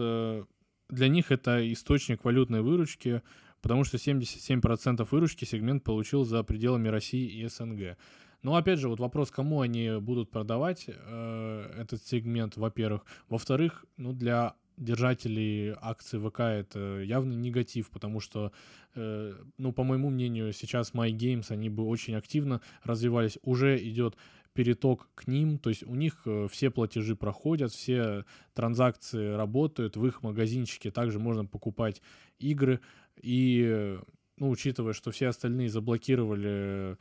для 0.90 1.08
них 1.08 1.32
это 1.32 1.72
источник 1.72 2.24
валютной 2.24 2.62
выручки 2.62 3.22
потому 3.68 3.84
что 3.84 3.98
77% 3.98 5.06
выручки 5.12 5.44
сегмент 5.44 5.84
получил 5.84 6.24
за 6.24 6.42
пределами 6.44 6.88
России 6.88 7.30
и 7.30 7.46
СНГ. 7.48 7.98
Но 8.42 8.56
опять 8.56 8.80
же, 8.80 8.88
вот 8.88 9.02
вопрос, 9.02 9.30
кому 9.30 9.60
они 9.60 10.00
будут 10.00 10.32
продавать 10.32 10.86
э, 10.88 11.74
этот 11.78 12.02
сегмент, 12.02 12.56
во-первых. 12.56 13.06
Во-вторых, 13.28 13.84
ну 13.98 14.14
для 14.14 14.54
держателей 14.78 15.76
акций 15.82 16.18
ВК 16.18 16.40
это 16.40 17.02
явно 17.02 17.34
негатив, 17.34 17.90
потому 17.90 18.22
что, 18.22 18.54
э, 18.96 19.34
ну, 19.58 19.74
по 19.74 19.84
моему 19.84 20.12
мнению, 20.12 20.54
сейчас 20.54 20.94
MyGames, 20.94 21.48
они 21.50 21.70
бы 21.70 21.84
очень 21.84 22.16
активно 22.16 22.62
развивались. 22.84 23.38
Уже 23.42 23.78
идет 23.86 24.16
переток 24.54 25.10
к 25.14 25.28
ним, 25.28 25.60
то 25.60 25.70
есть 25.70 25.84
у 25.84 25.94
них 25.94 26.22
э, 26.26 26.48
все 26.50 26.72
платежи 26.72 27.18
проходят, 27.18 27.74
все 27.74 28.24
транзакции 28.54 29.36
работают, 29.36 29.98
в 29.98 30.06
их 30.08 30.24
магазинчике 30.24 30.90
также 30.90 31.20
можно 31.20 31.46
покупать 31.46 32.02
игры, 32.40 32.80
и, 33.22 33.98
ну, 34.38 34.50
учитывая, 34.50 34.94
что 34.94 35.12
все 35.12 35.28
остальные 35.28 35.70
заблокировали 35.70 36.98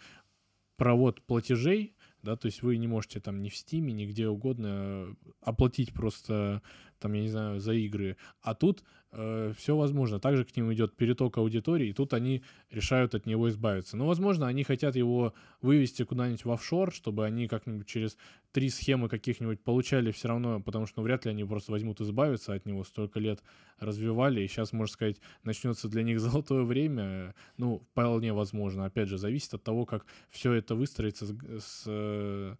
провод 0.76 1.22
платежей, 1.22 1.94
да, 2.22 2.36
то 2.36 2.46
есть 2.46 2.62
вы 2.62 2.76
не 2.76 2.86
можете 2.86 3.20
там 3.20 3.42
ни 3.42 3.48
в 3.48 3.56
Стиме, 3.56 3.92
ни 3.92 4.06
где 4.06 4.28
угодно 4.28 5.14
оплатить 5.40 5.92
просто, 5.92 6.62
там, 6.98 7.12
я 7.12 7.22
не 7.22 7.28
знаю, 7.28 7.60
за 7.60 7.72
игры. 7.72 8.16
А 8.42 8.54
тут 8.54 8.82
э, 9.12 9.52
все 9.56 9.76
возможно. 9.76 10.18
Также 10.18 10.44
к 10.44 10.56
ним 10.56 10.72
идет 10.72 10.96
переток 10.96 11.38
аудитории, 11.38 11.88
и 11.88 11.92
тут 11.92 12.12
они 12.14 12.42
решают 12.70 13.14
от 13.14 13.26
него 13.26 13.48
избавиться. 13.48 13.96
Но, 13.96 14.06
возможно, 14.06 14.46
они 14.46 14.64
хотят 14.64 14.96
его 14.96 15.34
вывести 15.62 16.04
куда-нибудь 16.04 16.44
в 16.44 16.50
офшор, 16.50 16.92
чтобы 16.92 17.24
они 17.24 17.48
как-нибудь 17.48 17.86
через 17.86 18.16
три 18.52 18.70
схемы 18.70 19.08
каких-нибудь 19.08 19.60
получали 19.60 20.10
все 20.12 20.28
равно, 20.28 20.60
потому 20.60 20.86
что 20.86 21.00
ну, 21.00 21.04
вряд 21.04 21.24
ли 21.24 21.30
они 21.30 21.44
просто 21.44 21.72
возьмут 21.72 22.00
избавиться 22.00 22.54
от 22.54 22.66
него. 22.66 22.84
Столько 22.84 23.20
лет 23.20 23.42
развивали, 23.78 24.42
и 24.42 24.48
сейчас, 24.48 24.72
можно 24.72 24.92
сказать, 24.92 25.20
начнется 25.44 25.88
для 25.88 26.02
них 26.02 26.20
золотое 26.20 26.62
время. 26.62 27.34
Ну, 27.56 27.80
вполне 27.92 28.32
возможно. 28.32 28.86
Опять 28.86 29.08
же, 29.08 29.18
зависит 29.18 29.54
от 29.54 29.62
того, 29.62 29.86
как 29.86 30.06
все 30.30 30.52
это 30.52 30.74
выстроится 30.74 31.26
с, 31.26 31.34
с 31.60 31.82
э, 31.86 32.56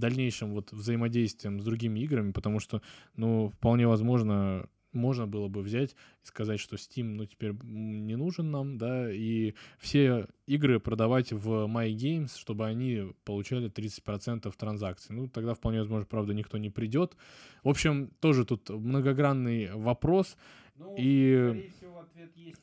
дальнейшим 0.00 0.52
вот 0.52 0.72
взаимодействием 0.72 1.60
с 1.60 1.64
другими 1.64 2.00
играми, 2.00 2.32
потому 2.32 2.58
что, 2.58 2.82
ну, 3.16 3.50
вполне 3.50 3.86
возможно, 3.86 4.66
можно 4.92 5.26
было 5.26 5.48
бы 5.48 5.62
взять 5.62 5.92
и 6.22 6.26
сказать, 6.26 6.60
что 6.60 6.76
Steam, 6.76 7.04
ну, 7.04 7.26
теперь 7.26 7.52
не 7.62 8.16
нужен 8.16 8.50
нам, 8.50 8.76
да, 8.78 9.12
и 9.12 9.54
все 9.78 10.26
игры 10.46 10.80
продавать 10.80 11.32
в 11.32 11.66
My 11.66 11.92
Games, 11.94 12.36
чтобы 12.36 12.66
они 12.66 13.12
получали 13.24 13.70
30% 13.70 14.52
транзакций. 14.56 15.14
Ну, 15.14 15.28
тогда 15.28 15.54
вполне 15.54 15.80
возможно, 15.80 16.06
правда, 16.06 16.34
никто 16.34 16.58
не 16.58 16.70
придет. 16.70 17.16
В 17.62 17.68
общем, 17.68 18.10
тоже 18.20 18.44
тут 18.44 18.68
многогранный 18.70 19.72
вопрос. 19.74 20.36
Ну, 20.80 20.94
и 20.96 21.70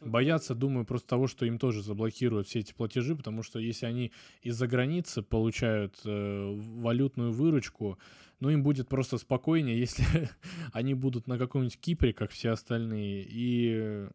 боятся, 0.01 0.55
думаю, 0.55 0.85
просто 0.85 1.07
того, 1.07 1.27
что 1.27 1.45
им 1.45 1.59
тоже 1.59 1.83
заблокируют 1.83 2.47
все 2.47 2.59
эти 2.59 2.73
платежи, 2.73 3.15
потому 3.15 3.43
что 3.43 3.59
если 3.59 3.85
они 3.85 4.11
из-за 4.41 4.65
границы 4.67 5.21
получают 5.21 5.99
э, 6.03 6.55
валютную 6.55 7.31
выручку, 7.31 7.99
ну, 8.39 8.49
им 8.49 8.63
будет 8.63 8.89
просто 8.89 9.19
спокойнее, 9.19 9.79
если 9.79 10.29
они 10.73 10.95
будут 10.95 11.27
на 11.27 11.37
каком-нибудь 11.37 11.79
Кипре, 11.79 12.11
как 12.11 12.31
все 12.31 12.49
остальные, 12.49 13.23
и 13.29 14.07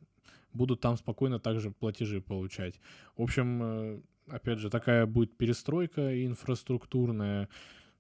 будут 0.53 0.80
там 0.80 0.96
спокойно 0.96 1.38
также 1.38 1.70
платежи 1.70 2.20
получать. 2.20 2.80
В 3.16 3.22
общем, 3.22 3.62
э, 3.62 4.00
опять 4.26 4.59
же, 4.59 4.68
такая 4.68 5.07
будет 5.07 5.36
перестройка 5.36 6.26
инфраструктурная. 6.26 7.48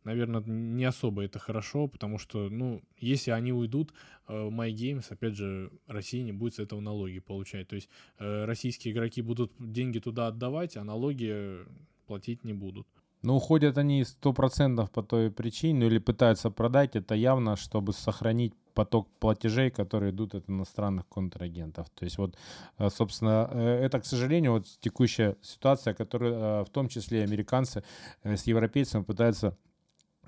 Наверное, 0.04 0.42
не 0.46 0.84
особо 0.84 1.22
это 1.22 1.38
хорошо, 1.38 1.86
потому 1.86 2.18
что, 2.18 2.48
ну, 2.50 2.82
если 2.98 3.30
они 3.30 3.52
уйдут, 3.52 3.92
э, 4.28 4.32
My 4.32 4.72
Games, 4.72 5.04
опять 5.10 5.36
же, 5.36 5.70
Россия 5.86 6.24
не 6.24 6.32
будет 6.32 6.54
с 6.54 6.58
этого 6.58 6.80
налоги 6.80 7.20
получать. 7.20 7.68
То 7.68 7.76
есть 7.76 7.88
э, 8.18 8.44
российские 8.44 8.94
игроки 8.94 9.22
будут 9.22 9.52
деньги 9.58 10.00
туда 10.00 10.26
отдавать, 10.26 10.76
а 10.76 10.84
налоги 10.84 11.58
платить 12.06 12.44
не 12.44 12.52
будут. 12.52 12.86
Но 13.22 13.36
уходят 13.36 13.78
они 13.78 14.04
сто 14.04 14.32
процентов 14.32 14.90
по 14.90 15.02
той 15.04 15.30
причине, 15.30 15.80
ну 15.80 15.86
или 15.86 15.98
пытаются 15.98 16.50
продать 16.50 16.96
это 16.96 17.14
явно, 17.14 17.54
чтобы 17.54 17.92
сохранить 17.92 18.52
поток 18.74 19.08
платежей, 19.20 19.70
которые 19.70 20.10
идут 20.10 20.34
от 20.34 20.50
иностранных 20.50 21.06
контрагентов. 21.08 21.88
То 21.90 22.04
есть 22.04 22.18
вот, 22.18 22.36
э, 22.78 22.90
собственно, 22.90 23.48
это, 23.54 24.00
к 24.00 24.04
сожалению, 24.04 24.52
вот 24.52 24.66
текущая 24.80 25.36
ситуация, 25.42 25.94
которую 25.94 26.64
в 26.64 26.70
том 26.70 26.88
числе 26.88 27.22
американцы 27.22 27.84
с 28.24 28.48
европейцами 28.48 29.04
пытаются 29.04 29.56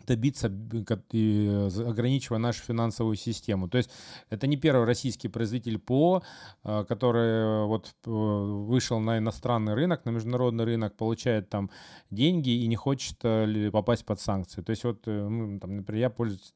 добиться, 0.07 0.47
ограничивая 0.47 2.39
нашу 2.39 2.63
финансовую 2.63 3.17
систему. 3.17 3.69
То 3.69 3.79
есть 3.79 3.91
это 4.31 4.47
не 4.47 4.57
первый 4.57 4.85
российский 4.85 5.29
производитель 5.29 5.79
ПО, 5.79 6.23
а, 6.63 6.85
который 6.85 7.67
вот 7.67 7.95
э, 8.07 8.11
вышел 8.11 9.01
на 9.01 9.19
иностранный 9.19 9.75
рынок, 9.75 10.05
на 10.05 10.11
международный 10.11 10.65
рынок, 10.65 10.97
получает 10.97 11.49
там 11.49 11.71
деньги 12.11 12.51
и 12.51 12.67
не 12.67 12.77
хочет 12.77 13.17
э, 13.23 13.71
попасть 13.71 14.05
под 14.05 14.21
санкции. 14.21 14.63
То 14.63 14.71
есть 14.71 14.85
вот, 14.85 15.07
ну, 15.07 15.59
там, 15.61 15.77
например, 15.77 16.01
я 16.01 16.11
пользуюсь 16.11 16.55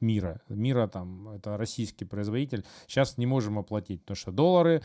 мира. 0.00 0.40
Мира 0.48 0.86
там, 0.86 1.28
это 1.28 1.56
российский 1.56 2.04
производитель. 2.04 2.64
Сейчас 2.86 3.18
не 3.18 3.26
можем 3.26 3.58
оплатить, 3.58 4.02
потому 4.02 4.16
что 4.16 4.32
доллары, 4.32 4.82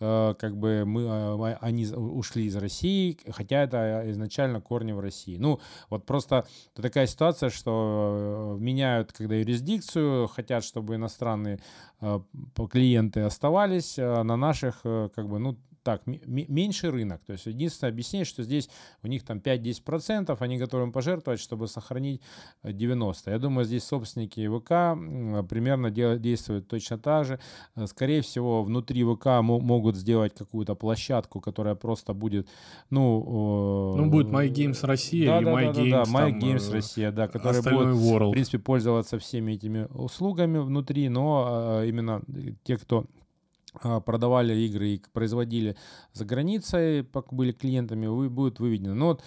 э, 0.00 0.34
как 0.38 0.56
бы 0.56 0.84
мы, 0.84 1.02
э, 1.02 1.56
они 1.60 1.86
ушли 1.86 2.46
из 2.46 2.56
России, 2.56 3.18
хотя 3.30 3.62
это 3.62 4.04
изначально 4.10 4.60
корни 4.60 4.92
в 4.92 5.00
России. 5.00 5.36
Ну, 5.36 5.60
вот 5.90 6.06
просто 6.06 6.46
такая 6.74 7.06
ситуация, 7.06 7.50
что 7.50 8.56
э, 8.58 8.62
меняют, 8.62 9.12
когда 9.12 9.34
юрисдикцию, 9.34 10.28
хотят, 10.28 10.64
чтобы 10.64 10.94
иностранные 10.96 11.60
э, 12.00 12.20
клиенты 12.70 13.20
оставались, 13.20 13.98
а 13.98 14.22
на 14.22 14.36
наших, 14.36 14.80
э, 14.84 15.08
как 15.14 15.28
бы, 15.28 15.38
ну, 15.38 15.56
так, 15.84 16.02
меньший 16.06 16.90
рынок. 16.90 17.20
То 17.26 17.32
есть 17.32 17.46
единственное 17.46 17.92
объяснение, 17.92 18.24
что 18.24 18.42
здесь 18.42 18.68
у 19.02 19.06
них 19.06 19.22
там 19.22 19.38
5-10%, 19.38 20.36
они 20.40 20.56
готовы 20.56 20.90
пожертвовать, 20.90 21.40
чтобы 21.40 21.68
сохранить 21.68 22.22
90%. 22.64 23.14
Э, 23.26 23.30
Я 23.32 23.38
думаю, 23.38 23.66
здесь 23.66 23.84
собственники 23.84 24.48
ВК 24.48 25.48
примерно 25.48 25.90
действуют 25.90 26.66
точно 26.68 26.98
так 26.98 27.26
же. 27.26 27.38
Э, 27.76 27.86
скорее 27.86 28.22
всего, 28.22 28.64
внутри 28.64 29.04
ВК 29.04 29.26
могут 29.42 29.96
сделать 29.96 30.34
какую-то 30.34 30.74
площадку, 30.74 31.40
которая 31.40 31.74
просто 31.74 32.14
будет, 32.14 32.48
ну... 32.90 33.94
Ну, 33.96 34.10
будет 34.10 34.28
My 34.28 34.48
Games 34.48 34.84
Россия 34.86 35.26
да, 35.26 35.38
или 35.38 35.44
да, 35.44 35.52
My 35.52 35.72
да, 35.74 35.80
Games, 35.80 35.90
да, 35.90 36.04
да, 36.04 36.10
My 36.10 36.40
Games 36.40 36.72
Россия, 36.72 37.12
да, 37.12 37.28
которая 37.28 37.62
будет, 37.62 37.94
World. 37.94 38.30
в 38.30 38.32
принципе, 38.32 38.58
пользоваться 38.58 39.18
всеми 39.18 39.52
этими 39.52 39.86
услугами 39.92 40.58
внутри, 40.58 41.10
но 41.10 41.82
именно 41.84 42.22
те, 42.64 42.78
кто 42.78 43.04
продавали 43.82 44.54
игры 44.54 44.88
и 44.90 45.02
производили 45.12 45.76
за 46.12 46.24
границей, 46.24 47.02
были 47.32 47.52
клиентами, 47.52 48.06
вы, 48.06 48.30
будет 48.30 48.60
выведено. 48.60 48.94
Но 48.94 49.06
вот 49.06 49.22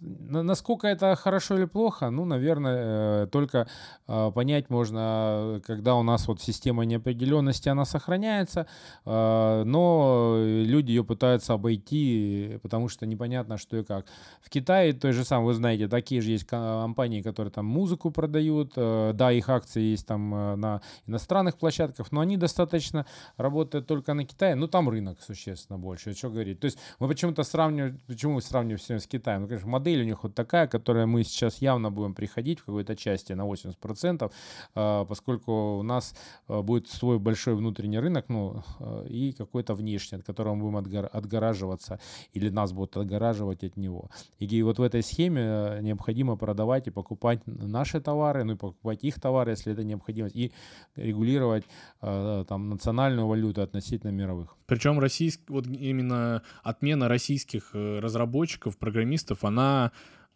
Насколько 0.00 0.86
это 0.86 1.14
хорошо 1.16 1.56
или 1.56 1.64
плохо, 1.64 2.10
ну, 2.10 2.24
наверное, 2.24 3.24
э, 3.24 3.26
только 3.26 3.66
а, 4.06 4.30
понять 4.30 4.70
можно, 4.70 5.60
когда 5.66 5.94
у 5.94 6.02
нас 6.02 6.28
вот 6.28 6.40
система 6.40 6.84
неопределенности, 6.84 7.68
она 7.68 7.84
сохраняется, 7.84 8.66
а, 9.04 9.64
но 9.64 10.36
люди 10.38 10.92
ее 10.92 11.04
пытаются 11.04 11.52
обойти, 11.54 12.58
потому 12.62 12.88
что 12.88 13.06
непонятно, 13.06 13.58
что 13.58 13.76
и 13.76 13.84
как. 13.84 14.06
В 14.40 14.48
Китае 14.48 14.94
то 14.94 15.12
же 15.12 15.24
самое, 15.24 15.48
вы 15.48 15.54
знаете, 15.54 15.88
такие 15.88 16.22
же 16.22 16.30
есть 16.30 16.44
компании, 16.44 17.20
которые 17.20 17.52
там 17.52 17.66
музыку 17.66 18.10
продают, 18.10 18.72
э, 18.76 19.12
да, 19.14 19.30
их 19.30 19.48
акции 19.50 19.82
есть 19.82 20.06
там 20.06 20.34
э, 20.34 20.56
на 20.56 20.80
иностранных 21.06 21.58
площадках, 21.58 22.10
но 22.10 22.20
они 22.20 22.38
достаточно 22.38 23.04
работают 23.36 23.86
только 23.86 24.14
на 24.14 24.24
Китае, 24.24 24.54
ну, 24.54 24.68
там 24.68 24.88
рынок 24.88 25.20
существенно 25.20 25.78
больше, 25.78 26.14
что 26.14 26.30
говорить. 26.30 26.60
То 26.60 26.64
есть 26.64 26.78
мы 26.98 27.08
почему-то 27.08 27.42
сравниваем, 27.42 28.00
почему 28.06 28.34
мы 28.34 28.42
сравниваем 28.42 28.78
все 28.78 28.98
с 28.98 29.06
Китаем? 29.06 29.42
Ну, 29.42 29.48
конечно, 29.48 29.68
модель 29.68 29.87
у 29.96 30.04
них 30.04 30.22
вот 30.22 30.34
такая, 30.34 30.66
которая 30.66 31.06
мы 31.06 31.24
сейчас 31.24 31.62
явно 31.62 31.90
будем 31.90 32.14
приходить 32.14 32.60
в 32.60 32.64
какой-то 32.64 32.96
части 32.96 33.32
на 33.32 33.46
80%, 33.46 34.32
а, 34.74 35.04
поскольку 35.04 35.78
у 35.78 35.82
нас 35.82 36.14
а, 36.48 36.62
будет 36.62 36.88
свой 36.88 37.18
большой 37.18 37.54
внутренний 37.54 37.98
рынок, 37.98 38.24
ну, 38.28 38.62
а, 38.80 39.04
и 39.04 39.32
какой-то 39.32 39.74
внешний, 39.74 40.18
от 40.18 40.24
которого 40.24 40.54
мы 40.54 40.80
будем 40.80 41.08
отгораживаться, 41.12 42.00
или 42.34 42.50
нас 42.50 42.72
будут 42.72 42.96
отгораживать 42.96 43.64
от 43.64 43.76
него. 43.76 44.10
И 44.38 44.62
вот 44.62 44.78
в 44.78 44.82
этой 44.82 45.02
схеме 45.02 45.78
необходимо 45.80 46.36
продавать 46.36 46.88
и 46.88 46.90
покупать 46.90 47.40
наши 47.46 48.00
товары, 48.00 48.44
ну 48.44 48.52
и 48.52 48.56
покупать 48.56 49.04
их 49.04 49.20
товары, 49.20 49.52
если 49.52 49.72
это 49.72 49.84
необходимо, 49.84 50.28
и 50.28 50.52
регулировать 50.96 51.64
там 52.00 52.68
национальную 52.68 53.26
валюту 53.26 53.62
относительно 53.62 54.10
мировых. 54.10 54.58
Причем 54.68 55.00
российск, 55.00 55.40
вот 55.48 55.66
именно 55.66 56.42
отмена 56.62 57.08
российских 57.08 57.70
э, 57.72 58.00
разработчиков, 58.00 58.76
программистов, 58.76 59.42
она 59.44 59.77
uh, 59.78 59.88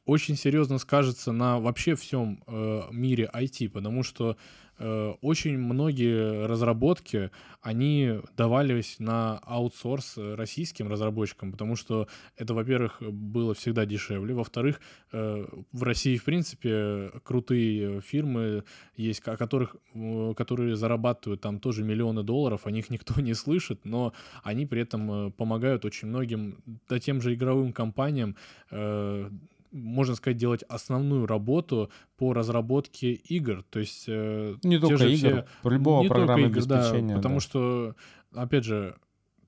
очень 0.05 0.37
серьезно 0.37 0.79
скажется 0.79 1.33
на 1.33 1.61
вообще 1.61 1.95
всем 1.95 2.43
э, 2.47 2.83
мире 2.91 3.31
IT, 3.33 3.71
потому 3.71 4.03
что 4.03 4.37
э, 4.79 5.13
очень 5.21 5.57
многие 5.57 6.47
разработки, 6.47 7.31
они 7.61 8.21
давались 8.37 8.99
на 8.99 9.39
аутсорс 9.39 10.15
российским 10.17 10.89
разработчикам, 10.89 11.53
потому 11.53 11.77
что 11.77 12.09
это, 12.37 12.53
во-первых, 12.53 13.01
было 13.01 13.55
всегда 13.55 13.87
дешевле, 13.87 14.35
во-вторых, 14.35 14.81
э, 15.13 15.47
в 15.73 15.83
России, 15.85 16.17
в 16.17 16.25
принципе, 16.25 17.13
крутые 17.23 18.01
фирмы 18.01 18.65
есть, 18.97 19.23
о 19.29 19.37
которых, 19.37 19.77
э, 19.95 20.35
которые 20.37 20.75
зарабатывают 20.75 21.41
там 21.41 21.61
тоже 21.61 21.85
миллионы 21.85 22.25
долларов, 22.25 22.67
о 22.67 22.73
них 22.73 22.91
никто 22.91 23.21
не 23.21 23.35
слышит, 23.35 23.85
но 23.85 24.13
они 24.43 24.67
при 24.67 24.83
этом 24.83 25.29
э, 25.29 25.31
помогают 25.31 25.85
очень 25.85 26.09
многим, 26.09 26.59
да 26.89 26.99
тем 26.99 27.21
же 27.21 27.35
игровым 27.35 27.73
компаниям, 27.73 28.35
э, 28.73 29.31
можно 29.73 30.15
сказать, 30.15 30.37
делать 30.37 30.63
основную 30.69 31.27
работу 31.27 31.91
по 32.17 32.33
разработке 32.33 33.13
игр. 33.13 33.65
То 33.71 33.81
есть 33.81 34.05
э, 34.07 34.57
не 34.63 34.79
только 34.79 35.07
игр, 35.07 35.47
все... 35.63 35.71
любого 35.71 36.07
программного 36.07 36.53
обеспечения. 36.53 37.15
Да, 37.15 37.17
потому 37.17 37.37
да. 37.37 37.41
что, 37.41 37.95
опять 38.35 38.65
же, 38.65 38.97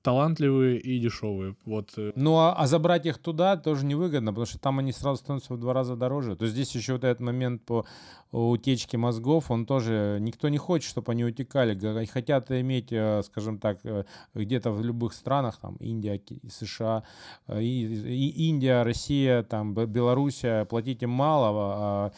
талантливые 0.05 0.77
и 0.77 0.99
дешевые. 0.99 1.55
Вот. 1.65 1.89
Э. 1.97 2.11
Ну, 2.15 2.37
а, 2.37 2.53
а 2.53 2.67
забрать 2.67 3.07
их 3.07 3.17
туда 3.17 3.57
тоже 3.57 3.85
невыгодно, 3.85 4.31
потому 4.31 4.45
что 4.45 4.59
там 4.59 4.77
они 4.77 4.91
сразу 4.91 5.17
становятся 5.17 5.55
в 5.55 5.59
два 5.59 5.73
раза 5.73 5.95
дороже. 5.95 6.35
То 6.35 6.45
есть 6.45 6.53
здесь 6.53 6.75
еще 6.75 6.93
вот 6.93 7.03
этот 7.03 7.21
момент 7.21 7.65
по 7.65 7.85
утечке 8.31 8.97
мозгов, 8.97 9.49
он 9.49 9.65
тоже... 9.65 10.17
Никто 10.19 10.49
не 10.49 10.57
хочет, 10.57 10.89
чтобы 10.89 11.11
они 11.11 11.23
утекали. 11.23 12.05
Хотят 12.05 12.51
иметь, 12.51 12.91
э, 12.91 13.23
скажем 13.23 13.57
так, 13.57 13.79
э, 13.83 14.03
где-то 14.33 14.71
в 14.71 14.83
любых 14.83 15.13
странах, 15.13 15.57
там, 15.61 15.75
Индия, 15.77 16.21
США, 16.49 17.03
и, 17.47 17.85
и 17.85 18.49
Индия, 18.49 18.83
Россия, 18.83 19.43
там, 19.43 19.73
Белоруссия, 19.73 20.65
платить 20.65 21.03
им 21.03 21.11
мало, 21.11 21.49
а, 21.49 22.11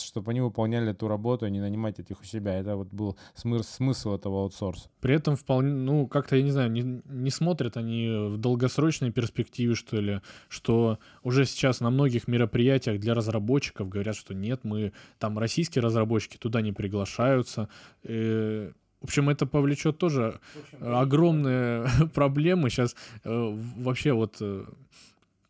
чтобы 0.00 0.30
они 0.32 0.40
выполняли 0.40 0.90
эту 0.90 1.08
работу, 1.08 1.46
а 1.46 1.50
не 1.50 1.60
нанимать 1.60 1.98
этих 1.98 2.20
у 2.20 2.24
себя. 2.24 2.54
Это 2.54 2.76
вот 2.76 2.88
был 2.88 3.16
смысл, 3.34 3.64
смысл 3.64 4.14
этого 4.14 4.42
аутсорса. 4.42 4.88
При 5.00 5.14
этом 5.14 5.36
вполне, 5.36 5.72
ну, 5.72 6.06
как-то, 6.06 6.36
я 6.36 6.42
не 6.42 6.50
знаю, 6.50 6.70
не, 6.70 6.82
не 7.04 7.30
смотрят 7.30 7.76
они 7.76 8.08
в 8.08 8.38
долгосрочной 8.38 9.10
перспективе, 9.10 9.74
что 9.74 10.00
ли, 10.00 10.20
что 10.48 10.98
уже 11.22 11.44
сейчас 11.44 11.80
на 11.80 11.90
многих 11.90 12.28
мероприятиях 12.28 13.00
для 13.00 13.14
разработчиков 13.14 13.88
говорят, 13.88 14.16
что 14.16 14.34
нет, 14.34 14.60
мы 14.64 14.92
там 15.18 15.38
российские 15.38 15.82
разработчики 15.82 16.36
туда 16.36 16.60
не 16.60 16.72
приглашаются. 16.72 17.68
Э, 18.04 18.72
в 19.00 19.04
общем, 19.04 19.28
это 19.28 19.46
повлечет 19.46 19.98
тоже 19.98 20.40
огромные 20.80 21.86
проблемы. 22.14 22.70
Сейчас 22.70 22.94
э, 23.24 23.58
вообще 23.76 24.12
вот 24.12 24.36
э, 24.40 24.64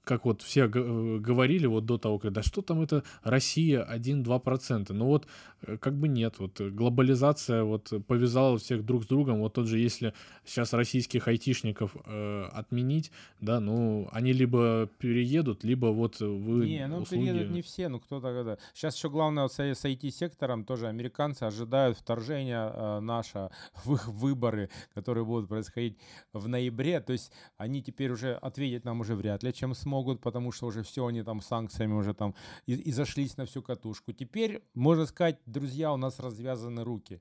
как 0.05 0.25
вот 0.25 0.43
все 0.43 0.65
э, 0.65 1.19
говорили 1.19 1.67
вот 1.67 1.87
до 1.87 1.97
того, 1.99 2.19
когда 2.19 2.43
что 2.43 2.61
там 2.63 2.83
это 2.83 3.05
Россия 3.23 3.87
1-2%. 3.89 4.93
Ну 4.93 5.07
вот 5.07 5.27
э, 5.63 5.77
как 5.77 5.95
бы 5.95 6.09
нет, 6.09 6.35
вот 6.39 6.61
глобализация 6.61 7.63
вот 7.63 7.93
повязала 8.07 8.59
всех 8.59 8.85
друг 8.85 9.05
с 9.05 9.07
другом. 9.07 9.41
Вот 9.41 9.55
тот 9.55 9.67
же, 9.69 9.79
если 9.79 10.13
сейчас 10.45 10.73
российских 10.73 11.29
айтишников 11.29 11.97
э, 12.05 12.49
отменить, 12.53 13.13
да, 13.41 13.61
ну 13.61 14.09
они 14.13 14.33
либо 14.33 14.89
переедут, 14.99 15.63
либо 15.63 15.87
вот 15.87 16.19
вы 16.21 16.67
Не, 16.67 16.87
ну 16.89 16.99
услуги... 16.99 17.27
переедут 17.27 17.51
не 17.51 17.63
все, 17.63 17.89
ну 17.89 18.01
кто-то 18.01 18.35
когда. 18.35 18.59
Сейчас 18.75 18.97
еще 18.97 19.09
главное 19.09 19.45
вот 19.45 19.53
с, 19.53 19.61
IT-сектором 19.61 20.65
тоже 20.65 20.89
американцы 20.89 21.45
ожидают 21.45 21.97
вторжения 21.97 22.73
э, 22.75 23.01
наше 23.01 23.51
в 23.85 23.95
их 23.95 24.09
выборы, 24.09 24.69
которые 24.95 25.25
будут 25.25 25.49
происходить 25.49 25.97
в 26.33 26.49
ноябре. 26.49 27.01
То 27.01 27.13
есть 27.13 27.31
они 27.57 27.83
теперь 27.83 28.11
уже 28.11 28.35
ответить 28.35 28.85
нам 28.85 29.01
уже 29.01 29.15
вряд 29.15 29.45
ли, 29.45 29.53
чем 29.53 29.75
смогут, 29.75 29.92
потому 30.21 30.53
что 30.53 30.67
уже 30.67 30.83
все 30.83 31.07
они 31.07 31.23
там 31.23 31.41
санкциями 31.41 31.95
уже 31.95 32.15
там 32.15 32.35
и, 32.67 32.75
и 32.75 32.93
зашлись 32.93 33.37
на 33.37 33.45
всю 33.45 33.63
катушку. 33.63 34.13
Теперь, 34.13 34.63
можно 34.75 35.07
сказать, 35.07 35.39
друзья, 35.47 35.93
у 35.93 35.97
нас 35.97 36.19
развязаны 36.19 36.85
руки 36.85 37.21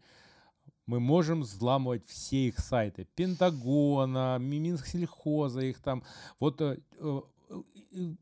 мы 0.88 1.00
можем 1.00 1.42
взламывать 1.42 2.06
все 2.06 2.48
их 2.48 2.60
сайты. 2.60 3.08
Пентагона, 3.16 4.38
Минсельхоза, 4.40 5.62
их 5.62 5.80
там. 5.80 6.04
Вот 6.40 6.60
э, 6.60 6.80
э, 6.98 7.22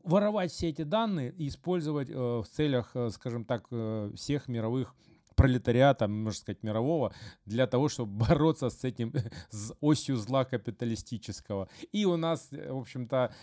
воровать 0.04 0.52
все 0.52 0.68
эти 0.68 0.82
данные 0.82 1.32
и 1.38 1.48
использовать 1.48 2.10
э, 2.10 2.14
в 2.14 2.46
целях, 2.46 2.90
э, 2.94 3.10
скажем 3.10 3.44
так, 3.44 3.66
э, 3.70 4.12
всех 4.14 4.48
мировых 4.48 4.94
пролетариата, 5.36 6.06
можно 6.06 6.38
сказать, 6.38 6.62
мирового, 6.62 7.14
для 7.46 7.66
того, 7.66 7.88
чтобы 7.88 8.26
бороться 8.26 8.68
с 8.68 8.84
этим, 8.84 9.12
с 9.50 9.74
осью 9.80 10.16
зла 10.16 10.44
капиталистического. 10.44 11.68
И 11.92 12.04
у 12.04 12.16
нас, 12.16 12.48
в 12.50 12.76
общем-то, 12.76 13.34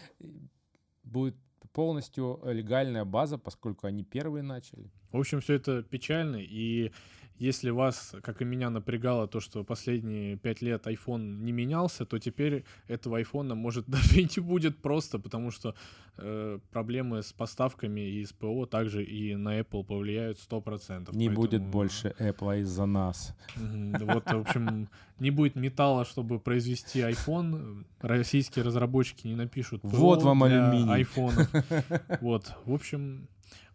будет 1.07 1.35
полностью 1.73 2.39
легальная 2.43 3.05
база, 3.05 3.37
поскольку 3.37 3.87
они 3.87 4.03
первые 4.03 4.43
начали. 4.43 4.91
В 5.11 5.17
общем, 5.17 5.41
все 5.41 5.53
это 5.53 5.83
печально, 5.83 6.37
и 6.37 6.91
если 7.39 7.69
вас, 7.69 8.15
как 8.21 8.41
и 8.41 8.45
меня, 8.45 8.69
напрягало 8.69 9.27
то, 9.27 9.39
что 9.39 9.63
последние 9.63 10.37
пять 10.37 10.61
лет 10.61 10.87
iPhone 10.87 11.37
не 11.43 11.51
менялся, 11.51 12.05
то 12.05 12.19
теперь 12.19 12.63
этого 12.87 13.21
iPhone 13.21 13.53
может 13.53 13.85
даже 13.87 14.21
и 14.21 14.23
не 14.23 14.41
будет 14.41 14.77
просто, 14.77 15.19
потому 15.19 15.51
что 15.51 15.75
э, 16.17 16.59
проблемы 16.71 17.21
с 17.21 17.33
поставками 17.33 18.01
и 18.01 18.25
с 18.25 18.33
ПО 18.33 18.65
также 18.65 19.03
и 19.03 19.35
на 19.35 19.59
Apple 19.59 19.83
повлияют 19.83 20.39
100%. 20.39 21.15
Не 21.15 21.27
поэтому... 21.27 21.35
будет 21.35 21.61
больше 21.63 22.15
Apple 22.19 22.61
из-за 22.61 22.85
нас. 22.85 23.35
Вот, 23.55 24.25
в 24.25 24.39
общем, 24.39 24.89
не 25.19 25.31
будет 25.31 25.55
металла, 25.55 26.05
чтобы 26.05 26.39
произвести 26.39 26.99
iPhone. 26.99 27.85
Российские 28.01 28.65
разработчики 28.65 29.27
не 29.27 29.35
напишут 29.35 29.81
ПО 29.81 29.89
вот 29.89 30.23
вам 30.23 30.43
алюминий. 30.43 30.93
айфонов. 30.93 31.47
Вот, 32.21 32.55
в 32.65 32.73
общем, 32.73 33.27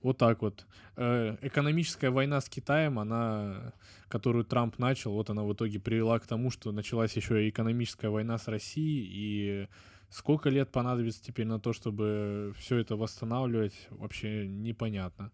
вот 0.02 0.18
так 0.18 0.42
вот. 0.42 0.66
Э, 0.96 1.36
экономическая 1.42 2.10
война 2.10 2.40
с 2.40 2.48
Китаем, 2.48 2.98
она, 2.98 3.72
которую 4.08 4.44
Трамп 4.44 4.78
начал, 4.78 5.12
вот 5.12 5.30
она 5.30 5.42
в 5.42 5.52
итоге 5.52 5.78
привела 5.80 6.18
к 6.18 6.26
тому, 6.26 6.50
что 6.50 6.72
началась 6.72 7.16
еще 7.16 7.44
и 7.44 7.50
экономическая 7.50 8.08
война 8.08 8.38
с 8.38 8.48
Россией, 8.48 9.08
и 9.10 9.68
сколько 10.10 10.50
лет 10.50 10.70
понадобится 10.70 11.24
теперь 11.24 11.46
на 11.46 11.58
то, 11.58 11.72
чтобы 11.72 12.52
все 12.58 12.78
это 12.78 12.96
восстанавливать, 12.96 13.88
вообще 13.90 14.46
непонятно. 14.46 15.30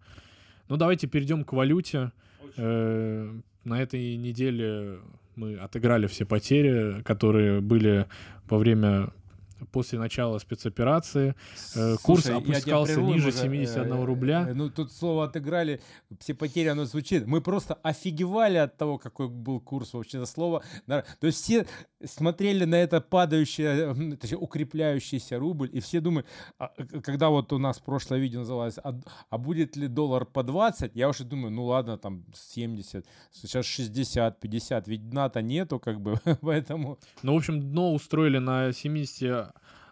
Ну, 0.69 0.77
давайте 0.77 1.07
перейдем 1.07 1.45
к 1.45 1.53
валюте. 1.53 2.13
Э, 2.57 3.41
на 3.65 3.83
этой 3.83 4.17
неделе 4.17 4.99
мы 5.35 5.57
отыграли 5.57 6.07
все 6.07 6.25
потери, 6.25 7.03
которые 7.03 7.61
были 7.61 8.07
во 8.49 8.59
время 8.59 9.11
после 9.67 9.99
начала 9.99 10.39
спецоперации. 10.39 11.35
Э, 11.75 11.97
Слушай, 11.97 12.03
курс 12.03 12.27
опускался 12.27 13.01
ниже 13.01 13.29
уже, 13.29 13.39
71 13.39 13.93
э, 13.93 14.05
рубля. 14.05 14.47
Э, 14.49 14.55
ну, 14.55 14.71
тут 14.71 14.93
слово 14.93 15.25
отыграли, 15.25 15.81
все 16.19 16.35
потери, 16.35 16.69
оно 16.69 16.85
звучит. 16.85 17.27
Мы 17.27 17.41
просто 17.41 17.75
офигевали 17.83 18.59
от 18.59 18.77
того, 18.77 18.99
какой 18.99 19.29
был 19.29 19.61
курс 19.61 19.93
вообще. 19.93 20.25
Слово. 20.27 20.63
То 20.87 21.05
есть 21.23 21.43
все 21.43 21.67
смотрели 22.05 22.65
на 22.65 22.77
это 22.77 23.01
падающее, 23.01 24.17
точнее, 24.17 24.39
укрепляющийся 24.39 25.39
рубль, 25.39 25.71
и 25.73 25.81
все 25.81 26.01
думают, 26.01 26.27
а, 26.59 26.69
когда 27.03 27.29
вот 27.29 27.53
у 27.53 27.59
нас 27.59 27.79
прошлое 27.79 28.21
видео 28.21 28.41
называлось, 28.41 28.79
а, 28.83 28.99
а 29.31 29.39
будет 29.39 29.77
ли 29.77 29.89
доллар 29.89 30.25
по 30.25 30.43
20, 30.43 30.95
я 30.95 31.09
уже 31.09 31.25
думаю, 31.25 31.53
ну 31.53 31.65
ладно, 31.65 31.99
там 31.99 32.25
70, 32.35 33.05
сейчас 33.33 33.67
60, 33.67 34.41
50, 34.41 34.89
ведь 34.89 35.11
дна-то 35.11 35.43
нету, 35.43 35.79
как 35.79 36.01
бы, 36.01 36.21
поэтому... 36.41 36.99
Ну, 37.23 37.35
в 37.35 37.37
общем, 37.37 37.61
дно 37.61 37.93
устроили 37.93 38.39
на 38.39 38.73
70 38.73 39.48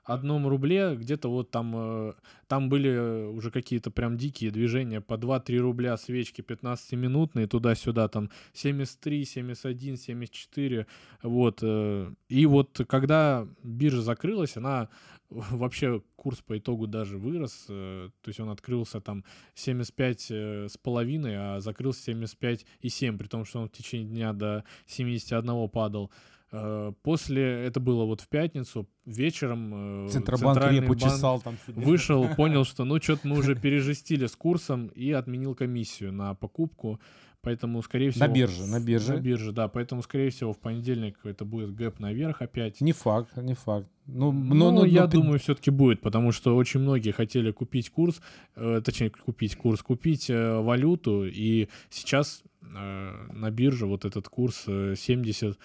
одном 0.06 0.46
рубле 0.46 0.94
где-то 0.94 1.28
вот 1.28 1.50
там, 1.50 1.74
э, 1.76 2.14
там 2.46 2.68
были 2.68 3.26
уже 3.28 3.50
какие-то 3.50 3.90
прям 3.90 4.16
дикие 4.16 4.50
движения 4.50 5.00
по 5.00 5.14
2-3 5.14 5.58
рубля 5.58 5.96
свечки 5.96 6.42
15-минутные 6.42 7.46
туда-сюда, 7.46 8.08
там 8.08 8.30
73, 8.54 9.24
71, 9.24 9.96
74, 9.96 10.86
вот. 11.22 11.58
Э, 11.62 12.12
и 12.28 12.46
вот 12.46 12.80
когда 12.88 13.46
биржа 13.62 14.02
закрылась, 14.02 14.56
она 14.56 14.88
вообще 15.28 16.00
курс 16.14 16.40
по 16.40 16.56
итогу 16.56 16.86
даже 16.86 17.18
вырос, 17.18 17.66
э, 17.68 18.10
то 18.22 18.28
есть 18.28 18.38
он 18.38 18.50
открылся 18.50 19.00
там 19.00 19.24
75 19.54 20.30
с 20.30 20.78
половиной, 20.78 21.34
а 21.36 21.60
закрылся 21.60 22.12
75,7, 22.12 23.18
при 23.18 23.26
том, 23.26 23.44
что 23.44 23.60
он 23.60 23.68
в 23.68 23.72
течение 23.72 24.08
дня 24.08 24.32
до 24.32 24.64
71 24.86 25.68
падал. 25.68 26.12
Э, 26.52 26.92
после, 27.02 27.64
это 27.64 27.80
было 27.80 28.04
вот 28.04 28.20
в 28.20 28.28
пятницу, 28.28 28.88
вечером 29.04 30.06
э, 30.06 30.08
Центробанк 30.10 30.58
Центральный 30.58 30.86
почесал 30.86 31.40
там 31.40 31.56
вышел, 31.66 32.28
понял, 32.36 32.64
что 32.64 32.84
ну 32.84 33.00
что-то 33.00 33.26
мы 33.26 33.38
уже 33.38 33.56
пережестили 33.56 34.26
с 34.26 34.36
курсом 34.36 34.86
и 34.88 35.10
отменил 35.12 35.54
комиссию 35.54 36.12
на 36.12 36.34
покупку. 36.34 37.00
Поэтому, 37.42 37.80
скорее 37.80 38.10
всего... 38.10 38.26
На 38.26 38.32
бирже, 38.32 38.66
на 38.66 38.80
бирже. 38.80 39.12
На 39.12 39.20
бирже, 39.20 39.52
да. 39.52 39.68
Поэтому, 39.68 40.02
скорее 40.02 40.30
всего, 40.30 40.52
в 40.52 40.58
понедельник 40.58 41.16
это 41.22 41.44
будет 41.44 41.76
гэп 41.76 42.00
наверх 42.00 42.42
опять. 42.42 42.80
Не 42.80 42.90
факт, 42.90 43.36
не 43.36 43.54
факт. 43.54 43.88
Ну, 44.06 44.32
но, 44.32 44.54
но, 44.54 44.70
но 44.72 44.84
я 44.84 45.02
но... 45.02 45.06
думаю, 45.06 45.38
все-таки 45.38 45.70
будет, 45.70 46.00
потому 46.00 46.32
что 46.32 46.56
очень 46.56 46.80
многие 46.80 47.12
хотели 47.12 47.52
купить 47.52 47.90
курс, 47.90 48.20
э, 48.56 48.80
точнее, 48.84 49.10
купить 49.10 49.54
курс, 49.54 49.80
купить 49.80 50.28
э, 50.28 50.60
валюту, 50.60 51.24
и 51.24 51.68
сейчас 51.88 52.42
э, 52.62 53.26
на 53.32 53.50
бирже 53.52 53.86
вот 53.86 54.04
этот 54.04 54.28
курс 54.28 54.64
э, 54.66 54.94
70 54.96 55.56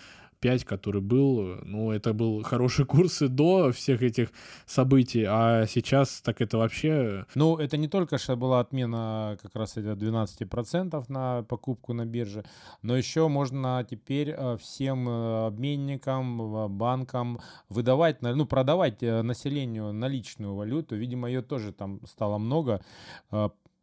5, 0.42 0.66
который 0.66 1.02
был, 1.02 1.60
ну, 1.64 1.92
это 1.92 2.14
был 2.14 2.44
хороший 2.44 2.86
курс 2.86 3.22
и 3.22 3.28
до 3.28 3.72
всех 3.72 4.02
этих 4.02 4.30
событий, 4.66 5.24
а 5.28 5.66
сейчас 5.68 6.22
так 6.22 6.42
это 6.42 6.58
вообще... 6.58 7.26
Ну, 7.36 7.58
это 7.58 7.78
не 7.78 7.88
только 7.88 8.18
что 8.18 8.36
была 8.36 8.60
отмена 8.60 9.38
как 9.42 9.56
раз 9.56 9.78
этих 9.78 9.92
12% 9.92 11.06
на 11.08 11.44
покупку 11.44 11.94
на 11.94 12.06
бирже, 12.06 12.44
но 12.82 12.98
еще 12.98 13.28
можно 13.28 13.86
теперь 13.90 14.34
э, 14.36 14.58
всем 14.60 15.08
э, 15.08 15.48
обменникам, 15.48 16.42
э, 16.42 16.68
банкам 16.68 17.40
выдавать, 17.70 18.22
ну, 18.22 18.46
продавать 18.46 19.02
населению 19.02 19.94
наличную 19.94 20.56
валюту. 20.56 20.96
Видимо, 20.96 21.28
ее 21.28 21.42
тоже 21.42 21.72
там 21.72 22.00
стало 22.06 22.40
много 22.40 22.82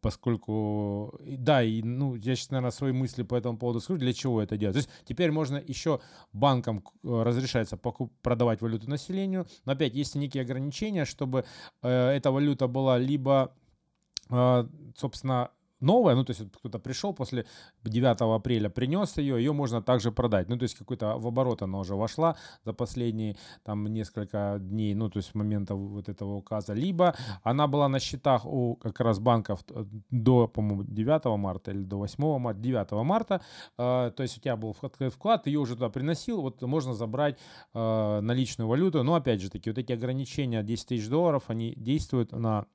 поскольку, 0.01 1.19
да, 1.25 1.63
и, 1.63 1.81
ну, 1.81 2.15
я 2.15 2.35
сейчас, 2.35 2.51
наверное, 2.51 2.71
свои 2.71 2.91
мысли 2.91 3.23
по 3.23 3.35
этому 3.35 3.57
поводу 3.57 3.79
скажу, 3.79 3.99
для 3.99 4.13
чего 4.13 4.41
это 4.41 4.57
делать. 4.57 4.75
То 4.75 4.79
есть 4.79 4.89
теперь 5.05 5.31
можно 5.31 5.57
еще 5.57 5.99
банкам 6.33 6.83
э, 7.03 7.23
разрешается 7.23 7.77
покуп, 7.77 8.13
продавать 8.21 8.61
валюту 8.61 8.89
населению, 8.89 9.47
но 9.65 9.73
опять 9.73 9.95
есть 9.95 10.15
некие 10.15 10.43
ограничения, 10.43 11.05
чтобы 11.05 11.45
э, 11.81 12.09
эта 12.11 12.31
валюта 12.31 12.67
была 12.67 12.97
либо, 12.97 13.53
э, 14.29 14.67
собственно, 14.95 15.51
новая, 15.81 16.15
ну, 16.15 16.23
то 16.23 16.31
есть 16.31 16.43
кто-то 16.51 16.79
пришел 16.79 17.13
после 17.13 17.45
9 17.83 18.21
апреля, 18.21 18.69
принес 18.69 19.17
ее, 19.17 19.37
ее 19.37 19.53
можно 19.53 19.81
также 19.81 20.11
продать. 20.11 20.49
Ну, 20.49 20.57
то 20.57 20.63
есть 20.63 20.75
какой-то 20.75 21.17
в 21.17 21.27
оборот 21.27 21.61
она 21.61 21.79
уже 21.79 21.95
вошла 21.95 22.35
за 22.65 22.73
последние 22.73 23.37
там 23.63 23.87
несколько 23.87 24.57
дней, 24.59 24.93
ну, 24.93 25.09
то 25.09 25.17
есть 25.17 25.35
момента 25.35 25.75
вот 25.75 26.09
этого 26.09 26.35
указа. 26.35 26.73
Либо 26.73 27.15
она 27.43 27.67
была 27.67 27.87
на 27.89 27.99
счетах 27.99 28.45
у 28.45 28.75
как 28.75 28.99
раз 28.99 29.19
банков 29.19 29.59
э, 29.69 29.85
до, 30.09 30.47
по-моему, 30.47 30.83
9 30.83 31.37
марта 31.37 31.71
или 31.71 31.83
до 31.83 31.97
8 31.97 32.39
марта, 32.39 32.59
9 32.59 32.91
марта, 33.03 33.41
э, 33.77 34.11
то 34.15 34.23
есть 34.23 34.37
у 34.37 34.41
тебя 34.41 34.55
был 34.55 34.73
вклад, 34.73 35.47
ее 35.47 35.59
уже 35.59 35.75
туда 35.75 35.89
приносил, 35.89 36.41
вот 36.41 36.61
можно 36.61 36.93
забрать 36.93 37.37
э, 37.73 38.19
наличную 38.21 38.67
валюту, 38.67 39.03
но 39.03 39.15
опять 39.15 39.41
же 39.41 39.49
таки, 39.49 39.69
вот 39.69 39.77
эти 39.77 39.91
ограничения 39.91 40.63
10 40.63 40.87
тысяч 40.87 41.07
долларов, 41.07 41.43
они 41.47 41.73
действуют 41.75 42.31
на 42.31 42.65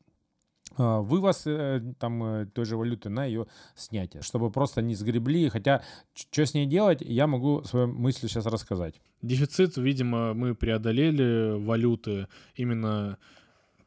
вывоз 0.77 1.47
э, 1.47 1.81
там 1.99 2.23
э, 2.25 2.47
той 2.47 2.65
же 2.65 2.77
валюты 2.77 3.09
на 3.09 3.25
ее 3.25 3.47
снятие, 3.77 4.23
чтобы 4.23 4.51
просто 4.51 4.83
не 4.83 4.95
сгребли. 4.95 5.49
Хотя, 5.49 5.83
что 6.15 6.45
с 6.45 6.55
ней 6.55 6.67
делать, 6.67 7.01
я 7.01 7.27
могу 7.27 7.63
свою 7.65 7.87
мысль 7.87 8.29
сейчас 8.29 8.47
рассказать. 8.47 9.01
Дефицит, 9.23 9.77
видимо, 9.77 10.35
мы 10.35 10.55
преодолели 10.55 11.59
валюты 11.65 12.27
именно 12.57 13.19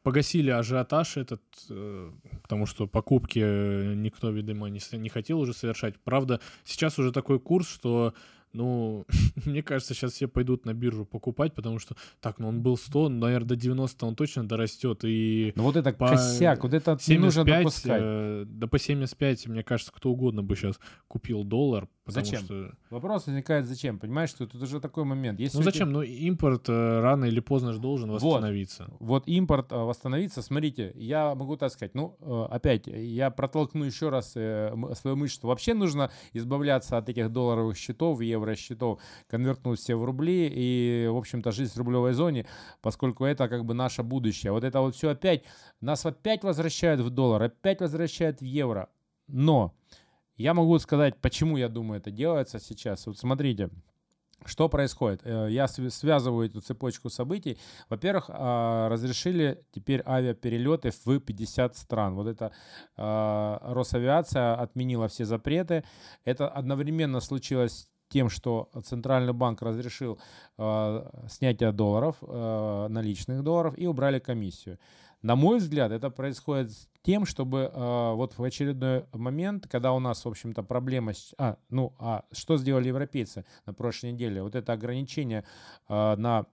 погасили 0.02 0.50
ажиотаж 0.50 1.18
этот, 1.18 1.42
э, 1.68 2.10
потому 2.42 2.64
что 2.64 2.86
покупки 2.86 3.94
никто, 3.94 4.30
видимо, 4.30 4.68
не, 4.68 4.80
не 4.96 5.08
хотел 5.10 5.40
уже 5.40 5.52
совершать. 5.52 5.96
Правда, 6.04 6.40
сейчас 6.64 6.98
уже 6.98 7.12
такой 7.12 7.38
курс, 7.38 7.68
что 7.68 8.14
Ну, 8.52 9.06
мне 9.44 9.62
кажется, 9.62 9.94
сейчас 9.94 10.12
все 10.12 10.28
пойдут 10.28 10.64
на 10.64 10.74
биржу 10.74 11.04
покупать, 11.04 11.54
потому 11.54 11.78
что, 11.78 11.96
так, 12.20 12.38
ну 12.38 12.48
он 12.48 12.62
был 12.62 12.76
100, 12.76 13.08
наверное, 13.08 13.48
до 13.48 13.56
90 13.56 14.06
он 14.06 14.14
точно 14.14 14.46
дорастет. 14.46 15.00
И 15.04 15.52
ну 15.56 15.64
вот 15.64 15.76
это 15.76 15.92
по 15.92 16.08
косяк, 16.08 16.62
вот 16.62 16.74
это 16.74 16.98
75, 16.98 17.08
не 17.08 17.18
нужно 17.18 17.44
допускать. 17.44 18.02
Э, 18.02 18.44
да 18.46 18.66
по 18.66 18.78
75, 18.78 19.46
мне 19.48 19.62
кажется, 19.62 19.92
кто 19.92 20.10
угодно 20.10 20.42
бы 20.42 20.56
сейчас 20.56 20.78
купил 21.06 21.44
доллар. 21.44 21.88
Зачем? 22.08 22.40
Что... 22.40 22.70
Вопрос 22.90 23.26
возникает, 23.26 23.66
зачем? 23.66 23.98
Понимаешь, 23.98 24.30
что 24.30 24.46
тут 24.46 24.62
уже 24.62 24.80
такой 24.80 25.04
момент. 25.04 25.40
Если 25.40 25.58
ну 25.58 25.62
зачем? 25.62 25.88
Эти... 25.88 25.94
Ну 25.94 26.02
импорт 26.02 26.68
э, 26.68 27.00
рано 27.00 27.26
или 27.26 27.40
поздно 27.40 27.72
же 27.72 27.78
должен 27.78 28.10
восстановиться. 28.10 28.86
Вот, 28.98 29.00
вот 29.00 29.28
импорт 29.28 29.72
э, 29.72 29.76
восстановиться. 29.76 30.42
Смотрите, 30.42 30.92
я 30.94 31.34
могу 31.34 31.56
так 31.56 31.72
сказать. 31.72 31.94
Ну, 31.94 32.16
э, 32.20 32.46
опять, 32.50 32.86
я 32.86 33.30
протолкну 33.30 33.84
еще 33.84 34.08
раз 34.08 34.32
э, 34.36 34.74
свою 34.94 35.16
мысль, 35.16 35.34
что 35.34 35.48
вообще 35.48 35.74
нужно 35.74 36.10
избавляться 36.32 36.96
от 36.96 37.08
этих 37.08 37.30
долларовых 37.30 37.76
счетов, 37.76 38.20
евро-счетов, 38.20 39.00
конвертнуть 39.28 39.78
все 39.78 39.96
в 39.96 40.04
рубли 40.04 40.50
и, 40.52 41.08
в 41.08 41.16
общем-то, 41.16 41.52
жить 41.52 41.70
в 41.70 41.76
рублевой 41.76 42.14
зоне, 42.14 42.46
поскольку 42.80 43.24
это 43.24 43.48
как 43.48 43.64
бы 43.64 43.74
наше 43.74 44.02
будущее. 44.02 44.52
Вот 44.52 44.64
это 44.64 44.80
вот 44.80 44.94
все 44.94 45.10
опять, 45.10 45.44
нас 45.80 46.06
опять 46.06 46.42
возвращают 46.42 47.00
в 47.00 47.10
доллар, 47.10 47.42
опять 47.42 47.80
возвращают 47.80 48.40
в 48.40 48.44
евро. 48.44 48.88
Но 49.28 49.74
я 50.38 50.54
могу 50.54 50.78
сказать, 50.78 51.16
почему 51.20 51.56
я 51.56 51.68
думаю, 51.68 52.00
это 52.00 52.10
делается 52.10 52.58
сейчас. 52.60 53.06
Вот 53.06 53.18
смотрите, 53.18 53.70
что 54.44 54.68
происходит? 54.68 55.20
Э, 55.24 55.48
я 55.50 55.66
связываю 55.66 56.48
эту 56.48 56.60
цепочку 56.60 57.10
событий. 57.10 57.58
Во-первых, 57.88 58.26
а, 58.28 58.88
разрешили 58.88 59.64
теперь 59.72 60.02
авиаперелеты 60.06 60.92
в 61.04 61.18
50 61.18 61.76
стран. 61.76 62.14
Вот 62.14 62.28
это 62.28 62.52
а, 62.96 63.60
Росавиация 63.74 64.54
отменила 64.54 65.08
все 65.08 65.24
запреты. 65.24 65.82
Это 66.24 66.48
одновременно 66.48 67.20
случилось 67.20 67.88
тем, 68.08 68.30
что 68.30 68.70
Центральный 68.84 69.34
банк 69.34 69.60
разрешил 69.60 70.18
э, 70.56 71.10
снятие 71.28 71.72
долларов, 71.72 72.16
наличных 72.22 73.42
долларов, 73.42 73.74
и 73.76 73.86
убрали 73.86 74.18
комиссию. 74.18 74.78
На 75.20 75.36
мой 75.36 75.58
взгляд, 75.58 75.92
это 75.92 76.08
происходит 76.08 76.70
тем, 77.08 77.24
чтобы 77.24 77.70
э, 77.72 78.12
вот 78.16 78.36
в 78.36 78.44
очередной 78.44 79.06
момент, 79.14 79.66
когда 79.66 79.94
у 79.94 79.98
нас, 79.98 80.26
в 80.26 80.28
общем-то, 80.28 80.62
проблема... 80.62 81.14
С, 81.14 81.34
а, 81.38 81.56
ну, 81.70 81.94
а 81.98 82.26
что 82.32 82.58
сделали 82.58 82.88
европейцы 82.88 83.46
на 83.64 83.72
прошлой 83.72 84.12
неделе? 84.12 84.42
Вот 84.42 84.54
это 84.54 84.74
ограничение 84.74 85.44
э, 85.88 86.16
на 86.16 86.44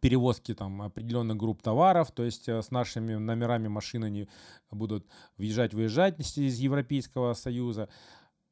перевозки 0.00 0.54
там 0.54 0.82
определенных 0.82 1.36
групп 1.36 1.62
товаров, 1.62 2.12
то 2.12 2.22
есть 2.22 2.48
э, 2.48 2.62
с 2.62 2.70
нашими 2.70 3.14
номерами 3.14 3.66
машины 3.66 4.08
не 4.08 4.28
будут 4.70 5.04
въезжать-выезжать 5.36 6.20
из 6.20 6.58
Европейского 6.60 7.34
Союза 7.34 7.88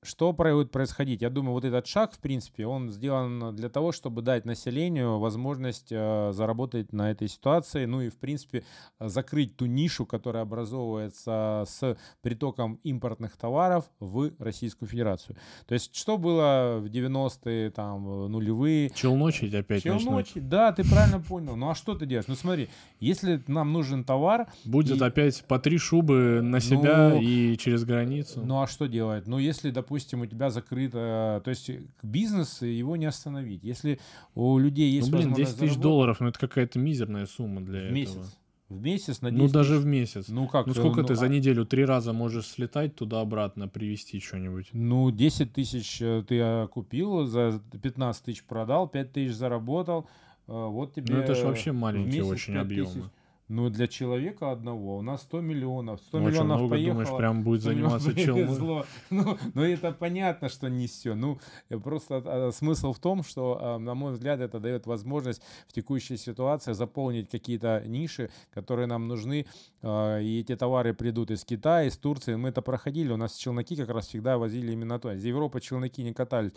что 0.02 0.32
будет 0.32 0.70
происходить? 0.70 1.20
Я 1.20 1.28
думаю, 1.28 1.52
вот 1.52 1.64
этот 1.64 1.86
шаг, 1.86 2.12
в 2.14 2.18
принципе, 2.18 2.66
он 2.66 2.90
сделан 2.90 3.54
для 3.54 3.68
того, 3.68 3.92
чтобы 3.92 4.22
дать 4.22 4.46
населению 4.46 5.18
возможность 5.18 5.88
э, 5.90 6.30
заработать 6.32 6.92
на 6.94 7.10
этой 7.10 7.28
ситуации, 7.28 7.84
ну 7.84 8.00
и, 8.00 8.08
в 8.08 8.16
принципе, 8.16 8.64
закрыть 8.98 9.56
ту 9.56 9.66
нишу, 9.66 10.06
которая 10.06 10.44
образовывается 10.44 11.64
с 11.68 11.98
притоком 12.22 12.80
импортных 12.82 13.36
товаров 13.36 13.90
в 14.00 14.32
Российскую 14.38 14.88
Федерацию. 14.88 15.36
То 15.66 15.74
есть, 15.74 15.94
что 15.94 16.16
было 16.16 16.78
в 16.80 16.86
90-е, 16.86 17.70
там, 17.70 18.30
нулевые? 18.30 18.90
Челночить 18.90 19.52
опять 19.54 19.82
Челночить, 19.82 20.36
начнут. 20.36 20.48
да, 20.48 20.72
ты 20.72 20.82
правильно 20.88 21.20
понял. 21.20 21.56
Ну 21.56 21.68
а 21.68 21.74
что 21.74 21.94
ты 21.94 22.06
делаешь? 22.06 22.26
Ну 22.26 22.36
смотри, 22.36 22.70
если 23.00 23.42
нам 23.48 23.72
нужен 23.72 24.04
товар... 24.04 24.46
Будет 24.64 25.02
и... 25.02 25.04
опять 25.04 25.44
по 25.46 25.58
три 25.58 25.76
шубы 25.76 26.40
на 26.42 26.60
себя 26.60 27.10
ну, 27.10 27.20
и 27.20 27.58
через 27.58 27.84
границу. 27.84 28.40
Ну 28.42 28.62
а 28.62 28.66
что 28.66 28.86
делать? 28.86 29.26
Ну 29.26 29.38
если, 29.38 29.70
допустим, 29.70 29.89
допустим, 29.90 30.20
у 30.20 30.26
тебя 30.26 30.50
закрыто, 30.50 31.42
то 31.44 31.50
есть 31.50 31.68
бизнес, 32.02 32.62
его 32.62 32.94
не 32.94 33.06
остановить. 33.06 33.64
Если 33.64 33.98
у 34.36 34.56
людей 34.56 34.88
есть 34.88 35.10
ну, 35.10 35.18
блин, 35.18 35.34
10 35.34 35.58
тысяч 35.58 35.76
долларов, 35.76 36.20
ну 36.20 36.28
это 36.28 36.38
какая-то 36.38 36.78
мизерная 36.78 37.26
сумма 37.26 37.60
для 37.60 37.88
в 37.88 37.92
месяц. 37.92 38.38
В 38.68 38.80
месяц 38.80 39.20
на 39.20 39.32
10 39.32 39.42
Ну, 39.42 39.48
даже 39.48 39.78
в 39.78 39.86
месяц. 39.86 40.28
Ну, 40.28 40.46
как? 40.46 40.68
Ну, 40.68 40.74
сколько 40.74 41.00
ну, 41.00 41.08
ты 41.08 41.14
а... 41.14 41.16
за 41.16 41.28
неделю 41.28 41.66
три 41.66 41.84
раза 41.84 42.12
можешь 42.12 42.46
слетать 42.46 42.94
туда-обратно, 42.94 43.66
привезти 43.66 44.20
что-нибудь? 44.20 44.68
Ну, 44.72 45.10
10 45.10 45.52
тысяч 45.52 46.00
э, 46.00 46.22
ты 46.22 46.38
а, 46.40 46.68
купил, 46.68 47.26
за 47.26 47.60
15 47.82 48.24
тысяч 48.24 48.44
продал, 48.44 48.86
5 48.86 49.12
тысяч 49.12 49.34
заработал, 49.34 50.08
э, 50.46 50.52
вот 50.52 50.94
тебе... 50.94 51.14
Ну, 51.14 51.20
это 51.20 51.34
же 51.34 51.46
вообще 51.46 51.72
маленькие 51.72 52.22
очень 52.22 52.56
объемы. 52.56 52.86
Тысяч. 52.86 53.02
Ну, 53.50 53.68
для 53.68 53.88
человека 53.88 54.52
одного 54.52 54.98
у 54.98 55.02
нас 55.02 55.22
100 55.22 55.40
миллионов. 55.40 56.00
100 56.06 56.18
ну, 56.18 56.28
миллионов 56.28 56.58
много, 56.58 56.70
поехало. 56.70 57.04
думаешь, 57.04 57.18
прям 57.18 57.42
будет 57.42 57.62
заниматься 57.62 58.14
челом? 58.14 58.84
Ну, 59.10 59.38
ну, 59.54 59.62
это 59.64 59.90
понятно, 59.90 60.48
что 60.48 60.70
не 60.70 60.86
все. 60.86 61.16
Ну, 61.16 61.40
просто 61.82 62.22
а, 62.24 62.52
смысл 62.52 62.92
в 62.92 63.00
том, 63.00 63.24
что, 63.24 63.58
а, 63.60 63.78
на 63.78 63.94
мой 63.96 64.12
взгляд, 64.12 64.38
это 64.38 64.60
дает 64.60 64.86
возможность 64.86 65.42
в 65.66 65.72
текущей 65.72 66.16
ситуации 66.16 66.74
заполнить 66.74 67.28
какие-то 67.28 67.82
ниши, 67.84 68.30
которые 68.54 68.86
нам 68.86 69.08
нужны. 69.08 69.46
А, 69.82 70.20
и 70.20 70.38
эти 70.38 70.54
товары 70.54 70.94
придут 70.94 71.32
из 71.32 71.44
Китая, 71.44 71.88
из 71.88 71.98
Турции. 71.98 72.36
Мы 72.36 72.50
это 72.50 72.62
проходили. 72.62 73.12
У 73.12 73.16
нас 73.16 73.34
челноки 73.34 73.74
как 73.74 73.88
раз 73.88 74.06
всегда 74.06 74.38
возили 74.38 74.70
именно 74.70 75.00
то. 75.00 75.10
Из 75.10 75.24
Европы 75.24 75.60
челноки 75.60 76.04
не 76.04 76.12
катались. 76.12 76.52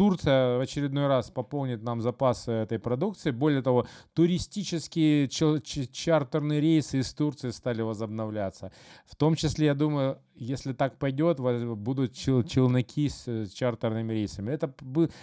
Турция 0.00 0.56
в 0.56 0.60
очередной 0.62 1.08
раз 1.08 1.30
пополнит 1.30 1.82
нам 1.82 2.00
запасы 2.00 2.50
этой 2.52 2.78
продукции. 2.78 3.32
Более 3.32 3.60
того, 3.60 3.86
туристические 4.14 5.28
чартерные 5.28 6.58
рейсы 6.58 7.00
из 7.00 7.12
Турции 7.12 7.50
стали 7.50 7.82
возобновляться. 7.82 8.72
В 9.04 9.14
том 9.14 9.34
числе, 9.34 9.66
я 9.66 9.74
думаю, 9.74 10.18
если 10.34 10.72
так 10.72 10.96
пойдет, 10.96 11.38
будут 11.38 12.14
чел 12.14 12.42
челноки 12.42 13.10
с 13.10 13.50
чартерными 13.50 14.14
рейсами. 14.14 14.50
Это, 14.52 14.72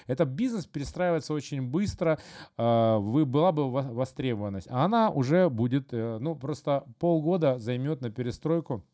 это 0.06 0.26
бизнес 0.26 0.68
перестраивается 0.68 1.34
очень 1.34 1.64
быстро, 1.64 2.20
а, 2.56 3.00
вы, 3.00 3.26
была 3.26 3.52
бы 3.52 3.72
востребованность. 3.72 4.68
А 4.70 4.86
она 4.86 5.10
уже 5.10 5.50
будет, 5.50 5.92
э, 5.92 6.20
ну, 6.20 6.36
просто 6.36 6.84
полгода 7.00 7.58
займет 7.58 8.02
на 8.02 8.12
перестройку 8.12 8.86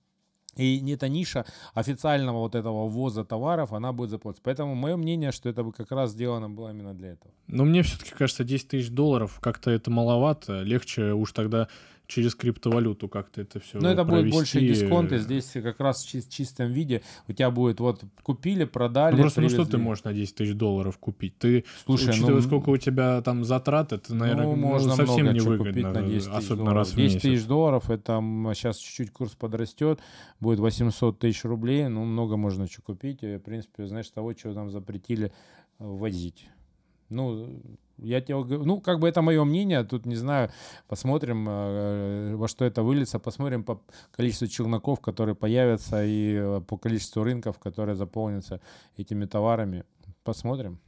и 0.56 0.80
не 0.82 0.94
эта 0.94 1.08
ниша 1.10 1.46
официального 1.74 2.40
вот 2.40 2.56
этого 2.56 2.88
ввоза 2.88 3.24
товаров, 3.24 3.74
она 3.74 3.92
будет 3.92 4.10
заполнена. 4.12 4.42
Поэтому 4.44 4.76
мое 4.76 4.96
мнение, 4.96 5.32
что 5.32 5.50
это 5.50 5.64
бы 5.64 5.72
как 5.72 5.92
раз 5.92 6.12
сделано 6.12 6.50
было 6.50 6.70
именно 6.72 6.94
для 6.94 7.10
этого. 7.14 7.34
Но 7.48 7.66
мне 7.66 7.82
все-таки 7.82 8.12
кажется, 8.12 8.44
10 8.44 8.68
тысяч 8.68 8.90
долларов 8.90 9.40
как-то 9.42 9.72
это 9.72 9.92
маловато. 9.92 10.62
Легче 10.62 11.14
уж 11.14 11.32
тогда 11.32 11.68
через 12.14 12.36
криптовалюту 12.36 13.10
как-то 13.10 13.42
это 13.42 13.60
все 13.60 13.80
Ну, 13.80 13.88
это 13.88 14.04
будет 14.04 14.30
больше 14.30 14.60
дисконты. 14.60 15.18
Здесь 15.18 15.52
как 15.54 15.80
раз 15.80 16.04
в 16.04 16.08
чи- 16.08 16.30
чистом 16.30 16.72
виде 16.72 17.02
у 17.28 17.34
тебя 17.34 17.50
будет 17.50 17.80
вот 17.80 18.04
купили, 18.22 18.66
продали, 18.66 19.16
ну, 19.16 19.22
просто 19.22 19.42
привезли. 19.42 19.58
ну 19.58 19.64
что 19.64 19.72
ты 19.72 19.78
можешь 19.80 20.04
на 20.04 20.14
10 20.14 20.36
тысяч 20.36 20.54
долларов 20.54 20.98
купить? 21.00 21.38
Ты, 21.38 21.66
Слушай, 21.86 22.10
учитывая, 22.10 22.36
ну, 22.36 22.42
сколько 22.42 22.70
у 22.70 22.78
тебя 22.78 23.22
там 23.22 23.44
затрат, 23.44 23.94
это, 23.94 24.14
наверное, 24.14 24.46
ну, 24.46 24.56
можно 24.56 24.90
ну, 24.90 24.96
совсем 24.96 25.34
невыгодно. 25.34 25.72
Купить 25.72 25.84
на 25.84 26.02
10 26.04 26.28
особенно 26.28 26.58
долларов. 26.58 26.78
раз 26.78 26.92
в 26.92 26.96
10 26.96 27.22
тысяч 27.22 27.46
долларов, 27.46 27.90
это 27.90 28.20
сейчас 28.54 28.78
чуть-чуть 28.78 29.12
курс 29.12 29.32
подрастет, 29.34 30.00
будет 30.40 30.60
800 30.60 31.18
тысяч 31.20 31.44
рублей, 31.46 31.88
ну, 31.88 32.06
много 32.06 32.38
можно 32.38 32.68
что 32.68 32.82
купить. 32.82 33.22
В 33.22 33.40
принципе, 33.40 33.88
знаешь, 33.88 34.10
того, 34.10 34.34
чего 34.34 34.54
нам 34.54 34.70
запретили 34.70 35.32
возить. 35.80 36.48
Ну, 37.10 37.62
я 37.98 38.22
тебе 38.22 38.36
говорю, 38.36 38.66
ну, 38.66 38.82
как 38.82 39.00
бы 39.00 39.08
это 39.08 39.22
мое 39.22 39.44
мнение, 39.44 39.84
тут 39.84 40.06
не 40.06 40.16
знаю, 40.16 40.50
посмотрим, 40.88 41.48
э, 41.48 42.36
во 42.36 42.48
что 42.48 42.66
это 42.66 42.82
выльется, 42.82 43.20
посмотрим 43.20 43.64
по 43.64 43.82
количеству 44.12 44.48
челноков, 44.48 45.00
которые 45.00 45.36
появятся, 45.36 46.04
и 46.04 46.36
э, 46.36 46.62
по 46.68 46.78
количеству 46.78 47.24
рынков, 47.24 47.60
которые 47.60 47.96
заполнятся 47.96 48.60
этими 48.98 49.26
товарами. 49.26 49.84
Посмотрим. 50.24 50.80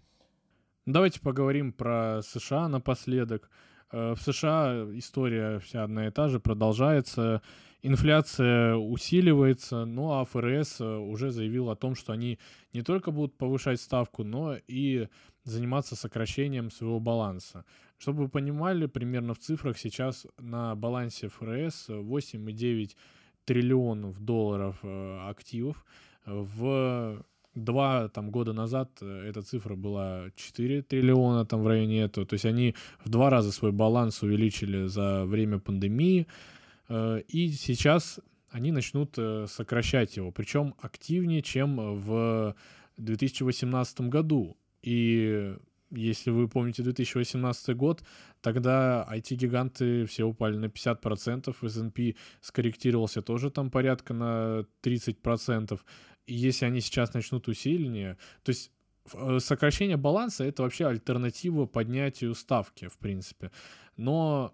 Давайте 0.86 1.20
поговорим 1.20 1.74
про 1.74 2.22
США 2.24 2.68
напоследок. 2.68 3.50
Э, 3.92 4.14
в 4.16 4.22
США 4.22 4.88
история 4.94 5.60
вся 5.60 5.84
одна 5.84 6.08
и 6.08 6.12
та 6.12 6.28
же, 6.28 6.40
продолжается. 6.40 7.42
Инфляция 7.84 8.76
усиливается, 8.76 9.86
ну 9.86 10.14
а 10.14 10.26
ФРС 10.26 10.82
уже 10.82 11.30
заявил 11.30 11.70
о 11.70 11.76
том, 11.76 11.94
что 11.94 12.14
они 12.14 12.40
не 12.74 12.82
только 12.82 13.12
будут 13.12 13.38
повышать 13.38 13.80
ставку, 13.80 14.24
но 14.24 14.56
и 14.68 15.08
заниматься 15.46 15.96
сокращением 15.96 16.72
своего 16.72 17.00
баланса. 17.00 17.64
Чтобы 17.98 18.24
вы 18.24 18.30
понимали, 18.30 18.88
примерно 18.88 19.34
в 19.34 19.40
цифрах 19.40 19.78
сейчас 19.78 20.28
на 20.38 20.76
балансе 20.76 21.30
ФРС 21.30 21.90
8,9 21.90 22.96
триллионов 23.46 24.20
долларов 24.20 24.78
э, 24.84 25.30
активов. 25.30 25.86
В 26.26 27.24
два 27.54 28.10
там, 28.10 28.32
года 28.32 28.54
назад 28.54 28.90
э, 29.02 29.30
эта 29.30 29.42
цифра 29.44 29.76
была 29.76 30.32
4 30.36 30.82
триллиона 30.82 31.46
там 31.46 31.62
в 31.62 31.68
районе 31.68 32.02
этого. 32.02 32.26
То 32.26 32.34
есть 32.34 32.46
они 32.46 32.76
в 33.04 33.10
два 33.10 33.30
раза 33.30 33.52
свой 33.52 33.72
баланс 33.72 34.24
увеличили 34.24 34.88
за 34.88 35.26
время 35.26 35.60
пандемии. 35.60 36.28
Э, 36.90 37.22
и 37.28 37.50
сейчас 37.50 38.20
они 38.50 38.72
начнут 38.72 39.18
сокращать 39.48 40.16
его, 40.16 40.32
причем 40.32 40.76
активнее, 40.80 41.42
чем 41.42 42.00
в 42.00 42.56
2018 42.98 44.02
году. 44.02 44.56
И 44.86 45.56
если 45.90 46.30
вы 46.30 46.48
помните 46.48 46.84
2018 46.84 47.76
год, 47.76 48.04
тогда 48.42 49.08
IT-гиганты 49.12 50.06
все 50.06 50.24
упали 50.24 50.58
на 50.58 50.66
50%, 50.66 51.56
S&P 51.62 52.16
скорректировался 52.42 53.22
тоже 53.22 53.50
там 53.50 53.72
порядка 53.72 54.14
на 54.14 54.66
30%. 54.84 55.80
И 56.28 56.34
если 56.34 56.66
они 56.66 56.82
сейчас 56.82 57.14
начнут 57.14 57.48
усиление, 57.48 58.18
то 58.44 58.52
есть 58.52 58.72
э, 59.14 59.40
сокращение 59.40 59.98
баланса 59.98 60.44
это 60.44 60.64
вообще 60.64 60.86
альтернатива 60.86 61.66
поднятию 61.66 62.36
ставки, 62.36 62.88
в 62.88 62.98
принципе. 63.00 63.52
Но 63.98 64.54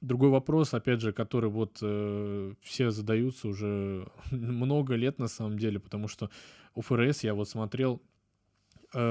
другой 0.00 0.30
вопрос, 0.30 0.72
опять 0.72 1.00
же, 1.02 1.12
который 1.12 1.50
вот 1.50 1.78
э, 1.82 2.54
все 2.62 2.90
задаются 2.90 3.48
уже 3.48 4.08
много 4.30 4.94
лет 4.94 5.18
на 5.18 5.28
самом 5.28 5.58
деле, 5.58 5.80
потому 5.80 6.08
что 6.08 6.30
у 6.74 6.80
ФРС 6.80 7.24
я 7.24 7.34
вот 7.34 7.48
смотрел 7.48 8.02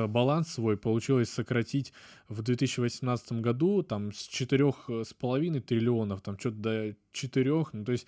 баланс 0.08 0.54
свой 0.54 0.78
получилось 0.78 1.30
сократить 1.30 1.94
в 2.28 2.42
2018 2.42 3.34
году 3.34 3.84
там 3.84 4.12
с 4.12 4.28
4,5 4.30 5.60
триллионов, 5.62 6.22
там 6.22 6.40
что-то 6.40 6.58
до 6.58 6.96
4, 7.12 7.66
ну 7.74 7.86
то 7.86 7.92
есть 7.92 8.08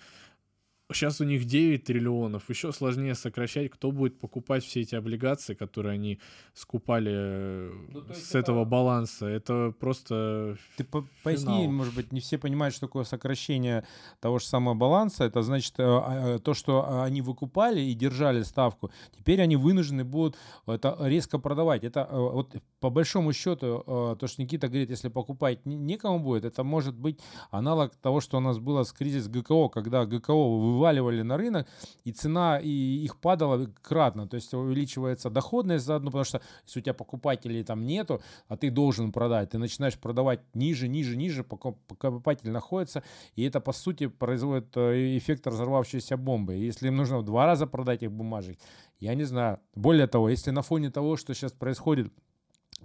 Сейчас 0.90 1.20
у 1.20 1.24
них 1.24 1.44
9 1.44 1.84
триллионов, 1.84 2.48
еще 2.48 2.72
сложнее 2.72 3.14
сокращать. 3.14 3.70
Кто 3.70 3.92
будет 3.92 4.18
покупать 4.18 4.64
все 4.64 4.80
эти 4.80 4.94
облигации, 4.94 5.52
которые 5.52 5.92
они 5.92 6.18
скупали 6.54 7.12
э, 7.14 7.72
ну, 7.92 8.04
с 8.14 8.30
это... 8.30 8.38
этого 8.38 8.64
баланса? 8.64 9.26
Это 9.26 9.74
просто 9.78 10.56
Ты 10.78 10.84
по 10.84 11.06
поясни, 11.22 11.68
может 11.68 11.94
быть, 11.94 12.10
не 12.10 12.20
все 12.20 12.38
понимают, 12.38 12.74
что 12.74 12.86
такое 12.86 13.04
сокращение 13.04 13.84
того 14.20 14.38
же 14.38 14.46
самого 14.46 14.74
баланса. 14.74 15.24
Это 15.24 15.42
значит 15.42 15.74
э, 15.78 15.82
а, 15.82 16.36
э, 16.36 16.38
то, 16.38 16.54
что 16.54 17.02
они 17.02 17.20
выкупали 17.20 17.82
и 17.82 17.92
держали 17.92 18.42
ставку. 18.42 18.90
Теперь 19.14 19.42
они 19.42 19.56
вынуждены 19.56 20.04
будут 20.04 20.36
это 20.66 20.96
резко 21.02 21.38
продавать. 21.38 21.84
Это 21.84 22.08
вот 22.10 22.56
по 22.80 22.88
большому 22.88 23.34
счету, 23.34 23.82
то, 24.18 24.26
что 24.26 24.40
Никита 24.40 24.68
говорит, 24.68 24.88
если 24.88 25.08
покупать 25.08 25.66
некому 25.66 26.18
будет, 26.20 26.46
это 26.46 26.64
может 26.64 26.94
быть 26.94 27.20
аналог 27.50 27.94
того, 27.96 28.20
что 28.20 28.38
у 28.38 28.40
нас 28.40 28.58
было 28.58 28.84
с 28.84 28.92
кризис 28.92 29.28
ГКО, 29.28 29.68
когда 29.68 30.06
ГКО 30.06 30.77
вываливали 30.78 31.22
на 31.22 31.36
рынок, 31.36 31.66
и 32.04 32.12
цена 32.12 32.58
и 32.58 32.68
их 32.68 33.16
падала 33.16 33.66
кратно. 33.82 34.28
То 34.28 34.36
есть 34.36 34.54
увеличивается 34.54 35.30
доходность 35.30 35.84
заодно, 35.84 36.10
потому 36.10 36.24
что 36.24 36.40
если 36.66 36.80
у 36.80 36.82
тебя 36.82 36.94
покупателей 36.94 37.64
там 37.64 37.84
нету, 37.84 38.22
а 38.48 38.56
ты 38.56 38.70
должен 38.70 39.12
продать, 39.12 39.50
ты 39.50 39.58
начинаешь 39.58 39.98
продавать 39.98 40.40
ниже, 40.54 40.88
ниже, 40.88 41.16
ниже, 41.16 41.44
пока 41.44 41.72
покупатель 41.72 42.50
находится, 42.50 43.02
и 43.34 43.42
это 43.42 43.60
по 43.60 43.72
сути 43.72 44.06
производит 44.06 44.76
э, 44.76 45.18
эффект 45.18 45.46
разорвавшейся 45.46 46.16
бомбы. 46.16 46.54
Если 46.54 46.88
им 46.88 46.96
нужно 46.96 47.18
в 47.18 47.24
два 47.24 47.46
раза 47.46 47.66
продать 47.66 48.02
их 48.02 48.12
бумажек, 48.12 48.58
я 49.00 49.14
не 49.14 49.24
знаю. 49.24 49.58
Более 49.74 50.06
того, 50.06 50.28
если 50.28 50.50
на 50.50 50.62
фоне 50.62 50.90
того, 50.90 51.16
что 51.16 51.34
сейчас 51.34 51.52
происходит 51.52 52.12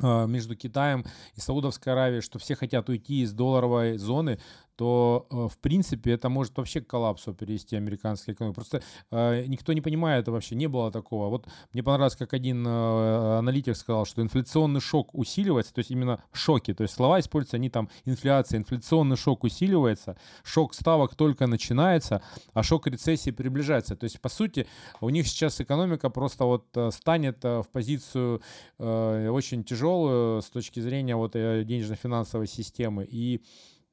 э, 0.01 0.27
между 0.27 0.55
Китаем 0.55 1.05
и 1.35 1.41
Саудовской 1.41 1.93
Аравией, 1.93 2.21
что 2.21 2.39
все 2.39 2.55
хотят 2.55 2.89
уйти 2.89 3.21
из 3.21 3.33
долларовой 3.33 3.97
зоны, 3.97 4.39
то, 4.75 5.27
э, 5.29 5.47
в 5.47 5.57
принципе, 5.59 6.11
это 6.11 6.29
может 6.29 6.57
вообще 6.57 6.81
к 6.81 6.87
коллапсу 6.87 7.33
перевести 7.33 7.75
американскую 7.75 8.35
экономику. 8.35 8.55
Просто 8.55 8.81
э, 9.11 9.45
никто 9.47 9.73
не 9.73 9.81
понимает 9.81 10.23
это 10.23 10.31
вообще, 10.31 10.55
не 10.55 10.67
было 10.67 10.91
такого. 10.91 11.29
Вот 11.29 11.47
мне 11.73 11.83
понравилось, 11.83 12.15
как 12.15 12.33
один 12.33 12.65
э, 12.65 13.37
аналитик 13.37 13.75
сказал, 13.75 14.05
что 14.05 14.21
инфляционный 14.21 14.81
шок 14.81 15.13
усиливается, 15.13 15.73
то 15.73 15.79
есть 15.79 15.91
именно 15.91 16.23
шоки, 16.31 16.73
то 16.73 16.83
есть 16.83 16.95
слова 16.95 17.19
используются, 17.19 17.57
они 17.57 17.69
там 17.69 17.89
инфляция, 18.05 18.57
инфляционный 18.59 19.15
шок 19.15 19.43
усиливается, 19.43 20.17
шок 20.43 20.73
ставок 20.73 21.15
только 21.15 21.45
начинается, 21.47 22.23
а 22.53 22.63
шок 22.63 22.87
рецессии 22.87 23.31
приближается. 23.31 23.95
То 23.95 24.05
есть, 24.05 24.19
по 24.21 24.29
сути, 24.29 24.65
у 25.01 25.09
них 25.09 25.27
сейчас 25.27 25.61
экономика 25.61 26.09
просто 26.09 26.45
вот 26.45 26.65
станет 26.91 27.43
в 27.43 27.65
позицию 27.71 28.41
очень 28.77 29.63
тяжелую 29.63 30.41
с 30.41 30.49
точки 30.49 30.79
зрения 30.79 31.15
вот 31.15 31.33
денежно-финансовой 31.33 32.47
системы. 32.47 33.07
И 33.09 33.41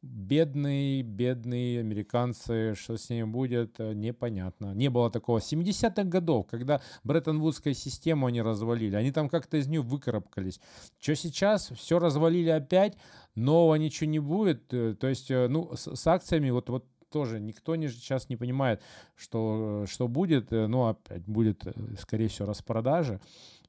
бедные, 0.03 1.03
бедные 1.03 1.80
американцы, 1.80 2.74
что 2.74 2.96
с 2.96 3.11
ними 3.11 3.24
будет, 3.24 3.78
э, 3.78 3.92
непонятно. 3.92 4.74
Не 4.74 4.88
было 4.88 5.11
такого. 5.11 5.38
70-х 5.38 6.05
годов, 6.05 6.46
когда 6.51 6.80
Бреттон-Вудскую 7.05 7.74
систему 7.74 8.26
они 8.26 8.40
развалили, 8.40 8.96
они 8.96 9.12
там 9.12 9.28
как-то 9.28 9.59
из 9.59 9.66
нее 9.66 9.82
выкарабкались. 9.82 10.61
Что 10.98 11.14
сейчас? 11.14 11.70
Все 11.76 11.98
развалили 11.98 12.48
опять, 12.48 12.96
нового 13.34 13.74
ничего 13.74 14.09
не 14.09 14.20
будет. 14.20 14.72
Э, 14.72 14.94
то 14.98 15.09
есть, 15.09 15.30
э, 15.30 15.48
ну, 15.48 15.70
с, 15.74 15.94
с 15.94 16.07
акциями 16.07 16.51
вот, 16.51 16.70
вот 16.70 16.86
тоже 17.11 17.40
никто 17.40 17.74
не, 17.76 17.88
сейчас 17.88 18.28
не 18.28 18.36
понимает, 18.36 18.80
что, 19.16 19.84
что 19.88 20.09
будет. 20.09 20.51
Ну, 20.51 20.86
опять 20.86 21.24
будет, 21.26 21.64
скорее 21.98 22.28
всего, 22.28 22.46
распродажа. 22.46 23.20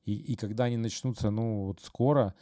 И, 0.06 0.14
и 0.14 0.36
когда 0.36 0.66
они 0.66 0.78
начнутся, 0.78 1.30
ну, 1.30 1.66
вот 1.66 1.82
скоро, 1.82 2.36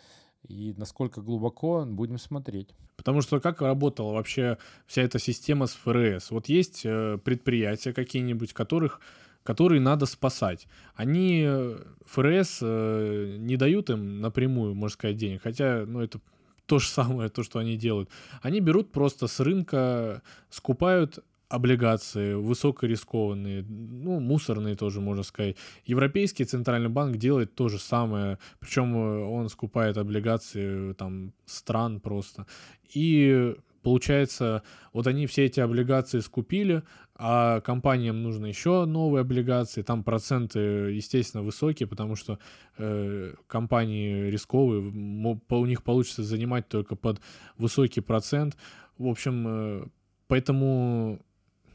и 0.47 0.73
насколько 0.77 1.21
глубоко, 1.21 1.85
будем 1.85 2.17
смотреть. 2.17 2.69
Потому 2.95 3.21
что 3.21 3.39
как 3.39 3.61
работала 3.61 4.13
вообще 4.13 4.57
вся 4.87 5.01
эта 5.03 5.19
система 5.19 5.67
с 5.67 5.73
ФРС? 5.73 6.31
Вот 6.31 6.49
есть 6.49 6.81
э, 6.85 7.17
предприятия 7.23 7.93
какие-нибудь, 7.93 8.53
которых 8.53 8.99
которые 9.43 9.81
надо 9.81 10.05
спасать. 10.05 10.67
Они, 10.95 11.43
э, 11.47 11.79
ФРС, 12.05 12.59
э, 12.61 13.35
не 13.39 13.57
дают 13.57 13.89
им 13.89 14.21
напрямую, 14.21 14.75
можно 14.75 14.93
сказать, 14.93 15.17
денег, 15.17 15.41
хотя, 15.41 15.85
ну, 15.87 16.01
это 16.01 16.19
то 16.65 16.79
же 16.79 16.87
самое, 16.87 17.29
то, 17.29 17.41
что 17.41 17.59
они 17.59 17.77
делают. 17.77 18.09
Они 18.41 18.59
берут 18.59 18.91
просто 18.91 19.27
с 19.27 19.39
рынка, 19.39 20.21
скупают 20.49 21.19
облигации 21.49 22.35
высокорискованные, 22.35 23.63
ну, 23.63 24.19
мусорные 24.19 24.75
тоже, 24.75 25.01
можно 25.01 25.23
сказать. 25.23 25.57
Европейский 25.85 26.45
центральный 26.45 26.89
банк 26.89 27.17
делает 27.17 27.55
то 27.55 27.69
же 27.69 27.79
самое, 27.79 28.37
причем 28.59 28.95
э, 28.95 29.23
он 29.25 29.49
скупает 29.49 29.97
облигации 29.97 30.93
там 30.93 31.33
стран 31.45 31.99
просто. 31.99 32.45
И 32.93 33.55
получается, 33.81 34.61
вот 34.93 35.07
они 35.07 35.25
все 35.25 35.45
эти 35.45 35.59
облигации 35.59 36.19
скупили, 36.19 36.83
а 37.15 37.61
компаниям 37.61 38.21
нужно 38.21 38.45
еще 38.45 38.85
новые 38.85 39.21
облигации, 39.21 39.81
там 39.81 40.03
проценты, 40.03 40.59
естественно, 40.59 41.43
высокие, 41.43 41.87
потому 41.87 42.15
что 42.15 42.37
э, 42.77 43.33
компании 43.47 44.29
рисковые, 44.29 44.81
у 44.81 45.65
них 45.65 45.83
получится 45.83 46.23
занимать 46.23 46.69
только 46.69 46.95
под 46.95 47.19
высокий 47.57 48.01
процент. 48.01 48.55
В 48.99 49.07
общем, 49.07 49.45
э, 49.47 49.87
поэтому 50.27 51.19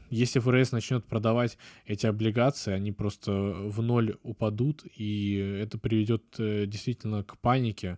если 0.09 0.39
ФРС 0.39 0.71
начнет 0.71 1.05
продавать 1.05 1.57
эти 1.85 2.05
облигации, 2.05 2.73
они 2.73 2.91
просто 2.91 3.31
в 3.31 3.81
ноль 3.81 4.17
упадут, 4.23 4.83
и 4.95 5.59
это 5.61 5.77
приведет 5.77 6.23
э, 6.37 6.65
действительно 6.65 7.23
к 7.23 7.37
панике. 7.37 7.97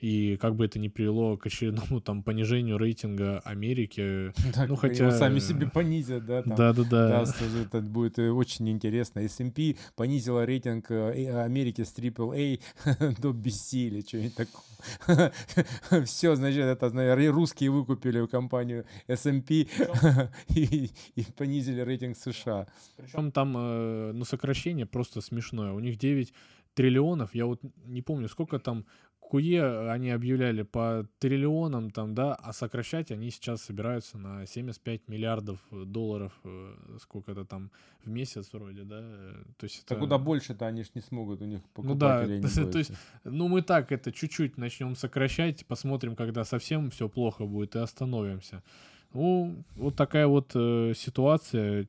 И 0.00 0.36
как 0.36 0.56
бы 0.56 0.64
это 0.64 0.78
ни 0.78 0.88
привело 0.88 1.36
к 1.36 1.46
очередному 1.46 2.00
там 2.04 2.22
понижению 2.22 2.78
рейтинга 2.78 3.40
Америки. 3.40 4.32
Да, 4.54 4.66
ну, 4.66 4.76
хотя... 4.76 5.06
Его 5.06 5.16
сами 5.16 5.38
себе 5.38 5.68
понизят, 5.68 6.26
да? 6.26 6.42
Да, 6.42 6.72
да, 6.72 6.84
да. 6.84 7.24
Да, 7.24 7.34
это 7.62 7.80
будет 7.80 8.18
э, 8.18 8.30
очень 8.30 8.68
интересно. 8.68 9.20
S&P 9.20 9.76
понизила 9.94 10.44
рейтинг 10.44 10.90
э, 10.90 11.44
Америки 11.44 11.84
с 11.84 11.96
AAA 11.96 12.60
до 13.20 13.30
BC 13.30 13.76
или 13.76 14.00
что-нибудь 14.00 14.34
такое. 14.34 15.32
Все, 16.04 16.34
значит, 16.34 16.64
это, 16.64 16.90
наверное, 16.90 17.30
русские 17.30 17.70
выкупили 17.70 18.26
компанию 18.26 18.84
S&P 19.06 19.66
и, 20.48 20.90
и 21.14 21.24
понизили 21.36 21.80
рейтинг 21.80 22.16
США. 22.16 22.66
Причем 22.96 23.30
там, 23.30 23.54
э, 23.56 24.12
ну, 24.12 24.24
сокращение 24.24 24.86
просто 24.86 25.20
смешное. 25.20 25.72
У 25.72 25.80
них 25.80 25.98
9 25.98 26.32
триллионов, 26.74 27.34
я 27.34 27.46
вот 27.46 27.60
не 27.84 28.02
помню, 28.02 28.28
сколько 28.28 28.58
там 28.58 28.86
КУЕ 29.30 29.90
они 29.90 30.10
объявляли 30.10 30.62
по 30.62 31.06
триллионам, 31.20 31.90
там, 31.90 32.14
да, 32.14 32.34
а 32.34 32.52
сокращать 32.52 33.12
они 33.12 33.30
сейчас 33.30 33.62
собираются 33.62 34.18
на 34.18 34.44
75 34.44 35.06
миллиардов 35.08 35.60
долларов, 35.70 36.32
э, 36.44 36.74
сколько 37.00 37.30
это 37.30 37.44
там 37.44 37.70
в 38.04 38.10
месяц 38.10 38.52
вроде, 38.52 38.82
да. 38.82 39.00
То 39.56 39.64
есть 39.64 39.84
это... 39.84 39.94
куда 39.94 40.18
больше-то 40.18 40.66
они 40.66 40.82
же 40.82 40.90
не 40.94 41.00
смогут, 41.00 41.42
у 41.42 41.44
них 41.44 41.60
Ну 41.76 41.94
да, 41.94 42.26
то 42.72 42.78
есть, 42.78 42.92
ну 43.22 43.46
мы 43.46 43.62
так 43.62 43.92
это 43.92 44.10
чуть-чуть 44.10 44.58
начнем 44.58 44.96
сокращать, 44.96 45.64
посмотрим, 45.64 46.16
когда 46.16 46.44
совсем 46.44 46.90
все 46.90 47.08
плохо 47.08 47.44
будет, 47.44 47.76
и 47.76 47.78
остановимся. 47.78 48.64
Ну, 49.12 49.64
вот 49.76 49.96
такая 49.96 50.26
вот 50.26 50.52
э, 50.54 50.92
ситуация 50.96 51.88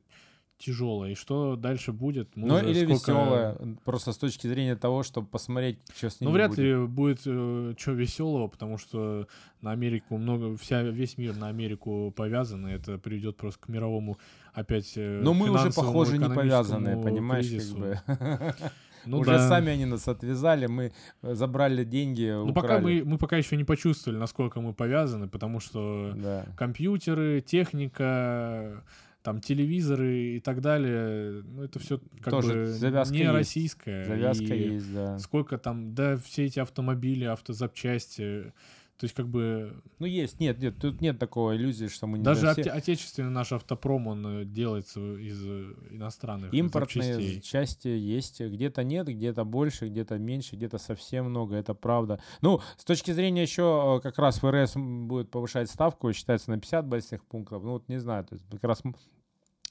тяжелая. 0.64 1.12
И 1.12 1.14
что 1.14 1.56
дальше 1.56 1.92
будет? 1.92 2.36
Мы 2.36 2.48
ну, 2.48 2.58
или 2.58 2.84
сколько... 2.84 3.12
веселая, 3.12 3.56
просто 3.84 4.12
с 4.12 4.16
точки 4.16 4.46
зрения 4.46 4.76
того, 4.76 5.02
чтобы 5.02 5.26
посмотреть, 5.26 5.78
что 5.96 6.10
с 6.10 6.20
ним 6.20 6.30
Ну, 6.30 6.34
вряд 6.34 6.50
будет. 6.50 6.58
ли 6.58 6.86
будет 6.86 7.20
э, 7.26 7.74
что 7.76 7.92
веселого, 7.92 8.48
потому 8.48 8.78
что 8.78 9.26
на 9.60 9.72
Америку 9.72 10.16
много, 10.16 10.56
вся, 10.56 10.82
весь 10.82 11.18
мир 11.18 11.36
на 11.36 11.48
Америку 11.48 12.12
повязан, 12.16 12.68
и 12.68 12.72
это 12.72 12.98
приведет 12.98 13.36
просто 13.36 13.60
к 13.60 13.68
мировому 13.68 14.18
опять 14.52 14.92
э, 14.96 15.20
Но 15.22 15.34
мы 15.34 15.50
уже, 15.50 15.72
похоже, 15.72 16.18
не 16.18 16.28
повязаны, 16.28 17.02
понимаешь, 17.02 17.48
кризису. 17.48 17.76
как 18.06 18.18
бы. 18.18 18.54
Ну, 19.04 19.18
Уже 19.18 19.32
да. 19.32 19.48
сами 19.48 19.72
они 19.72 19.84
нас 19.84 20.06
отвязали, 20.06 20.66
мы 20.66 20.92
э, 21.22 21.34
забрали 21.34 21.82
деньги, 21.82 22.30
Ну, 22.32 22.54
пока 22.54 22.78
мы, 22.78 23.02
мы 23.04 23.18
пока 23.18 23.36
еще 23.36 23.56
не 23.56 23.64
почувствовали, 23.64 24.16
насколько 24.16 24.60
мы 24.60 24.74
повязаны, 24.74 25.26
потому 25.26 25.58
что 25.58 26.12
да. 26.14 26.46
компьютеры, 26.56 27.40
техника, 27.40 28.84
там 29.22 29.40
телевизоры 29.40 30.36
и 30.36 30.40
так 30.40 30.60
далее, 30.60 31.42
ну 31.44 31.62
это 31.62 31.78
все 31.78 31.98
как 32.20 32.30
Тоже 32.30 32.52
бы 32.54 32.66
завязка 32.66 33.14
не 33.14 33.20
есть. 33.20 33.32
российское. 33.32 34.04
Завязка 34.04 34.54
и 34.54 34.74
есть, 34.74 34.92
да. 34.92 35.18
Сколько 35.18 35.58
там, 35.58 35.94
да, 35.94 36.16
все 36.16 36.44
эти 36.46 36.58
автомобили, 36.58 37.24
автозапчасти, 37.24 38.52
То 38.98 39.04
есть 39.04 39.14
как 39.16 39.28
бы... 39.28 39.82
Ну 39.98 40.06
есть, 40.06 40.38
нет, 40.38 40.58
нет, 40.60 40.78
тут 40.78 41.00
нет 41.00 41.18
такой 41.18 41.56
иллюзии, 41.56 41.88
что 41.88 42.06
мы 42.06 42.18
не 42.18 42.24
Даже 42.24 42.52
все... 42.52 42.70
отечественный 42.70 43.30
наш 43.30 43.52
автопром, 43.52 44.06
он 44.06 44.26
э, 44.26 44.44
делается 44.44 45.00
из 45.16 45.44
э, 45.44 45.74
иностранных 45.90 46.54
Импортные 46.54 47.14
запчастей. 47.14 47.40
части 47.40 47.88
есть, 47.88 48.40
где-то 48.40 48.84
нет, 48.84 49.08
где-то 49.08 49.44
больше, 49.44 49.88
где-то 49.88 50.18
меньше, 50.18 50.54
где-то 50.56 50.78
совсем 50.78 51.26
много, 51.26 51.56
это 51.56 51.74
правда. 51.74 52.20
Ну, 52.42 52.60
с 52.76 52.84
точки 52.84 53.10
зрения 53.10 53.42
еще 53.42 54.00
как 54.02 54.18
раз 54.18 54.38
ФРС 54.38 54.74
будет 54.76 55.30
повышать 55.30 55.68
ставку, 55.68 56.12
считается 56.12 56.50
на 56.50 56.58
50 56.58 56.86
базисных 56.86 57.24
пунктов, 57.24 57.64
ну 57.64 57.72
вот 57.72 57.88
не 57.88 57.98
знаю, 57.98 58.24
то 58.24 58.34
есть 58.34 58.46
как 58.50 58.64
раз 58.64 58.82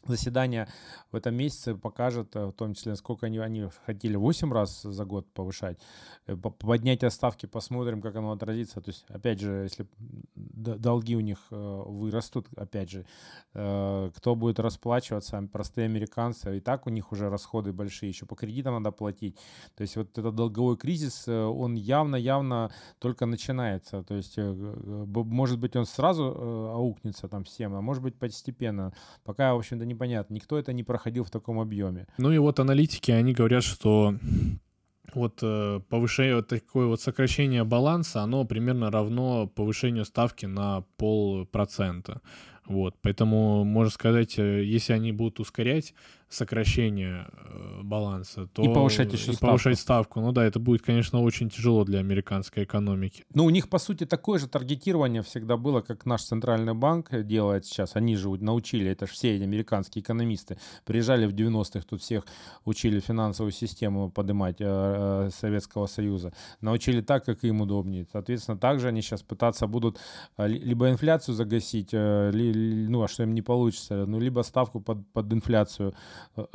заседание 0.07 0.67
в 1.11 1.15
этом 1.15 1.35
месяце 1.35 1.75
покажет, 1.75 2.35
э, 2.35 2.45
в 2.45 2.53
том 2.53 2.73
числе, 2.73 2.95
сколько 2.95 3.25
они, 3.25 3.39
они 3.39 3.67
хотели 3.85 4.15
8 4.15 4.51
раз 4.51 4.81
за 4.81 5.05
год 5.05 5.27
повышать. 5.33 5.79
Э, 6.27 6.35
поднятие 6.35 7.11
ставки, 7.11 7.45
посмотрим, 7.45 8.01
как 8.01 8.15
оно 8.15 8.31
отразится. 8.31 8.81
То 8.81 8.89
есть, 8.89 9.05
опять 9.09 9.39
же, 9.39 9.63
если 9.63 9.87
долги 10.35 11.15
у 11.15 11.19
них 11.19 11.39
э, 11.51 11.83
вырастут, 11.85 12.47
опять 12.55 12.89
же, 12.89 13.05
кто 13.53 14.35
будет 14.35 14.59
расплачиваться? 14.59 15.41
Простые 15.51 15.85
американцы. 15.85 16.57
И 16.57 16.59
так 16.59 16.87
у 16.87 16.89
них 16.89 17.11
уже 17.11 17.29
расходы 17.29 17.73
большие, 17.73 18.09
еще 18.09 18.25
по 18.25 18.35
кредитам 18.35 18.75
надо 18.75 18.91
платить. 18.91 19.37
То 19.75 19.81
есть 19.81 19.95
вот 19.95 20.17
этот 20.17 20.35
долговой 20.35 20.77
кризис, 20.77 21.27
он 21.27 21.75
явно-явно 21.75 22.71
только 22.99 23.25
начинается. 23.25 24.03
То 24.03 24.15
есть, 24.15 24.37
может 24.37 25.59
быть, 25.59 25.75
он 25.75 25.85
сразу 25.85 26.23
аукнется 26.73 27.27
там 27.27 27.43
всем, 27.43 27.75
а 27.75 27.81
может 27.81 28.03
быть, 28.03 28.15
постепенно. 28.15 28.93
Пока, 29.23 29.53
в 29.53 29.57
общем-то, 29.57 29.85
непонятно. 29.91 30.33
Никто 30.33 30.57
это 30.57 30.73
не 30.73 30.83
проходил 30.83 31.23
в 31.23 31.29
таком 31.29 31.59
объеме. 31.59 32.07
Ну 32.17 32.31
и 32.31 32.37
вот 32.37 32.59
аналитики, 32.59 33.11
они 33.11 33.33
говорят, 33.33 33.63
что 33.63 34.15
вот 35.13 35.39
э, 35.41 35.81
повышение, 35.89 36.35
вот 36.35 36.47
такое 36.47 36.87
вот 36.87 37.01
сокращение 37.01 37.63
баланса, 37.63 38.21
оно 38.21 38.45
примерно 38.45 38.91
равно 38.91 39.47
повышению 39.47 40.05
ставки 40.05 40.45
на 40.45 40.83
полпроцента. 40.97 42.21
Вот, 42.65 42.95
поэтому, 43.01 43.63
можно 43.63 43.91
сказать, 43.91 44.39
э, 44.39 44.63
если 44.63 44.93
они 44.93 45.11
будут 45.11 45.39
ускорять 45.39 45.93
сокращение 46.31 47.27
э, 47.29 47.81
баланса, 47.83 48.47
то... 48.47 48.63
И 48.63 48.73
повышать 48.73 49.11
еще 49.11 49.31
и 49.31 49.35
ставку. 49.35 49.47
повышать 49.47 49.79
ставку. 49.79 50.21
Ну 50.21 50.31
да, 50.31 50.45
это 50.45 50.59
будет, 50.59 50.81
конечно, 50.81 51.21
очень 51.21 51.49
тяжело 51.49 51.83
для 51.83 51.99
американской 51.99 52.63
экономики. 52.63 53.25
Ну, 53.33 53.43
у 53.45 53.49
них, 53.49 53.67
по 53.67 53.79
сути, 53.79 54.05
такое 54.05 54.39
же 54.39 54.47
таргетирование 54.47 55.23
всегда 55.23 55.57
было, 55.57 55.81
как 55.81 56.05
наш 56.05 56.23
центральный 56.23 56.73
банк 56.73 57.09
делает 57.23 57.65
сейчас. 57.65 57.97
Они 57.97 58.15
же 58.15 58.29
научили, 58.29 58.89
это 58.89 59.07
же 59.07 59.13
все 59.13 59.35
эти 59.35 59.43
американские 59.43 60.01
экономисты, 60.01 60.57
приезжали 60.85 61.25
в 61.25 61.33
90-х, 61.33 61.85
тут 61.89 62.01
всех 62.01 62.25
учили 62.63 63.01
финансовую 63.01 63.51
систему 63.51 64.09
поднимать 64.09 64.61
э, 64.61 64.65
э, 64.65 65.29
Советского 65.31 65.87
Союза. 65.87 66.33
Научили 66.61 67.01
так, 67.01 67.25
как 67.25 67.43
им 67.43 67.61
удобнее. 67.61 68.07
Соответственно, 68.11 68.57
также 68.57 68.87
они 68.87 69.01
сейчас 69.01 69.21
пытаться 69.21 69.67
будут 69.67 69.99
э, 70.37 70.47
либо 70.47 70.89
инфляцию 70.89 71.35
загасить, 71.35 71.89
э, 71.91 72.31
ли, 72.31 72.87
ну, 72.87 73.03
а 73.03 73.09
что 73.09 73.23
им 73.23 73.33
не 73.33 73.41
получится, 73.41 74.05
ну, 74.05 74.17
либо 74.17 74.41
ставку 74.43 74.79
под, 74.79 75.05
под 75.11 75.33
инфляцию 75.33 75.91
Э, 75.91 75.91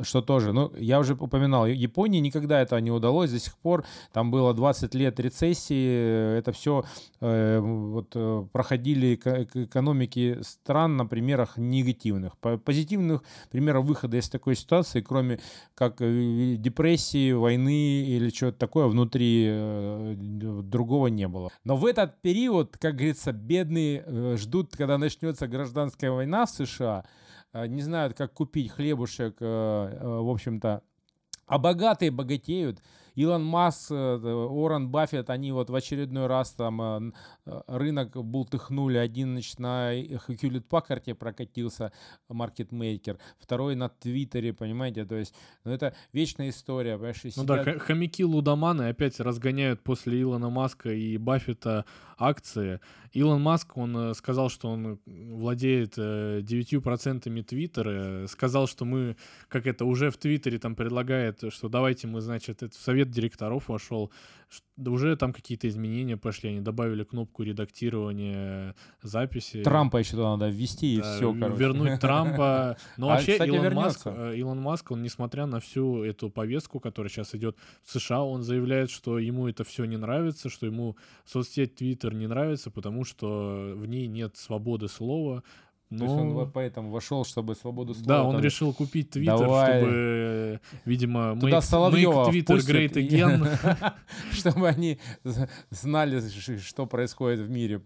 что 0.01 0.21
тоже, 0.21 0.53
ну, 0.53 0.71
я 0.77 0.99
уже 0.99 1.13
упоминал, 1.13 1.65
Японии 1.67 2.19
никогда 2.19 2.61
это 2.61 2.79
не 2.81 2.91
удалось, 2.91 3.31
до 3.31 3.39
сих 3.39 3.57
пор 3.57 3.85
там 4.11 4.31
было 4.31 4.53
20 4.53 4.93
лет 4.95 5.19
рецессии, 5.19 6.37
это 6.37 6.51
все 6.51 6.85
э, 7.19 7.59
вот, 7.59 8.11
э, 8.15 8.45
проходили 8.51 9.15
экономики 9.15 10.39
стран 10.41 10.97
на 10.97 11.05
примерах 11.05 11.57
негативных. 11.57 12.37
Позитивных 12.37 13.23
примеров 13.51 13.85
выхода 13.85 14.17
из 14.17 14.29
такой 14.29 14.55
ситуации, 14.55 15.01
кроме 15.01 15.39
как 15.75 16.01
э, 16.01 16.55
депрессии, 16.57 17.31
войны 17.31 18.03
или 18.03 18.29
чего-то 18.29 18.57
такое 18.57 18.87
внутри 18.87 19.47
другого 20.17 21.07
не 21.07 21.27
было. 21.27 21.51
Но 21.63 21.75
в 21.75 21.85
этот 21.85 22.21
период, 22.21 22.77
как 22.77 22.95
говорится, 22.95 23.31
бедные 23.31 24.37
ждут, 24.37 24.75
когда 24.75 24.97
начнется 24.97 25.47
гражданская 25.47 26.11
война 26.11 26.45
в 26.45 26.49
США, 26.49 27.03
Э, 27.03 27.26
не 27.53 27.81
знают, 27.81 28.17
как 28.17 28.33
купить 28.33 28.71
хлебушек, 28.71 29.37
э, 29.39 29.45
э, 29.45 30.07
в 30.07 30.29
общем-то, 30.29 30.83
а 31.47 31.57
богатые 31.57 32.11
богатеют, 32.11 32.81
Илон 33.17 33.43
Маск, 33.43 33.89
Уоррен 33.89 34.89
Баффет, 34.89 35.31
они 35.31 35.51
вот 35.51 35.71
в 35.71 35.75
очередной 35.75 36.27
раз 36.27 36.51
там 36.51 36.81
э, 36.81 37.11
э, 37.47 37.61
рынок 37.65 38.15
бултыхнули. 38.15 38.97
Один, 38.97 39.31
значит, 39.31 39.57
на 39.57 39.91
Хьюлит 40.27 40.67
Паккарте 40.67 41.15
прокатился 41.15 41.91
маркетмейкер, 42.29 43.17
второй 43.39 43.75
на 43.75 43.89
Твиттере, 43.89 44.53
понимаете, 44.53 45.03
то 45.05 45.15
есть, 45.15 45.33
ну 45.63 45.71
это 45.71 45.95
вечная 46.13 46.49
история, 46.49 46.93
понимаешь? 46.93 47.21
Ну 47.23 47.31
сидят... 47.31 47.65
да, 47.65 47.79
хомяки 47.79 48.23
лудоманы 48.23 48.89
опять 48.89 49.19
разгоняют 49.19 49.81
после 49.81 50.21
Илона 50.21 50.51
Маска 50.51 50.91
и 50.91 51.17
Баффета 51.17 51.85
акции. 52.17 52.79
Илон 53.13 53.41
Маск, 53.41 53.77
он 53.77 53.95
э, 53.97 54.13
сказал, 54.13 54.49
что 54.49 54.69
он 54.69 54.99
владеет 55.05 55.97
9% 55.97 57.43
Твиттера, 57.43 58.27
сказал, 58.27 58.67
что 58.67 58.85
мы, 58.85 59.15
как 59.47 59.67
это, 59.67 59.85
уже 59.85 60.09
в 60.09 60.17
Твиттере 60.17 60.59
там 60.59 60.75
предлагает, 60.75 61.43
что 61.49 61.69
давайте 61.69 62.07
мы, 62.07 62.21
значит, 62.21 62.63
это 62.63 62.75
в 62.75 62.81
совет 62.81 63.09
директоров 63.09 63.69
вошел, 63.69 64.11
уже 64.77 65.15
там 65.15 65.33
какие-то 65.33 65.67
изменения 65.67 66.17
пошли, 66.17 66.49
они 66.49 66.61
добавили 66.61 67.03
кнопку 67.03 67.43
редактирования 67.43 68.75
записи. 69.01 69.63
Трампа 69.63 69.97
еще 69.97 70.11
туда 70.11 70.37
надо 70.37 70.49
ввести 70.49 70.95
и 70.95 71.01
да, 71.01 71.15
все, 71.15 71.33
короче. 71.33 71.59
Вернуть 71.59 71.99
Трампа. 71.99 72.77
Но 72.97 73.09
а, 73.09 73.15
вообще 73.15 73.33
кстати, 73.33 73.49
Илон 73.49 73.73
Маск, 73.73 74.01
э, 74.05 74.35
Илон 74.37 74.61
Маск, 74.61 74.91
он 74.91 75.01
несмотря 75.01 75.45
на 75.45 75.59
всю 75.59 76.03
эту 76.03 76.29
повестку, 76.29 76.79
которая 76.79 77.09
сейчас 77.09 77.33
идет 77.35 77.57
в 77.83 77.91
США, 77.91 78.23
он 78.23 78.43
заявляет, 78.43 78.89
что 78.89 79.19
ему 79.19 79.47
это 79.47 79.63
все 79.63 79.85
не 79.85 79.97
нравится, 79.97 80.49
что 80.49 80.65
ему 80.65 80.95
соцсеть 81.25 81.75
Твиттер 81.75 82.13
не 82.13 82.27
нравится, 82.27 82.69
потому 82.71 83.03
что 83.03 83.73
в 83.75 83.85
ней 83.85 84.07
нет 84.07 84.37
свободы 84.37 84.87
слова, 84.87 85.43
ну, 85.89 85.99
То 85.99 86.03
есть 86.05 86.17
он 86.17 86.33
вот 86.33 86.51
поэтому 86.53 86.91
вошел, 86.91 87.23
чтобы 87.23 87.55
свободу 87.55 87.93
слова. 87.93 88.07
Да, 88.07 88.23
он 88.23 88.35
там... 88.35 88.43
решил 88.43 88.73
купить 88.73 89.11
Твиттер, 89.11 89.37
чтобы, 89.37 90.59
видимо, 90.83 91.39
Туда 91.39 91.59
make 91.59 92.29
Twitter 92.29 92.57
great 92.57 92.93
again. 92.93 93.93
чтобы 94.33 94.67
они 94.67 94.99
знали, 95.69 96.21
что 96.59 96.85
происходит 96.87 97.39
в 97.39 97.49
мире 97.49 97.81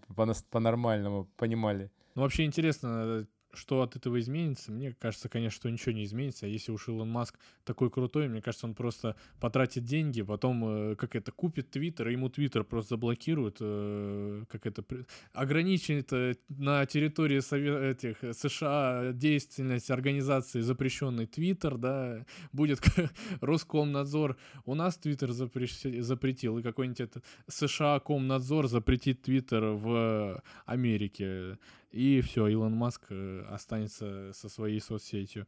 по-нормальному, 0.50 1.28
понимали. 1.36 1.90
Ну, 2.14 2.22
вообще 2.22 2.44
интересно, 2.44 3.26
что 3.54 3.82
от 3.82 3.96
этого 3.96 4.18
изменится? 4.20 4.72
Мне 4.72 4.94
кажется, 4.98 5.28
конечно, 5.28 5.56
что 5.56 5.70
ничего 5.70 5.92
не 5.92 6.04
изменится. 6.04 6.46
А 6.46 6.48
если 6.48 6.72
уж 6.72 6.88
Илон 6.88 7.10
Маск 7.10 7.38
такой 7.64 7.90
крутой, 7.90 8.28
мне 8.28 8.40
кажется, 8.40 8.66
он 8.66 8.74
просто 8.74 9.16
потратит 9.40 9.84
деньги, 9.84 10.22
потом, 10.22 10.64
э, 10.92 10.96
как 10.96 11.14
это, 11.16 11.32
купит 11.32 11.70
Твиттер, 11.70 12.08
ему 12.08 12.28
Твиттер 12.28 12.64
просто 12.64 12.90
заблокируют, 12.90 13.58
э, 13.60 14.44
как 14.48 14.66
это, 14.66 14.84
ограничит 15.32 16.12
э, 16.12 16.34
на 16.48 16.86
территории 16.86 17.40
Совет, 17.40 18.04
этих 18.04 18.34
США 18.34 19.12
деятельность 19.12 19.90
организации 19.90 20.60
запрещенный 20.60 21.26
Твиттер, 21.26 21.76
да, 21.76 22.24
будет 22.52 22.80
Роскомнадзор. 23.40 24.36
У 24.64 24.74
нас 24.74 24.96
Твиттер 24.96 25.32
запретил, 25.32 26.58
и 26.58 26.62
какой-нибудь 26.62 27.00
этот 27.00 27.24
США 27.48 28.00
Комнадзор 28.00 28.68
запретит 28.68 29.22
Твиттер 29.22 29.64
в 29.64 30.42
Америке 30.66 31.58
и 31.92 32.20
все, 32.20 32.48
Илон 32.48 32.74
Маск 32.74 33.06
э, 33.10 33.44
останется 33.48 34.32
со 34.34 34.48
своей 34.48 34.80
соцсетью. 34.80 35.46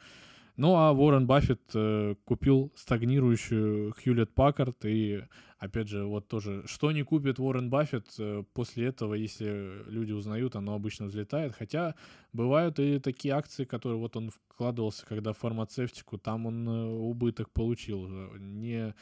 Ну 0.57 0.77
а 0.77 0.93
Уоррен 0.93 1.27
Баффет 1.27 1.61
э, 1.75 2.15
купил 2.25 2.71
стагнирующую 2.77 3.93
Хьюлет 3.93 4.33
Паккард, 4.35 4.85
и 4.85 5.25
опять 5.59 5.89
же, 5.89 6.05
вот 6.05 6.29
тоже, 6.29 6.63
что 6.67 6.93
не 6.93 7.03
купит 7.03 7.41
Уоррен 7.41 7.71
Баффет, 7.71 8.07
э, 8.19 8.45
после 8.53 8.87
этого, 8.87 9.15
если 9.15 9.83
люди 9.91 10.13
узнают, 10.13 10.55
оно 10.55 10.75
обычно 10.75 11.07
взлетает. 11.07 11.55
Хотя 11.59 11.97
бывают 12.33 12.79
и 12.79 13.01
такие 13.01 13.35
акции, 13.35 13.65
которые 13.65 13.99
вот 13.99 14.17
он 14.17 14.31
вкладывался, 14.31 15.05
когда 15.07 15.33
в 15.33 15.39
фармацевтику, 15.39 16.19
там 16.19 16.47
он 16.47 16.69
э, 16.69 16.85
убыток 16.85 17.51
получил, 17.51 18.07
не 18.39 18.95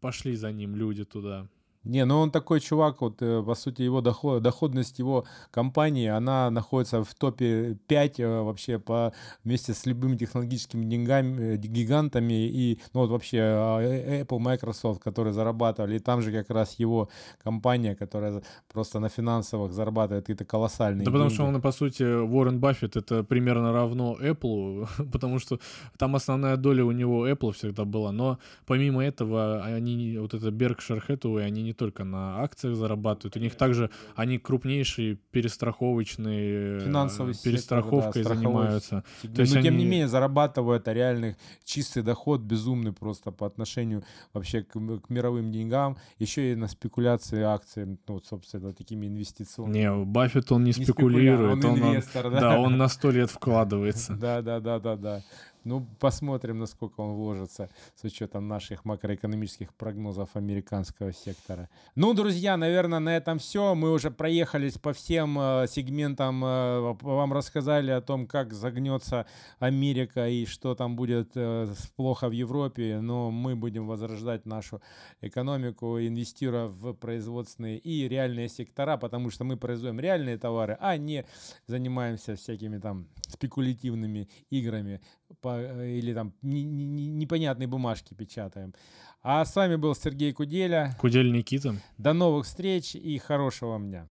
пошли 0.00 0.36
за 0.36 0.52
ним 0.52 0.76
люди 0.76 1.04
туда. 1.04 1.48
Не, 1.84 2.04
ну 2.04 2.18
он 2.18 2.30
такой 2.30 2.60
чувак, 2.60 3.00
вот 3.00 3.22
э, 3.22 3.42
по 3.42 3.54
сути 3.54 3.80
его 3.80 4.02
доход, 4.02 4.42
доходность 4.42 4.98
его 4.98 5.24
компании, 5.50 6.08
она 6.08 6.50
находится 6.50 7.02
в 7.02 7.14
топе 7.14 7.78
5 7.86 8.20
э, 8.20 8.42
вообще 8.42 8.78
по 8.78 9.14
вместе 9.44 9.72
с 9.72 9.86
любыми 9.86 10.16
технологическими 10.16 10.84
деньгами, 10.84 11.54
э, 11.54 11.56
гигантами 11.56 12.34
и 12.34 12.78
ну 12.92 13.00
вот 13.00 13.10
вообще 13.10 13.38
Apple, 13.38 14.38
Microsoft, 14.38 15.02
которые 15.02 15.32
зарабатывали, 15.32 15.96
и 15.96 15.98
там 16.00 16.20
же 16.20 16.32
как 16.32 16.50
раз 16.50 16.78
его 16.78 17.08
компания, 17.42 17.96
которая 17.96 18.42
просто 18.70 19.00
на 19.00 19.08
финансовых 19.08 19.72
зарабатывает 19.72 20.24
какие-то 20.24 20.44
колоссальные 20.44 21.06
Да 21.06 21.10
деньги. 21.10 21.14
потому 21.14 21.30
что 21.30 21.44
он, 21.44 21.62
по 21.62 21.72
сути, 21.72 22.02
Уоррен 22.02 22.60
Баффет 22.60 22.96
это 22.96 23.24
примерно 23.24 23.72
равно 23.72 24.18
Apple, 24.20 24.86
потому 25.12 25.38
что 25.38 25.58
там 25.96 26.14
основная 26.14 26.58
доля 26.58 26.84
у 26.84 26.92
него 26.92 27.26
Apple 27.26 27.52
всегда 27.52 27.86
была, 27.86 28.12
но 28.12 28.38
помимо 28.66 29.02
этого 29.02 29.64
они, 29.64 30.18
вот 30.18 30.34
это 30.34 30.48
Berkshire 30.48 31.00
Hathaway, 31.08 31.44
они 31.44 31.62
не 31.62 31.69
только 31.72 32.04
на 32.04 32.42
акциях 32.42 32.76
зарабатывают, 32.76 33.36
у 33.36 33.40
них 33.40 33.54
также 33.54 33.90
они 34.16 34.38
крупнейшие 34.38 35.16
перестраховочные 35.30 36.80
Финансовый 36.80 37.34
сектор, 37.34 37.52
перестраховкой 37.52 38.22
да, 38.22 38.28
страховой 38.30 38.36
занимаются. 38.36 39.04
сегмент. 39.22 39.36
То 39.36 39.42
есть 39.42 39.54
Но 39.54 39.62
тем 39.62 39.72
не 39.76 39.82
они- 39.82 39.90
менее 39.90 40.08
зарабатывают 40.08 40.88
а 40.88 40.94
реальный 40.94 41.36
чистый 41.64 42.02
доход, 42.02 42.40
безумный 42.40 42.92
просто 42.92 43.30
по 43.30 43.46
отношению 43.46 44.02
вообще 44.32 44.62
к, 44.62 44.72
к 44.72 45.10
мировым 45.10 45.50
деньгам, 45.52 45.96
еще 46.18 46.52
и 46.52 46.54
на 46.54 46.68
спекуляции 46.68 47.42
акций, 47.42 47.86
ну, 47.86 47.98
вот, 48.08 48.26
собственно, 48.26 48.72
такими 48.72 49.06
инвестиционными. 49.06 49.78
Не, 49.78 50.04
Баффет 50.04 50.52
он 50.52 50.64
не, 50.64 50.72
Не 50.76 50.84
спекулирует, 50.84 51.64
он 51.64 51.70
он, 51.72 51.82
он- 51.82 51.88
инвестор, 51.90 52.30
да. 52.30 52.40
да, 52.40 52.58
он 52.60 52.76
на 52.76 52.88
сто 52.88 53.10
лет 53.10 53.30
вкладывается. 53.30 54.14
Да, 54.20 54.42
да, 54.42 54.60
да, 54.60 54.78
да, 54.78 54.96
да. 54.96 55.22
Ну, 55.64 55.86
посмотрим, 55.98 56.58
насколько 56.58 57.00
он 57.00 57.14
вложится 57.16 57.68
с 57.94 58.04
учетом 58.04 58.48
наших 58.48 58.86
макроэкономических 58.86 59.74
прогнозов 59.74 60.30
американского 60.34 61.12
сектора. 61.12 61.68
Ну, 61.94 62.14
друзья, 62.14 62.56
наверное, 62.56 62.98
на 62.98 63.16
этом 63.16 63.38
все. 63.38 63.74
Мы 63.74 63.92
уже 63.92 64.10
проехались 64.10 64.78
по 64.78 64.94
всем 64.94 65.38
э, 65.38 65.66
сегментам, 65.68 66.42
э, 66.44 66.96
вам 67.02 67.32
рассказали 67.34 67.90
о 67.90 68.00
том, 68.00 68.26
как 68.26 68.54
загнется 68.54 69.26
Америка 69.58 70.28
и 70.28 70.46
что 70.46 70.74
там 70.74 70.96
будет 70.96 71.32
э, 71.34 71.68
плохо 71.96 72.28
в 72.28 72.32
Европе, 72.32 73.00
но 73.00 73.30
мы 73.30 73.54
будем 73.54 73.86
возрождать 73.86 74.46
нашу 74.46 74.80
экономику, 75.20 75.98
инвестируя 75.98 76.68
в 76.68 76.94
производственные 76.94 77.78
и 77.78 78.08
реальные 78.08 78.48
сектора, 78.48 78.96
потому 78.96 79.30
что 79.30 79.44
мы 79.44 79.58
производим 79.58 80.00
реальные 80.00 80.38
товары, 80.38 80.78
а 80.80 80.96
не 80.96 81.26
занимаемся 81.66 82.34
всякими 82.36 82.78
там 82.78 83.08
спекулятивными 83.28 84.28
играми 84.48 85.00
по- 85.40 85.58
э, 85.58 85.98
или 85.98 86.14
там 86.14 86.34
не- 86.42 86.64
не- 86.64 86.84
не- 86.86 87.06
непонятные 87.08 87.66
бумажки 87.66 88.14
печатаем. 88.14 88.74
А 89.22 89.44
с 89.44 89.54
вами 89.56 89.76
был 89.76 89.94
Сергей 89.94 90.32
Куделя. 90.32 90.96
Кудель 90.98 91.30
Никита. 91.32 91.74
До 91.98 92.12
новых 92.12 92.46
встреч 92.46 92.94
и 92.94 93.18
хорошего 93.18 93.70
вам 93.70 93.88
дня. 93.88 94.08